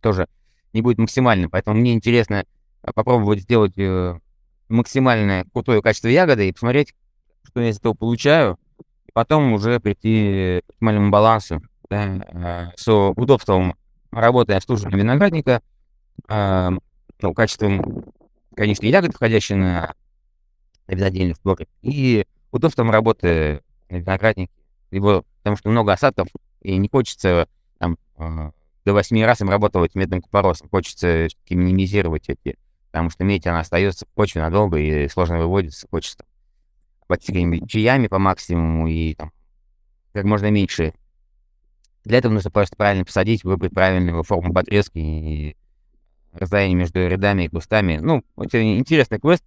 тоже 0.00 0.28
не 0.72 0.82
будет 0.82 0.98
максимальным. 0.98 1.50
Поэтому 1.50 1.78
мне 1.78 1.92
интересно 1.92 2.44
попробовать 2.82 3.40
сделать 3.40 3.76
э, 3.78 4.18
максимальное 4.68 5.44
крутое 5.52 5.82
качество 5.82 6.08
ягоды 6.08 6.48
и 6.48 6.52
посмотреть, 6.52 6.94
что 7.44 7.60
я 7.60 7.70
из 7.70 7.78
этого 7.78 7.94
получаю. 7.94 8.58
И 9.06 9.12
потом 9.12 9.52
уже 9.52 9.78
прийти 9.80 10.62
к 10.66 10.70
оптимальному 10.70 11.10
балансу 11.10 11.62
да, 11.92 12.70
э, 12.72 12.76
с 12.76 12.90
удобством 12.90 13.74
работы 14.10 14.52
и 14.52 14.56
обслуживания 14.56 14.96
виноградника, 14.96 15.62
э, 16.28 16.70
ну, 17.20 17.34
качеством, 17.34 18.12
конечно, 18.56 18.86
ягод, 18.86 19.14
входящих 19.14 19.56
на 19.56 19.94
винодельный 20.88 21.36
погреб, 21.42 21.68
и 21.82 22.26
удобством 22.50 22.90
работы 22.90 23.62
на 23.88 23.96
винограднике. 23.96 24.52
Его, 24.90 25.24
потому 25.38 25.56
что 25.56 25.70
много 25.70 25.92
осадков, 25.92 26.28
и 26.60 26.76
не 26.76 26.88
хочется 26.88 27.48
там, 27.78 27.98
э, 28.16 28.50
до 28.84 28.92
8 28.92 29.24
раз 29.24 29.40
им 29.40 29.50
работать 29.50 29.94
медным 29.94 30.22
купоросом. 30.22 30.68
Хочется 30.70 31.28
минимизировать 31.48 32.28
эти, 32.28 32.58
потому 32.90 33.10
что 33.10 33.24
медь, 33.24 33.46
она 33.46 33.60
остается 33.60 34.06
в 34.06 34.08
почве 34.10 34.40
надолго 34.42 34.78
и 34.78 35.08
сложно 35.08 35.38
выводится. 35.38 35.86
Хочется 35.90 36.24
платить 37.06 37.26
какими-нибудь 37.26 37.70
чаями 37.70 38.06
по 38.06 38.18
максимуму 38.18 38.88
и 38.88 39.14
там, 39.14 39.32
как 40.12 40.24
можно 40.24 40.50
меньше. 40.50 40.94
Для 42.04 42.18
этого 42.18 42.32
нужно 42.32 42.50
просто 42.50 42.76
правильно 42.76 43.04
посадить, 43.04 43.44
выбрать 43.44 43.72
правильную 43.72 44.22
форму 44.22 44.52
подрезки 44.52 44.98
и 44.98 45.56
расстояние 46.32 46.76
между 46.76 47.06
рядами 47.06 47.44
и 47.44 47.48
кустами. 47.48 47.98
Ну, 47.98 48.22
это 48.36 48.62
интересный 48.62 49.20
квест. 49.20 49.44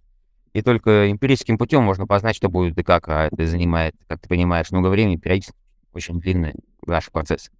И 0.52 0.62
только 0.62 1.10
эмпирическим 1.10 1.58
путем 1.58 1.82
можно 1.82 2.06
познать, 2.06 2.34
что 2.34 2.48
будет 2.48 2.78
и 2.78 2.82
как, 2.82 3.08
а 3.08 3.26
это 3.26 3.46
занимает, 3.46 3.94
как 4.06 4.20
ты 4.20 4.28
понимаешь, 4.28 4.70
много 4.70 4.88
времени, 4.88 5.16
периодически 5.16 5.54
очень 5.92 6.18
длинный 6.18 6.54
наш 6.86 7.10
процесс. 7.10 7.50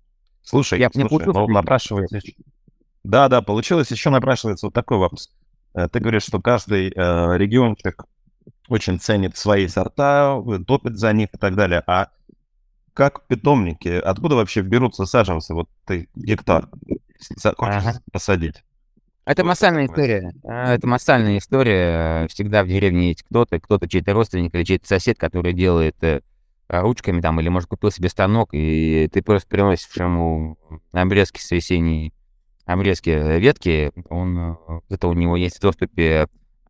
Слушай, 0.43 0.79
Я 0.79 0.89
слушай, 0.91 1.09
путал, 1.09 1.47
ну, 1.47 1.55
напрашивается... 1.55 2.21
Да, 3.05 3.29
да, 3.29 3.43
получилось, 3.43 3.91
еще 3.91 4.11
напрашивается 4.11 4.67
вот 4.67 4.73
такой 4.75 4.99
вопрос. 4.99 5.31
Э, 5.75 5.89
Ты 5.89 6.01
говоришь, 6.01 6.23
что 6.23 6.41
каждый 6.41 6.89
э, 6.89 6.93
региончик 7.37 8.05
очень 8.69 8.99
ценит 8.99 9.37
свои 9.37 9.69
сорта, 9.69 10.43
топит 10.67 10.99
за 10.99 11.13
них 11.13 11.29
и 11.35 11.39
так 11.39 11.55
далее. 11.55 11.83
А 11.87 12.09
как 12.97 13.27
питомники, 13.27 13.89
откуда 13.89 14.37
вообще 14.37 14.63
берутся 14.63 15.05
саженцы? 15.05 15.53
Вот 15.53 15.69
ты 15.85 16.09
гектар 16.15 16.69
Ага. 17.59 18.01
посадить. 18.11 18.65
Это 19.27 19.43
Вот 19.43 19.49
массальная 19.49 19.85
история. 19.85 20.33
А, 20.45 20.75
Это 20.75 20.87
массальная 20.87 21.37
история. 21.37 22.27
Всегда 22.29 22.65
в 22.65 22.69
деревне 22.69 23.09
есть 23.09 23.23
кто-то, 23.25 23.61
кто-то 23.61 23.87
чей-то 23.87 24.15
родственник 24.15 24.55
или 24.55 24.65
чей-то 24.65 24.87
сосед, 24.87 25.19
который 25.19 25.53
делает 25.53 25.97
э, 26.03 26.23
а, 26.69 26.81
ручками 26.81 27.21
там, 27.21 27.39
или, 27.39 27.51
может, 27.51 27.69
купил 27.69 27.91
себе 27.91 28.09
станок, 28.09 28.51
и 28.53 29.11
ты 29.13 29.23
просто 29.23 29.47
приносишь 29.49 29.95
ему 29.97 30.57
обрезки 30.93 31.41
с 31.41 31.51
весенней, 31.51 32.15
обрезки 32.65 33.11
э, 33.11 33.39
ветки, 33.39 33.93
он, 34.09 34.39
э, 34.39 34.55
это 34.89 35.09
у 35.09 35.13
него 35.13 35.37
есть 35.37 35.59
в 35.59 35.61
доступе 35.61 36.29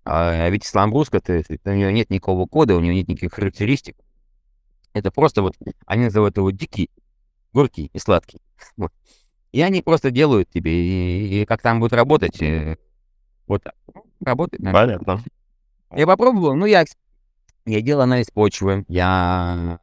а 0.09 0.49
ведь 0.51 0.73
ламбруска, 0.73 1.21
ты, 1.21 1.45
у 1.65 1.71
нее 1.71 1.93
нет 1.93 2.11
никакого 2.11 2.47
кода, 2.47 2.77
у 2.77 2.81
нее 2.81 2.95
нет 2.95 3.09
никаких 3.09 3.33
характеристик. 3.33 3.97
Это 4.97 5.11
просто 5.11 5.43
вот, 5.43 5.53
они 5.85 6.05
называют 6.05 6.39
его 6.39 6.51
дикий, 6.51 6.89
горький 7.53 7.91
и 7.93 7.99
сладкий. 7.99 8.41
Вот. 8.79 8.91
И 9.53 9.61
они 9.61 9.83
просто 9.83 10.11
делают 10.11 10.49
тебе, 10.49 10.73
и, 10.73 11.43
и 11.43 11.45
как 11.45 11.61
там 11.61 11.81
будет 11.81 11.93
работать, 11.93 12.41
э, 12.41 12.79
вот 13.47 13.63
так. 13.63 13.75
Ну, 13.95 14.07
Работает, 14.25 14.63
наверное. 14.63 14.99
Понятно. 14.99 15.25
Я 15.95 16.07
попробовал, 16.07 16.55
ну, 16.57 16.65
я, 16.65 16.85
я 17.67 17.81
делал 17.83 18.03
анализ 18.03 18.31
почвы, 18.31 18.87
я 18.89 19.79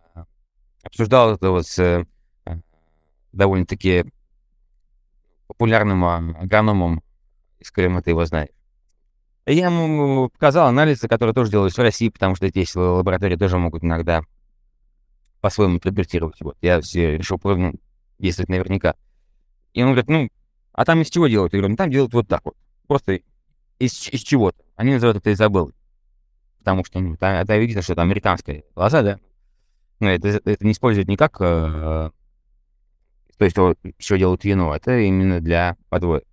обсуждал 0.81 1.35
это 1.35 1.51
вот 1.51 1.67
с 1.67 1.77
э, 1.77 2.05
довольно-таки 3.31 4.05
популярным 5.45 6.05
а, 6.05 6.17
агрономом 6.39 7.03
из 7.59 7.69
Крыма, 7.69 8.01
ты 8.01 8.09
его 8.09 8.25
знаешь. 8.25 8.49
И 9.45 9.53
Я 9.53 9.67
ему 9.67 10.29
показал 10.29 10.69
анализы, 10.69 11.07
которые 11.07 11.35
тоже 11.35 11.51
делались 11.51 11.77
в 11.77 11.81
России, 11.81 12.09
потому 12.09 12.35
что 12.35 12.47
здесь 12.47 12.73
лаборатории 12.75 13.35
тоже 13.35 13.59
могут 13.59 13.83
иногда 13.83 14.23
по-своему 15.43 15.75
интерпретировать. 15.75 16.39
Вот. 16.39 16.55
Я 16.61 16.79
все 16.79 17.17
решил 17.17 17.37
ну, 17.43 17.73
действовать 18.17 18.47
наверняка. 18.47 18.95
И 19.73 19.83
он 19.83 19.89
говорит, 19.89 20.07
ну, 20.07 20.29
а 20.71 20.85
там 20.85 21.01
из 21.01 21.09
чего 21.09 21.27
делают? 21.27 21.51
Я 21.51 21.59
говорю, 21.59 21.71
ну, 21.71 21.75
там 21.75 21.91
делают 21.91 22.13
вот 22.13 22.29
так 22.29 22.45
вот. 22.45 22.55
Просто 22.87 23.19
из, 23.77 24.07
из 24.07 24.21
чего-то. 24.21 24.63
Они 24.77 24.93
называют 24.93 25.17
это 25.17 25.33
Изабеллой. 25.33 25.73
Потому 26.59 26.85
что, 26.85 27.01
ну, 27.01 27.17
там, 27.17 27.35
это 27.35 27.57
видно, 27.57 27.81
что 27.81 27.91
это 27.91 28.03
американская 28.03 28.63
лоза, 28.73 29.01
да? 29.01 29.19
Ну, 29.99 30.07
это, 30.07 30.29
это 30.29 30.65
не 30.65 30.71
используют 30.71 31.09
не 31.09 31.17
как... 31.17 31.35
э, 31.41 32.11
то 33.37 33.43
есть, 33.43 33.55
то, 33.57 33.75
что 33.99 34.17
делают 34.17 34.45
вино, 34.45 34.73
это 34.73 34.97
именно 34.97 35.41
для 35.41 35.75
подвоя. 35.89 36.21
Он 36.21 36.25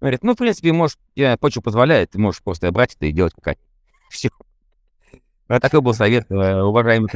Говорит, 0.00 0.22
ну, 0.22 0.34
в 0.34 0.36
принципе, 0.36 0.74
может, 0.74 0.98
я 1.14 1.38
почва 1.38 1.62
позволяет, 1.62 2.10
ты 2.10 2.18
можешь 2.18 2.42
просто 2.42 2.70
брать 2.72 2.94
это 2.94 3.06
и 3.06 3.12
делать 3.12 3.32
как 3.40 3.56
Все. 4.10 4.28
Такой 5.46 5.80
был 5.80 5.94
совет, 5.94 6.30
э, 6.30 6.60
уважаемый. 6.60 7.08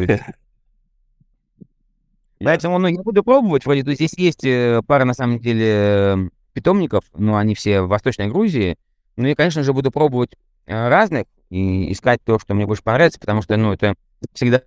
Поэтому, 2.42 2.78
ну, 2.78 2.88
я 2.88 3.02
буду 3.02 3.22
пробовать, 3.22 3.66
вроде, 3.66 3.82
то 3.82 3.90
есть 3.90 4.00
здесь 4.00 4.14
есть 4.16 4.44
э, 4.44 4.80
пара, 4.86 5.04
на 5.04 5.12
самом 5.12 5.40
деле, 5.40 5.66
э, 5.66 6.16
питомников, 6.54 7.04
но 7.14 7.36
они 7.36 7.54
все 7.54 7.82
в 7.82 7.88
Восточной 7.88 8.28
Грузии. 8.28 8.78
Ну 9.16 9.26
и, 9.28 9.34
конечно 9.34 9.62
же, 9.62 9.74
буду 9.74 9.90
пробовать 9.90 10.36
э, 10.66 10.88
разных 10.88 11.26
и 11.50 11.92
искать 11.92 12.22
то, 12.24 12.38
что 12.38 12.54
мне 12.54 12.66
больше 12.66 12.82
понравится, 12.82 13.20
потому 13.20 13.42
что, 13.42 13.56
ну, 13.58 13.72
это 13.72 13.94
всегда 14.32 14.62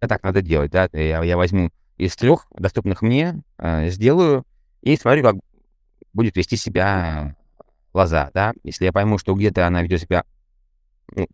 так 0.00 0.22
надо 0.24 0.42
делать, 0.42 0.72
да. 0.72 0.88
Я, 0.92 1.22
я 1.22 1.36
возьму 1.36 1.70
из 1.96 2.16
трех 2.16 2.46
доступных 2.58 3.02
мне, 3.02 3.42
э, 3.58 3.88
сделаю 3.90 4.44
и 4.80 4.96
смотрю, 4.96 5.22
как 5.22 5.36
будет 6.12 6.36
вести 6.36 6.56
себя 6.56 7.36
лоза, 7.94 8.30
да. 8.34 8.52
Если 8.64 8.84
я 8.84 8.92
пойму, 8.92 9.18
что 9.18 9.34
где-то 9.34 9.64
она 9.66 9.82
ведет 9.82 10.00
себя 10.00 10.24
ну, 11.14 11.28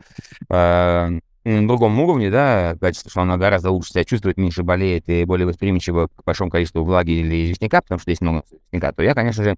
э, 0.50 1.20
на 1.50 1.68
другом 1.68 1.98
уровне, 2.00 2.30
да, 2.30 2.76
качество, 2.80 3.10
что 3.10 3.22
она 3.22 3.36
гораздо 3.36 3.70
лучше 3.70 3.90
себя 3.90 4.04
чувствует, 4.04 4.36
меньше 4.36 4.62
болеет 4.62 5.08
и 5.08 5.24
более 5.24 5.46
восприимчива 5.46 6.08
к 6.08 6.24
большому 6.24 6.50
количеству 6.50 6.84
влаги 6.84 7.12
или 7.12 7.44
известняка, 7.44 7.80
потому 7.80 7.98
что 7.98 8.10
здесь 8.10 8.20
много 8.20 8.42
известняка, 8.46 8.92
то 8.92 9.02
я, 9.02 9.14
конечно 9.14 9.44
же, 9.44 9.56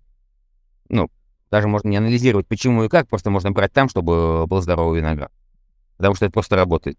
ну, 0.88 1.11
даже 1.51 1.68
можно 1.68 1.88
не 1.88 1.97
анализировать, 1.97 2.47
почему 2.47 2.84
и 2.84 2.88
как, 2.88 3.09
просто 3.09 3.30
можно 3.30 3.51
брать 3.51 3.72
там, 3.72 3.88
чтобы 3.88 4.47
был 4.47 4.61
здоровый 4.61 5.01
виноград. 5.01 5.32
Потому 5.97 6.14
что 6.14 6.26
это 6.26 6.32
просто 6.32 6.57
работает. 6.57 6.97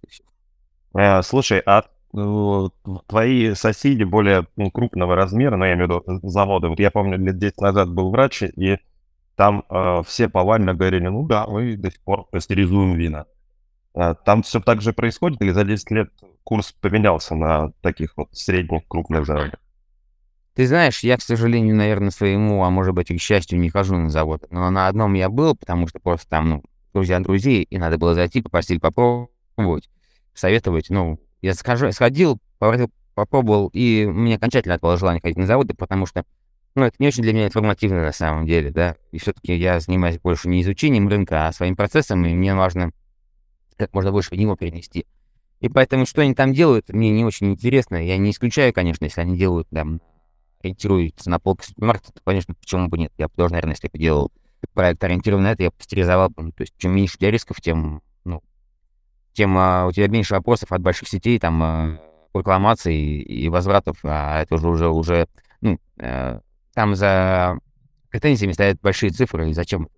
Э, 0.93 1.21
Слушай, 1.21 1.61
а 1.65 1.85
э, 2.13 2.69
твои 3.07 3.53
соседи 3.53 4.03
более 4.03 4.47
ну, 4.57 4.71
крупного 4.71 5.15
размера, 5.15 5.55
ну, 5.55 5.65
я 5.65 5.73
имею 5.73 5.87
в 5.87 5.91
виду 5.91 6.03
э, 6.07 6.27
заводы, 6.27 6.67
вот 6.67 6.79
я 6.79 6.91
помню, 6.91 7.17
лет 7.17 7.37
10 7.37 7.61
назад 7.61 7.89
был 7.89 8.11
врач, 8.11 8.43
и 8.43 8.77
там 9.35 9.63
э, 9.69 10.03
все 10.05 10.27
повально 10.27 10.73
говорили, 10.73 11.07
ну 11.07 11.25
да, 11.25 11.47
мы 11.47 11.77
до 11.77 11.89
сих 11.89 12.01
пор 12.01 12.25
пастеризуем 12.29 12.95
вина. 12.95 13.25
А 13.93 14.13
Там 14.13 14.43
все 14.43 14.59
так 14.59 14.81
же 14.81 14.93
происходит, 14.93 15.41
или 15.41 15.51
за 15.51 15.63
10 15.63 15.91
лет 15.91 16.09
курс 16.43 16.71
поменялся 16.71 17.35
на 17.35 17.71
таких 17.81 18.13
вот 18.15 18.29
средних, 18.31 18.87
крупных 18.87 19.25
заводах? 19.25 19.59
Ты 20.53 20.67
знаешь, 20.67 20.99
я, 21.01 21.17
к 21.17 21.21
сожалению, 21.21 21.75
наверное, 21.75 22.11
своему, 22.11 22.63
а 22.63 22.69
может 22.69 22.93
быть, 22.93 23.09
и 23.09 23.17
к 23.17 23.21
счастью, 23.21 23.59
не 23.59 23.69
хожу 23.69 23.95
на 23.95 24.09
завод. 24.09 24.45
Но 24.49 24.69
на 24.69 24.87
одном 24.87 25.13
я 25.13 25.29
был, 25.29 25.55
потому 25.55 25.87
что 25.87 25.99
просто 25.99 26.27
там, 26.29 26.49
ну, 26.49 26.63
друзья 26.93 27.19
друзей, 27.19 27.63
и 27.63 27.77
надо 27.77 27.97
было 27.97 28.13
зайти, 28.13 28.41
попросили 28.41 28.77
попробовать, 28.77 29.89
советовать. 30.33 30.89
Ну, 30.89 31.19
я 31.41 31.53
скажу, 31.53 31.91
сходил, 31.91 32.39
попробовал, 33.15 33.69
и 33.73 34.05
мне 34.05 34.35
окончательно 34.35 34.75
отпало 34.75 34.97
желание 34.97 35.21
ходить 35.21 35.37
на 35.37 35.45
заводы, 35.45 35.73
потому 35.73 36.05
что, 36.05 36.25
ну, 36.75 36.83
это 36.83 36.95
не 36.99 37.07
очень 37.07 37.23
для 37.23 37.33
меня 37.33 37.45
информативно 37.45 38.01
на 38.01 38.11
самом 38.11 38.45
деле, 38.45 38.71
да. 38.71 38.95
И 39.11 39.19
все-таки 39.19 39.55
я 39.55 39.79
занимаюсь 39.79 40.19
больше 40.19 40.49
не 40.49 40.61
изучением 40.61 41.07
рынка, 41.07 41.47
а 41.47 41.53
своим 41.53 41.77
процессом, 41.77 42.25
и 42.25 42.33
мне 42.33 42.55
важно 42.55 42.91
как 43.85 43.93
можно 43.93 44.11
больше 44.11 44.29
в 44.31 44.37
него 44.37 44.55
перенести. 44.55 45.05
И 45.59 45.69
поэтому, 45.69 46.05
что 46.05 46.21
они 46.21 46.33
там 46.33 46.53
делают, 46.53 46.89
мне 46.89 47.11
не 47.11 47.23
очень 47.23 47.51
интересно. 47.51 47.95
Я 47.95 48.17
не 48.17 48.31
исключаю, 48.31 48.73
конечно, 48.73 49.05
если 49.05 49.21
они 49.21 49.37
делают 49.37 49.69
там 49.69 50.01
ориентируются 50.61 51.29
на 51.29 51.39
полки 51.39 51.65
супермаркета, 51.65 52.13
то, 52.13 52.21
конечно, 52.23 52.53
почему 52.53 52.87
бы 52.87 52.97
нет. 52.97 53.11
Я 53.17 53.27
бы 53.27 53.33
тоже, 53.35 53.53
наверное, 53.53 53.73
если 53.73 53.87
бы 53.87 53.97
делал 53.97 54.31
проект 54.73 55.03
ориентированный 55.03 55.49
на 55.49 55.51
это, 55.53 55.63
я 55.63 55.69
бы 55.69 55.75
пастеризовал. 55.77 56.29
бы. 56.29 56.43
Ну, 56.43 56.51
То 56.51 56.61
есть, 56.61 56.73
чем 56.77 56.95
меньше 56.95 57.15
у 57.15 57.19
тебя 57.19 57.31
рисков, 57.31 57.61
тем, 57.61 58.01
ну, 58.23 58.43
тем 59.33 59.57
а, 59.57 59.87
у 59.87 59.91
тебя 59.91 60.07
меньше 60.07 60.35
вопросов 60.35 60.71
от 60.71 60.81
больших 60.81 61.07
сетей, 61.07 61.39
там, 61.39 61.61
а, 61.63 61.99
рекламаций 62.33 62.95
и 62.95 63.49
возвратов, 63.49 63.99
а 64.03 64.41
это 64.41 64.55
уже, 64.55 64.67
уже, 64.69 64.87
уже 64.89 65.27
ну, 65.59 65.79
э, 65.97 66.39
там 66.73 66.95
за 66.95 67.57
претензиями 68.09 68.53
стоят 68.53 68.79
большие 68.81 69.11
цифры, 69.11 69.49
и 69.49 69.53
зачем? 69.53 69.89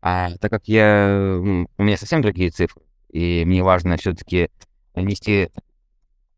А 0.00 0.30
так 0.40 0.50
как 0.50 0.68
я, 0.68 1.36
у 1.76 1.82
меня 1.82 1.96
совсем 1.96 2.22
другие 2.22 2.50
цифры, 2.50 2.82
и 3.12 3.44
мне 3.44 3.62
важно 3.62 3.96
все-таки 3.96 4.50
нести 4.94 5.50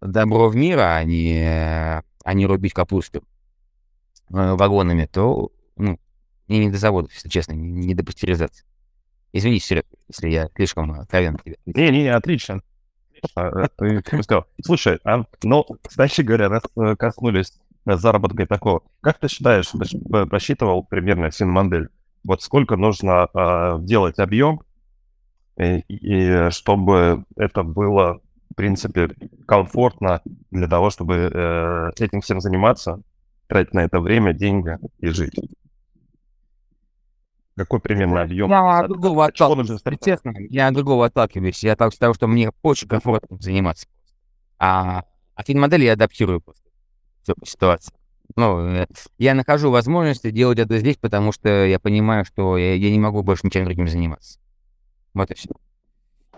добро 0.01 0.49
в 0.49 0.57
мир, 0.57 0.79
а 0.81 1.03
не, 1.05 1.43
а 1.45 2.35
не 2.35 2.47
рубить 2.47 2.73
капусту 2.73 3.23
э, 4.31 4.55
вагонами, 4.55 5.07
то 5.07 5.53
ну, 5.77 5.99
мне 6.49 6.66
не 6.66 6.70
до 6.70 6.79
заводов, 6.79 7.12
если 7.12 7.29
честно, 7.29 7.53
не, 7.53 7.95
до 7.95 8.05
пастеризации. 8.05 8.64
Извините, 9.33 9.66
Серег, 9.66 9.87
если 10.09 10.29
я 10.29 10.49
слишком 10.55 10.93
откровенно 10.93 11.39
тебе. 11.39 11.57
Не-не, 11.66 12.09
отлично. 12.09 12.62
А, 13.35 13.68
сказал. 14.23 14.47
Слушай, 14.62 14.99
а, 15.05 15.25
ну, 15.43 15.64
кстати 15.83 16.23
говоря, 16.23 16.49
раз 16.49 16.64
э, 16.77 16.97
коснулись 16.97 17.53
э, 17.87 17.97
заработка 17.97 18.43
и 18.43 18.47
такого, 18.47 18.83
как 19.01 19.18
ты 19.18 19.29
считаешь, 19.29 19.73
э, 19.75 20.27
просчитывал 20.27 20.83
примерно 20.85 21.31
модель? 21.41 21.89
Вот 22.25 22.43
сколько 22.43 22.77
нужно 22.77 23.29
а, 23.33 23.79
делать 23.79 24.18
объем, 24.18 24.62
и, 25.57 25.82
и 25.88 26.50
чтобы 26.50 27.24
это 27.36 27.62
было, 27.62 28.20
в 28.50 28.55
принципе, 28.55 29.11
комфортно 29.46 30.22
для 30.50 30.68
того, 30.68 30.90
чтобы 30.90 31.30
э, 31.32 31.90
этим 31.98 32.20
всем 32.20 32.40
заниматься, 32.40 33.00
тратить 33.46 33.74
на 33.74 33.80
это 33.80 34.00
время, 34.00 34.32
деньги 34.32 34.78
и 34.98 35.09
жить? 35.09 35.34
Какой 37.57 37.80
примерно 37.80 38.22
объем? 38.22 38.50
Я 38.50 38.86
другого 38.88 39.26
отталкиваюсь. 39.26 39.82
Честно, 40.03 40.32
я 40.48 40.70
другого 40.70 41.07
отталкиваюсь. 41.07 41.62
Я 41.62 41.74
от 41.74 41.98
того, 41.98 42.14
что 42.14 42.26
мне 42.26 42.50
очень 42.62 42.88
комфортно 42.88 43.36
заниматься. 43.40 43.86
А, 44.59 45.05
а 45.34 45.42
фин-модель 45.42 45.84
я 45.84 45.92
адаптирую 45.92 46.40
просто 46.40 46.62
по 47.38 47.46
ситуации. 47.46 47.92
Ну, 48.36 48.66
э, 48.66 48.86
я 49.18 49.34
нахожу 49.34 49.70
возможности 49.70 50.30
делать 50.30 50.59
это 50.59 50.78
здесь, 50.78 50.96
потому 50.96 51.32
что 51.32 51.66
я 51.66 51.78
понимаю, 51.78 52.24
что 52.24 52.57
я, 52.57 52.74
я 52.74 52.90
не 52.90 52.98
могу 52.98 53.22
больше 53.22 53.46
ничем 53.46 53.64
другим 53.64 53.88
заниматься. 53.88 54.38
Вот 55.14 55.30
и 55.30 55.34
все. 55.34 55.50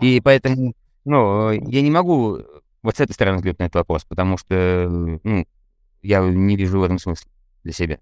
И 0.01 0.21
поэтому, 0.21 0.73
ну, 1.05 1.51
э, 1.51 1.59
я 1.67 1.81
не 1.81 1.91
могу 1.91 2.37
э, 2.37 2.43
вот 2.83 2.97
с 2.97 2.99
этой 2.99 3.13
стороны 3.13 3.37
взглянуть 3.37 3.59
на 3.59 3.63
этот 3.63 3.75
вопрос, 3.75 4.03
потому 4.03 4.37
что, 4.37 4.55
э, 4.55 5.19
ну, 5.23 5.45
я 6.01 6.21
не 6.21 6.55
вижу 6.55 6.79
в 6.79 6.83
этом 6.83 6.99
смысла 6.99 7.31
для 7.63 7.73
себя. 7.73 7.99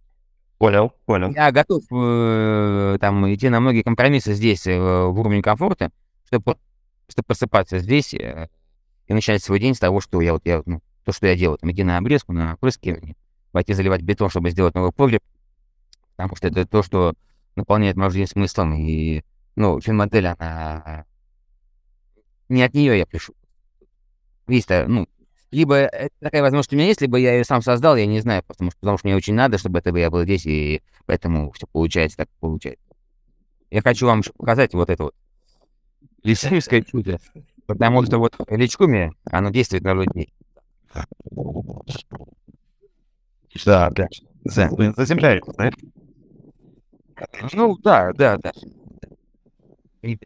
Понял, 0.57 0.93
понял. 1.05 1.31
Я 1.31 1.51
готов 1.51 1.83
э, 1.91 2.97
там 2.99 3.33
идти 3.33 3.49
на 3.49 3.59
многие 3.59 3.83
компромиссы 3.83 4.33
здесь 4.33 4.65
э, 4.65 4.79
в 4.79 5.19
уровне 5.19 5.41
комфорта, 5.41 5.91
чтобы 6.25 6.57
Просто 7.05 7.23
просыпаться 7.23 7.79
здесь 7.79 8.13
э, 8.13 8.49
и 9.07 9.13
начать 9.13 9.43
свой 9.43 9.59
день 9.59 9.75
с 9.75 9.79
того, 9.79 9.99
что 9.99 10.21
я 10.21 10.33
вот, 10.33 10.41
я, 10.45 10.63
ну, 10.65 10.81
то, 11.03 11.11
что 11.11 11.27
я 11.27 11.35
делаю, 11.35 11.57
там, 11.57 11.71
идти 11.71 11.83
на 11.83 11.97
обрезку, 11.97 12.33
на 12.33 12.53
опрыскивание, 12.53 13.15
пойти 13.51 13.73
заливать 13.73 14.01
бетон, 14.01 14.29
чтобы 14.29 14.49
сделать 14.49 14.73
новый 14.73 14.91
погреб, 14.91 15.21
потому 16.15 16.35
что 16.35 16.47
это 16.47 16.65
то, 16.65 16.81
что 16.81 17.13
наполняет 17.55 17.97
мою 17.97 18.09
жизнь 18.09 18.31
смыслом, 18.31 18.73
и, 18.73 19.23
ну, 19.55 19.79
финмодель, 19.79 20.27
она... 20.27 21.05
Не 22.49 22.63
от 22.63 22.73
нее 22.73 22.97
я 22.97 23.05
пишу. 23.05 23.33
Есть, 24.47 24.69
э, 24.71 24.85
ну, 24.87 25.07
либо 25.51 25.89
такая 26.19 26.41
возможность 26.41 26.73
у 26.73 26.75
меня 26.75 26.87
есть, 26.87 27.01
либо 27.01 27.17
я 27.17 27.33
ее 27.33 27.43
сам 27.43 27.61
создал, 27.61 27.95
я 27.95 28.05
не 28.05 28.19
знаю, 28.19 28.43
потому 28.45 28.71
что, 28.71 28.79
потому 28.79 28.97
что 28.97 29.07
мне 29.07 29.15
очень 29.15 29.35
надо, 29.35 29.57
чтобы 29.57 29.79
это 29.79 29.95
я 29.95 30.09
был 30.09 30.23
здесь, 30.23 30.45
и 30.45 30.81
поэтому 31.05 31.51
все 31.51 31.67
получается 31.67 32.17
так, 32.17 32.29
получается. 32.39 32.83
Я 33.69 33.81
хочу 33.81 34.05
вам 34.07 34.21
показать 34.37 34.73
вот 34.73 34.89
это 34.89 35.03
вот 35.03 35.15
личинское 36.23 36.81
чудо, 36.81 37.19
потому 37.67 38.03
что 38.03 38.17
вот 38.17 38.35
личкуми, 38.49 39.13
оно 39.31 39.51
действует 39.51 39.83
на 39.83 39.93
людей. 39.93 40.33
Да, 43.65 43.89
да. 43.91 44.07
Заземляет, 44.43 45.43
знаешь? 45.45 45.73
Ну, 47.53 47.77
да, 47.77 48.11
да, 48.13 48.37
да. 48.37 48.51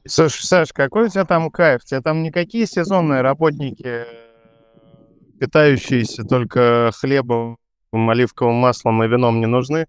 Слушай, 0.06 0.44
Саш, 0.44 0.74
какой 0.74 1.06
у 1.06 1.10
тебя 1.10 1.26
там 1.26 1.52
кайф? 1.52 1.82
У 1.84 1.86
тебя 1.86 2.02
там 2.02 2.24
никакие 2.24 2.66
сезонные 2.66 3.22
работники, 3.22 3.86
э, 3.86 4.06
питающиеся 5.40 6.24
только 6.24 6.92
хлебом, 6.96 7.60
оливковым 7.92 8.56
маслом 8.56 9.04
и 9.04 9.08
вином 9.08 9.40
не 9.40 9.46
нужны? 9.46 9.86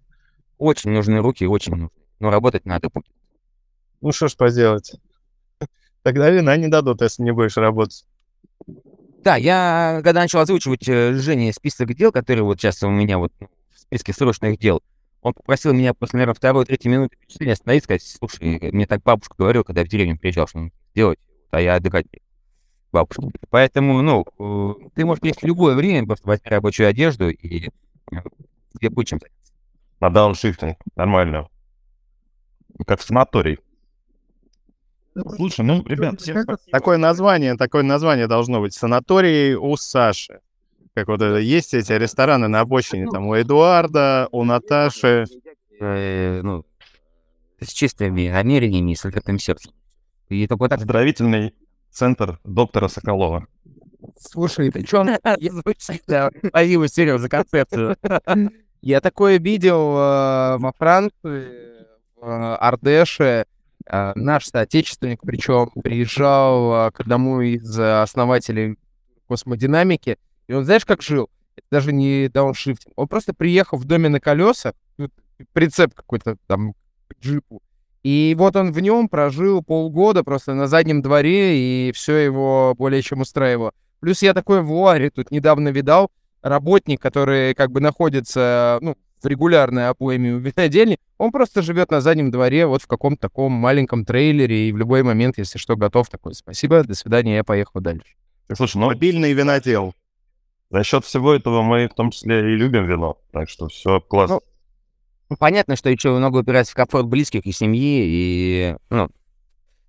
Очень 0.59 0.91
нужны 0.91 1.19
руки, 1.19 1.47
очень 1.47 1.73
нужны. 1.73 1.89
Но 2.19 2.29
работать 2.29 2.65
надо 2.65 2.89
будет. 2.89 3.07
Ну 4.01 4.11
что 4.11 4.27
ж 4.27 4.35
поделать? 4.35 4.93
Тогда 6.03 6.29
вина 6.29 6.55
не 6.55 6.67
дадут, 6.67 7.01
если 7.01 7.23
не 7.23 7.31
будешь 7.31 7.57
работать. 7.57 8.05
Да, 9.23 9.37
я 9.37 10.01
когда 10.03 10.21
начал 10.21 10.39
озвучивать 10.39 10.87
э, 10.87 11.13
Жене 11.13 11.51
список 11.51 11.95
дел, 11.95 12.11
которые 12.11 12.43
вот 12.43 12.59
сейчас 12.59 12.83
у 12.83 12.89
меня 12.89 13.17
вот 13.17 13.33
ну, 13.39 13.47
в 13.73 13.79
списке 13.79 14.13
срочных 14.13 14.59
дел, 14.59 14.83
он 15.21 15.33
попросил 15.33 15.73
меня 15.73 15.93
после, 15.93 16.17
наверное, 16.17 16.35
второй, 16.35 16.65
третьей 16.65 16.91
минуты 16.91 17.15
впечатления 17.17 17.53
остановить, 17.53 17.83
сказать, 17.83 18.03
слушай, 18.03 18.71
мне 18.71 18.85
так 18.85 19.03
бабушка 19.03 19.35
говорила, 19.37 19.63
когда 19.63 19.83
в 19.83 19.87
деревню 19.87 20.17
приезжал, 20.17 20.47
что 20.47 20.59
нужно 20.59 20.73
сделать, 20.93 21.19
а 21.51 21.61
я 21.61 21.75
отдыхать 21.75 22.05
не 22.11 22.21
бабушке. 22.91 23.29
Поэтому, 23.49 24.01
ну, 24.01 24.25
э, 24.39 24.89
ты 24.95 25.05
можешь 25.05 25.21
приехать 25.21 25.43
в 25.43 25.47
любое 25.47 25.75
время, 25.75 26.07
просто 26.07 26.27
возьми 26.27 26.49
рабочую 26.49 26.87
одежду 26.89 27.29
и 27.29 27.67
э, 27.67 28.15
тебе 28.79 28.89
будет 28.89 29.07
чем 29.07 29.19
заняться. 29.19 29.53
На 29.99 30.09
дауншифтинг. 30.09 30.77
Нормально. 30.95 31.47
Как 32.85 32.99
в 32.99 33.03
санаторий. 33.03 33.59
Слушай, 35.35 35.65
ну, 35.65 35.83
ребят, 35.85 36.21
всем 36.21 36.43
спасибо. 36.43 36.71
Такое 36.71 36.97
название, 36.97 37.55
такое 37.57 37.83
название 37.83 38.27
должно 38.27 38.61
быть. 38.61 38.73
Санаторий 38.73 39.55
у 39.55 39.75
Саши. 39.75 40.39
Как 40.99 41.07
вот 41.07 41.21
это, 41.21 41.37
есть 41.37 41.73
эти 41.73 41.93
рестораны 41.93 42.49
на 42.49 42.59
обочине, 42.59 43.07
там 43.09 43.27
у 43.27 43.35
Эдуарда, 43.39 44.27
у 44.33 44.43
Наташи. 44.43 45.23
Э, 45.79 46.41
ну, 46.43 46.65
с 47.61 47.71
чистыми 47.71 48.27
намерениями 48.27 48.91
и 48.91 48.95
с 48.95 49.05
открытым 49.05 49.39
сердцем. 49.39 49.71
И 50.27 50.45
только 50.45 50.63
вот 50.63 50.69
так 50.71 50.79
Оздоровительный 50.79 51.53
центр 51.89 52.37
доктора 52.43 52.89
Соколова. 52.89 53.47
Слушай, 54.19 54.71
ты 54.71 54.83
чё? 54.83 55.05
Спасибо, 55.23 56.87
Серега, 56.89 57.17
за 57.17 57.29
концепцию. 57.29 57.95
Я 58.81 58.99
такое 58.99 59.39
видел 59.39 59.95
э, 59.95 60.57
во 60.57 60.73
Франции, 60.77 61.85
в 62.17 62.57
Ардеше. 62.57 63.45
Э, 63.85 64.11
Наш 64.15 64.47
соотечественник, 64.47 65.21
причем, 65.21 65.69
приезжал 65.81 66.91
к 66.91 66.99
одному 66.99 67.39
из 67.39 67.79
основателей 67.79 68.77
космодинамики, 69.29 70.17
и 70.49 70.53
он, 70.53 70.65
знаешь, 70.65 70.83
как 70.83 71.01
жил? 71.03 71.29
Это 71.55 71.67
даже 71.71 71.93
не 71.93 72.27
дауншифтинг. 72.27 72.93
Он 72.97 73.07
просто 73.07 73.33
приехал 73.33 73.77
в 73.77 73.85
доме 73.85 74.09
на 74.09 74.19
колесах, 74.19 74.73
ну, 74.97 75.09
прицеп 75.53 75.93
какой-то 75.93 76.37
там 76.47 76.73
к 77.07 77.19
джипу, 77.21 77.61
и 78.03 78.35
вот 78.37 78.55
он 78.55 78.71
в 78.71 78.79
нем 78.79 79.09
прожил 79.09 79.61
полгода 79.61 80.23
просто 80.23 80.55
на 80.55 80.67
заднем 80.67 81.01
дворе, 81.01 81.57
и 81.57 81.91
все 81.93 82.15
его 82.15 82.73
более 82.77 83.01
чем 83.01 83.21
устраивало. 83.21 83.73
Плюс 83.99 84.21
я 84.23 84.33
такой 84.33 84.61
в 84.61 84.71
Луаре 84.71 85.11
тут 85.11 85.29
недавно 85.29 85.69
видал, 85.69 86.09
работник, 86.41 86.99
который 86.99 87.53
как 87.53 87.71
бы 87.71 87.79
находится, 87.79 88.79
ну, 88.81 88.95
в 89.21 89.27
регулярной 89.27 89.89
обойме 89.89 90.31
у 90.31 90.39
винодельни, 90.39 90.97
он 91.17 91.31
просто 91.31 91.61
живет 91.61 91.91
на 91.91 92.01
заднем 92.01 92.31
дворе, 92.31 92.65
вот 92.65 92.81
в 92.81 92.87
каком-то 92.87 93.23
таком 93.23 93.51
маленьком 93.51 94.05
трейлере, 94.05 94.69
и 94.69 94.71
в 94.71 94.77
любой 94.77 95.03
момент, 95.03 95.37
если 95.37 95.59
что, 95.59 95.75
готов 95.75 96.09
такой. 96.09 96.33
Спасибо, 96.33 96.83
до 96.83 96.95
свидания, 96.95 97.35
я 97.35 97.43
поехал 97.43 97.81
дальше. 97.81 98.15
Слушай, 98.55 98.77
ну, 98.77 98.87
Мобильный 98.87 99.33
винодел. 99.33 99.93
За 100.69 100.83
счет 100.83 101.05
всего 101.05 101.33
этого 101.33 101.61
мы 101.61 101.87
в 101.87 101.93
том 101.93 102.11
числе 102.11 102.53
и 102.53 102.55
любим 102.55 102.85
вино. 102.85 103.17
Так 103.31 103.49
что 103.49 103.67
все 103.67 103.99
классно. 103.99 104.39
Ну, 105.29 105.37
Понятно, 105.37 105.75
что 105.75 105.89
еще 105.89 106.11
много 106.11 106.37
упирается 106.37 106.73
в 106.73 106.75
комфорт 106.75 107.07
близких 107.07 107.45
и 107.45 107.51
семьи, 107.51 108.03
и, 108.03 108.75
ну, 108.89 109.09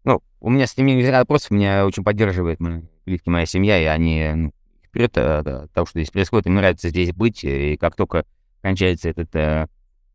ну, 0.04 0.22
у 0.40 0.50
меня 0.50 0.66
с 0.66 0.76
ними 0.76 0.92
не 0.92 1.10
вопросов, 1.10 1.50
меня 1.50 1.86
очень 1.86 2.04
поддерживает 2.04 2.58
близкие, 3.06 3.32
моя 3.32 3.46
семья, 3.46 3.80
и 3.80 3.84
они 3.84 4.30
ну, 4.34 4.52
вперед 4.84 5.16
от 5.16 5.46
от 5.46 5.72
того, 5.72 5.86
что 5.86 5.98
здесь 5.98 6.10
происходит, 6.10 6.46
им 6.46 6.56
нравится 6.56 6.90
здесь 6.90 7.12
быть, 7.12 7.42
и 7.44 7.76
как 7.78 7.96
только 7.96 8.26
кончается 8.60 9.08
этот 9.08 9.34
э, 9.34 9.66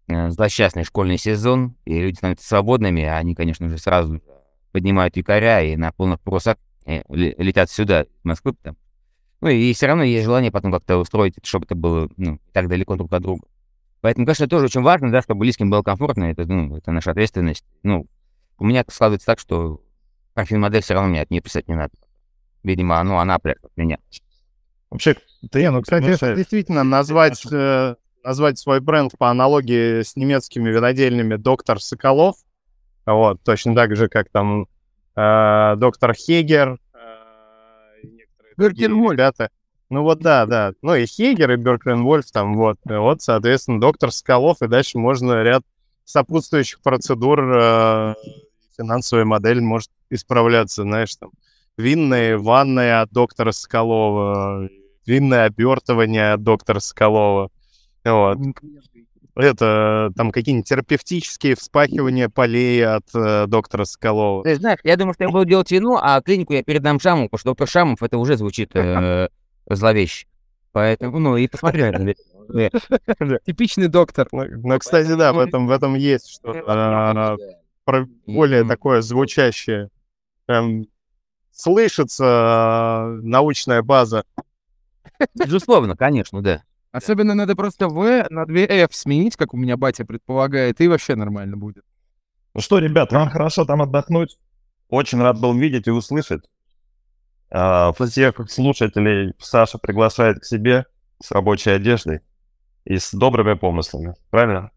э, 0.08 0.30
злосчастный 0.30 0.84
школьный 0.84 1.18
сезон, 1.18 1.76
и 1.86 2.00
люди 2.00 2.18
становятся 2.18 2.48
свободными, 2.48 3.04
они, 3.04 3.34
конечно 3.34 3.68
же, 3.70 3.78
сразу 3.80 4.22
поднимают 4.72 5.18
якоря 5.18 5.64
и 5.64 5.76
на 5.76 5.92
полных 5.92 6.20
парусах 6.22 6.58
э, 6.86 7.02
ле- 7.10 7.36
летят 7.38 7.72
сюда, 7.72 8.04
из 8.04 8.24
Москвы, 8.24 8.54
там. 8.62 8.78
Ну, 9.46 9.52
и 9.52 9.74
все 9.74 9.86
равно 9.86 10.02
есть 10.02 10.26
желание 10.26 10.52
потом 10.52 10.72
как-то 10.72 10.98
устроить, 10.98 11.38
это, 11.38 11.46
чтобы 11.46 11.66
это 11.66 11.76
было, 11.76 12.10
ну, 12.18 12.40
так 12.52 12.68
далеко 12.68 12.96
друг 12.96 13.14
от 13.14 13.22
друга. 13.22 13.46
Поэтому, 14.02 14.26
конечно, 14.26 14.48
тоже 14.48 14.66
очень 14.66 14.82
важно, 14.82 15.12
да, 15.12 15.22
чтобы 15.22 15.42
близким 15.42 15.70
было 15.70 15.84
комфортно, 15.84 16.24
это, 16.24 16.48
ну, 16.48 16.76
это 16.76 16.92
наша 16.92 17.12
ответственность. 17.12 17.64
Ну, 17.84 18.08
у 18.58 18.66
меня 18.66 18.84
складывается 18.90 19.28
так, 19.28 19.38
что 19.38 19.82
модель 20.36 20.82
все 20.82 20.96
равно 20.96 21.10
мне 21.10 21.22
от 21.22 21.30
нее 21.30 21.42
писать 21.42 21.68
не 21.68 21.76
надо. 21.76 21.92
Видимо, 22.64 23.04
ну, 23.04 23.20
она 23.20 23.38
прям 23.38 23.58
от 23.62 23.78
меня. 23.78 24.00
Вообще, 24.90 25.16
Не, 25.54 25.70
ну, 25.70 25.84
кстати, 25.84 26.16
знаешь, 26.16 26.38
действительно, 26.38 26.84
назвать, 26.84 27.46
э, 27.52 27.96
назвать 28.24 28.58
свой 28.58 28.80
бренд 28.80 29.16
по 29.16 29.30
аналогии 29.30 30.02
с 30.02 30.16
немецкими 30.16 30.72
винодельнями 30.72 31.36
«Доктор 31.36 31.80
Соколов», 31.80 32.38
вот, 33.06 33.44
точно 33.44 33.76
так 33.76 33.96
же, 33.96 34.08
как 34.08 34.30
там 34.30 34.66
э, 35.16 35.76
«Доктор 35.78 36.16
Хегер», 36.16 36.80
э, 36.94 38.02
и 38.02 38.08
некоторые 38.08 38.36
другие 38.38 38.45
Бергенвольф. 38.58 39.14
ребята. 39.14 39.50
Ну 39.90 40.02
вот 40.04 40.20
да, 40.20 40.46
да. 40.46 40.74
Ну 40.82 40.96
и 40.96 41.06
Хегер, 41.06 41.52
и 41.52 41.56
Бергенвольф 41.58 42.32
там 42.32 42.56
вот. 42.56 42.78
Вот, 42.86 43.22
соответственно, 43.22 43.80
«Доктор 43.80 44.12
Соколов», 44.12 44.62
и 44.62 44.68
дальше 44.68 44.98
можно 44.98 45.44
ряд 45.44 45.64
сопутствующих 46.06 46.82
процедур, 46.82 47.40
э, 47.42 48.16
финансовая 48.78 49.26
модель 49.26 49.62
может 49.62 49.90
исправляться, 50.10 50.84
знаешь, 50.84 51.16
там, 51.16 51.32
винные 51.78 52.38
ванная 52.38 53.02
от 53.02 53.12
доктора 53.12 53.52
Соколова, 53.52 54.70
винное 55.06 55.46
обертывание 55.46 56.34
от 56.34 56.44
доктора 56.44 56.80
Соколова. 56.80 57.50
Вот. 58.04 58.38
Это 59.36 60.12
там 60.16 60.32
какие-нибудь 60.32 60.68
терапевтические 60.68 61.56
вспахивания 61.56 62.30
полей 62.30 62.86
от 62.86 63.04
э, 63.14 63.48
доктора 63.48 63.84
Соколова. 63.84 64.44
Ты 64.44 64.56
знаешь, 64.56 64.80
я 64.84 64.96
думаю, 64.96 65.14
что 65.14 65.26
я 65.26 65.30
буду 65.30 65.46
делать 65.46 65.70
вино, 65.72 66.00
а 66.02 66.22
клинику 66.22 66.54
я 66.54 66.64
передам 66.64 67.00
Шаму, 67.02 67.26
потому 67.26 67.40
что 67.40 67.50
доктор 67.50 67.68
Шамов 67.68 68.02
это 68.02 68.18
уже 68.18 68.38
звучит 68.38 68.72
э, 68.76 69.28
зловеще. 69.70 70.28
Поэтому, 70.72 71.20
ну, 71.20 71.36
и 71.38 71.48
посмотри. 71.48 71.82
э, 71.84 72.70
Типичный 73.46 73.88
доктор. 73.90 74.28
Ну, 74.32 74.46
ну, 74.64 74.80
кстати, 74.80 75.14
да, 75.16 75.34
в 75.34 75.40
этом, 75.40 75.68
в 75.68 75.72
этом 75.72 75.96
есть 75.96 76.30
что-то 76.30 76.64
а, 76.68 77.36
про- 77.84 78.08
более 78.26 78.64
такое 78.66 79.02
звучащее. 79.02 79.90
Прям 80.46 80.86
слышится 81.52 82.26
а, 82.28 83.20
научная 83.22 83.82
база. 83.82 84.24
Безусловно, 85.34 85.96
конечно, 85.96 86.42
да. 86.42 86.64
Особенно 86.96 87.34
надо 87.34 87.58
просто 87.58 87.90
В 87.90 88.26
на 88.30 88.46
2 88.46 88.58
F 88.58 88.96
сменить, 88.96 89.36
как 89.36 89.54
у 89.54 89.58
меня 89.58 89.76
батя 89.76 90.06
предполагает, 90.06 90.80
и 90.80 90.88
вообще 90.88 91.16
нормально 91.16 91.58
будет. 91.58 91.84
Ну 92.54 92.62
что, 92.62 92.80
ребят, 92.80 93.12
вам 93.12 93.30
хорошо 93.30 93.66
там 93.66 93.82
отдохнуть. 93.82 94.38
Очень 94.88 95.22
рад 95.22 95.38
был 95.38 95.54
видеть 95.54 95.88
и 95.88 95.92
услышать. 95.92 96.50
А, 97.52 97.92
Всех 97.92 98.50
слушателей 98.50 99.34
Саша 99.40 99.78
приглашает 99.78 100.40
к 100.40 100.46
себе 100.46 100.86
с 101.22 101.32
рабочей 101.32 101.72
одеждой 101.72 102.22
и 102.86 102.98
с 102.98 103.12
добрыми 103.12 103.56
помыслами. 103.56 104.14
Правильно? 104.30 104.72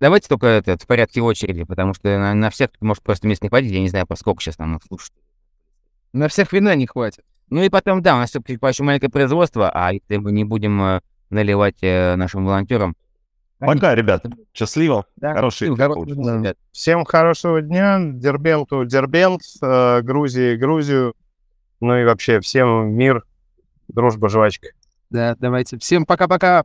Давайте 0.00 0.28
только 0.28 0.48
это 0.48 0.76
в 0.76 0.86
порядке 0.86 1.22
очереди, 1.22 1.64
потому 1.64 1.94
что 1.94 2.08
на, 2.18 2.34
на 2.34 2.50
всех 2.50 2.68
может 2.80 3.02
просто 3.02 3.26
мест 3.26 3.42
не 3.42 3.48
хватит, 3.48 3.70
я 3.70 3.80
не 3.80 3.88
знаю, 3.88 4.06
по 4.06 4.16
сколько 4.16 4.42
сейчас 4.42 4.56
там 4.56 4.78
слушать. 4.86 5.14
На 6.12 6.28
всех 6.28 6.52
вина 6.52 6.74
не 6.74 6.86
хватит. 6.86 7.24
Ну 7.48 7.62
и 7.62 7.68
потом, 7.68 8.02
да, 8.02 8.14
у 8.14 8.18
нас 8.18 8.30
все-таки 8.30 8.54
еще 8.54 8.82
маленькое 8.82 9.10
производство, 9.10 9.70
а 9.70 9.92
если 9.92 10.16
мы 10.16 10.32
не 10.32 10.44
будем 10.44 10.82
э, 10.82 11.00
наливать 11.30 11.76
э, 11.82 12.16
нашим 12.16 12.44
волонтерам 12.44 12.96
Пока, 13.58 13.94
ребята. 13.94 14.30
Счастливо. 14.52 15.06
Да. 15.16 15.34
Хороший 15.34 15.68
ребят. 15.68 16.58
Всем 16.72 17.04
хорошего 17.04 17.62
дня, 17.62 17.98
Дербенту 18.00 18.84
Дербент, 18.84 19.40
э, 19.62 20.02
Грузии 20.02 20.56
Грузию, 20.56 21.14
ну 21.80 21.96
и 21.96 22.04
вообще 22.04 22.40
всем 22.40 22.92
мир, 22.92 23.24
дружба, 23.88 24.28
жвачка. 24.28 24.68
Да, 25.08 25.36
давайте. 25.38 25.78
Всем 25.78 26.04
пока-пока. 26.04 26.64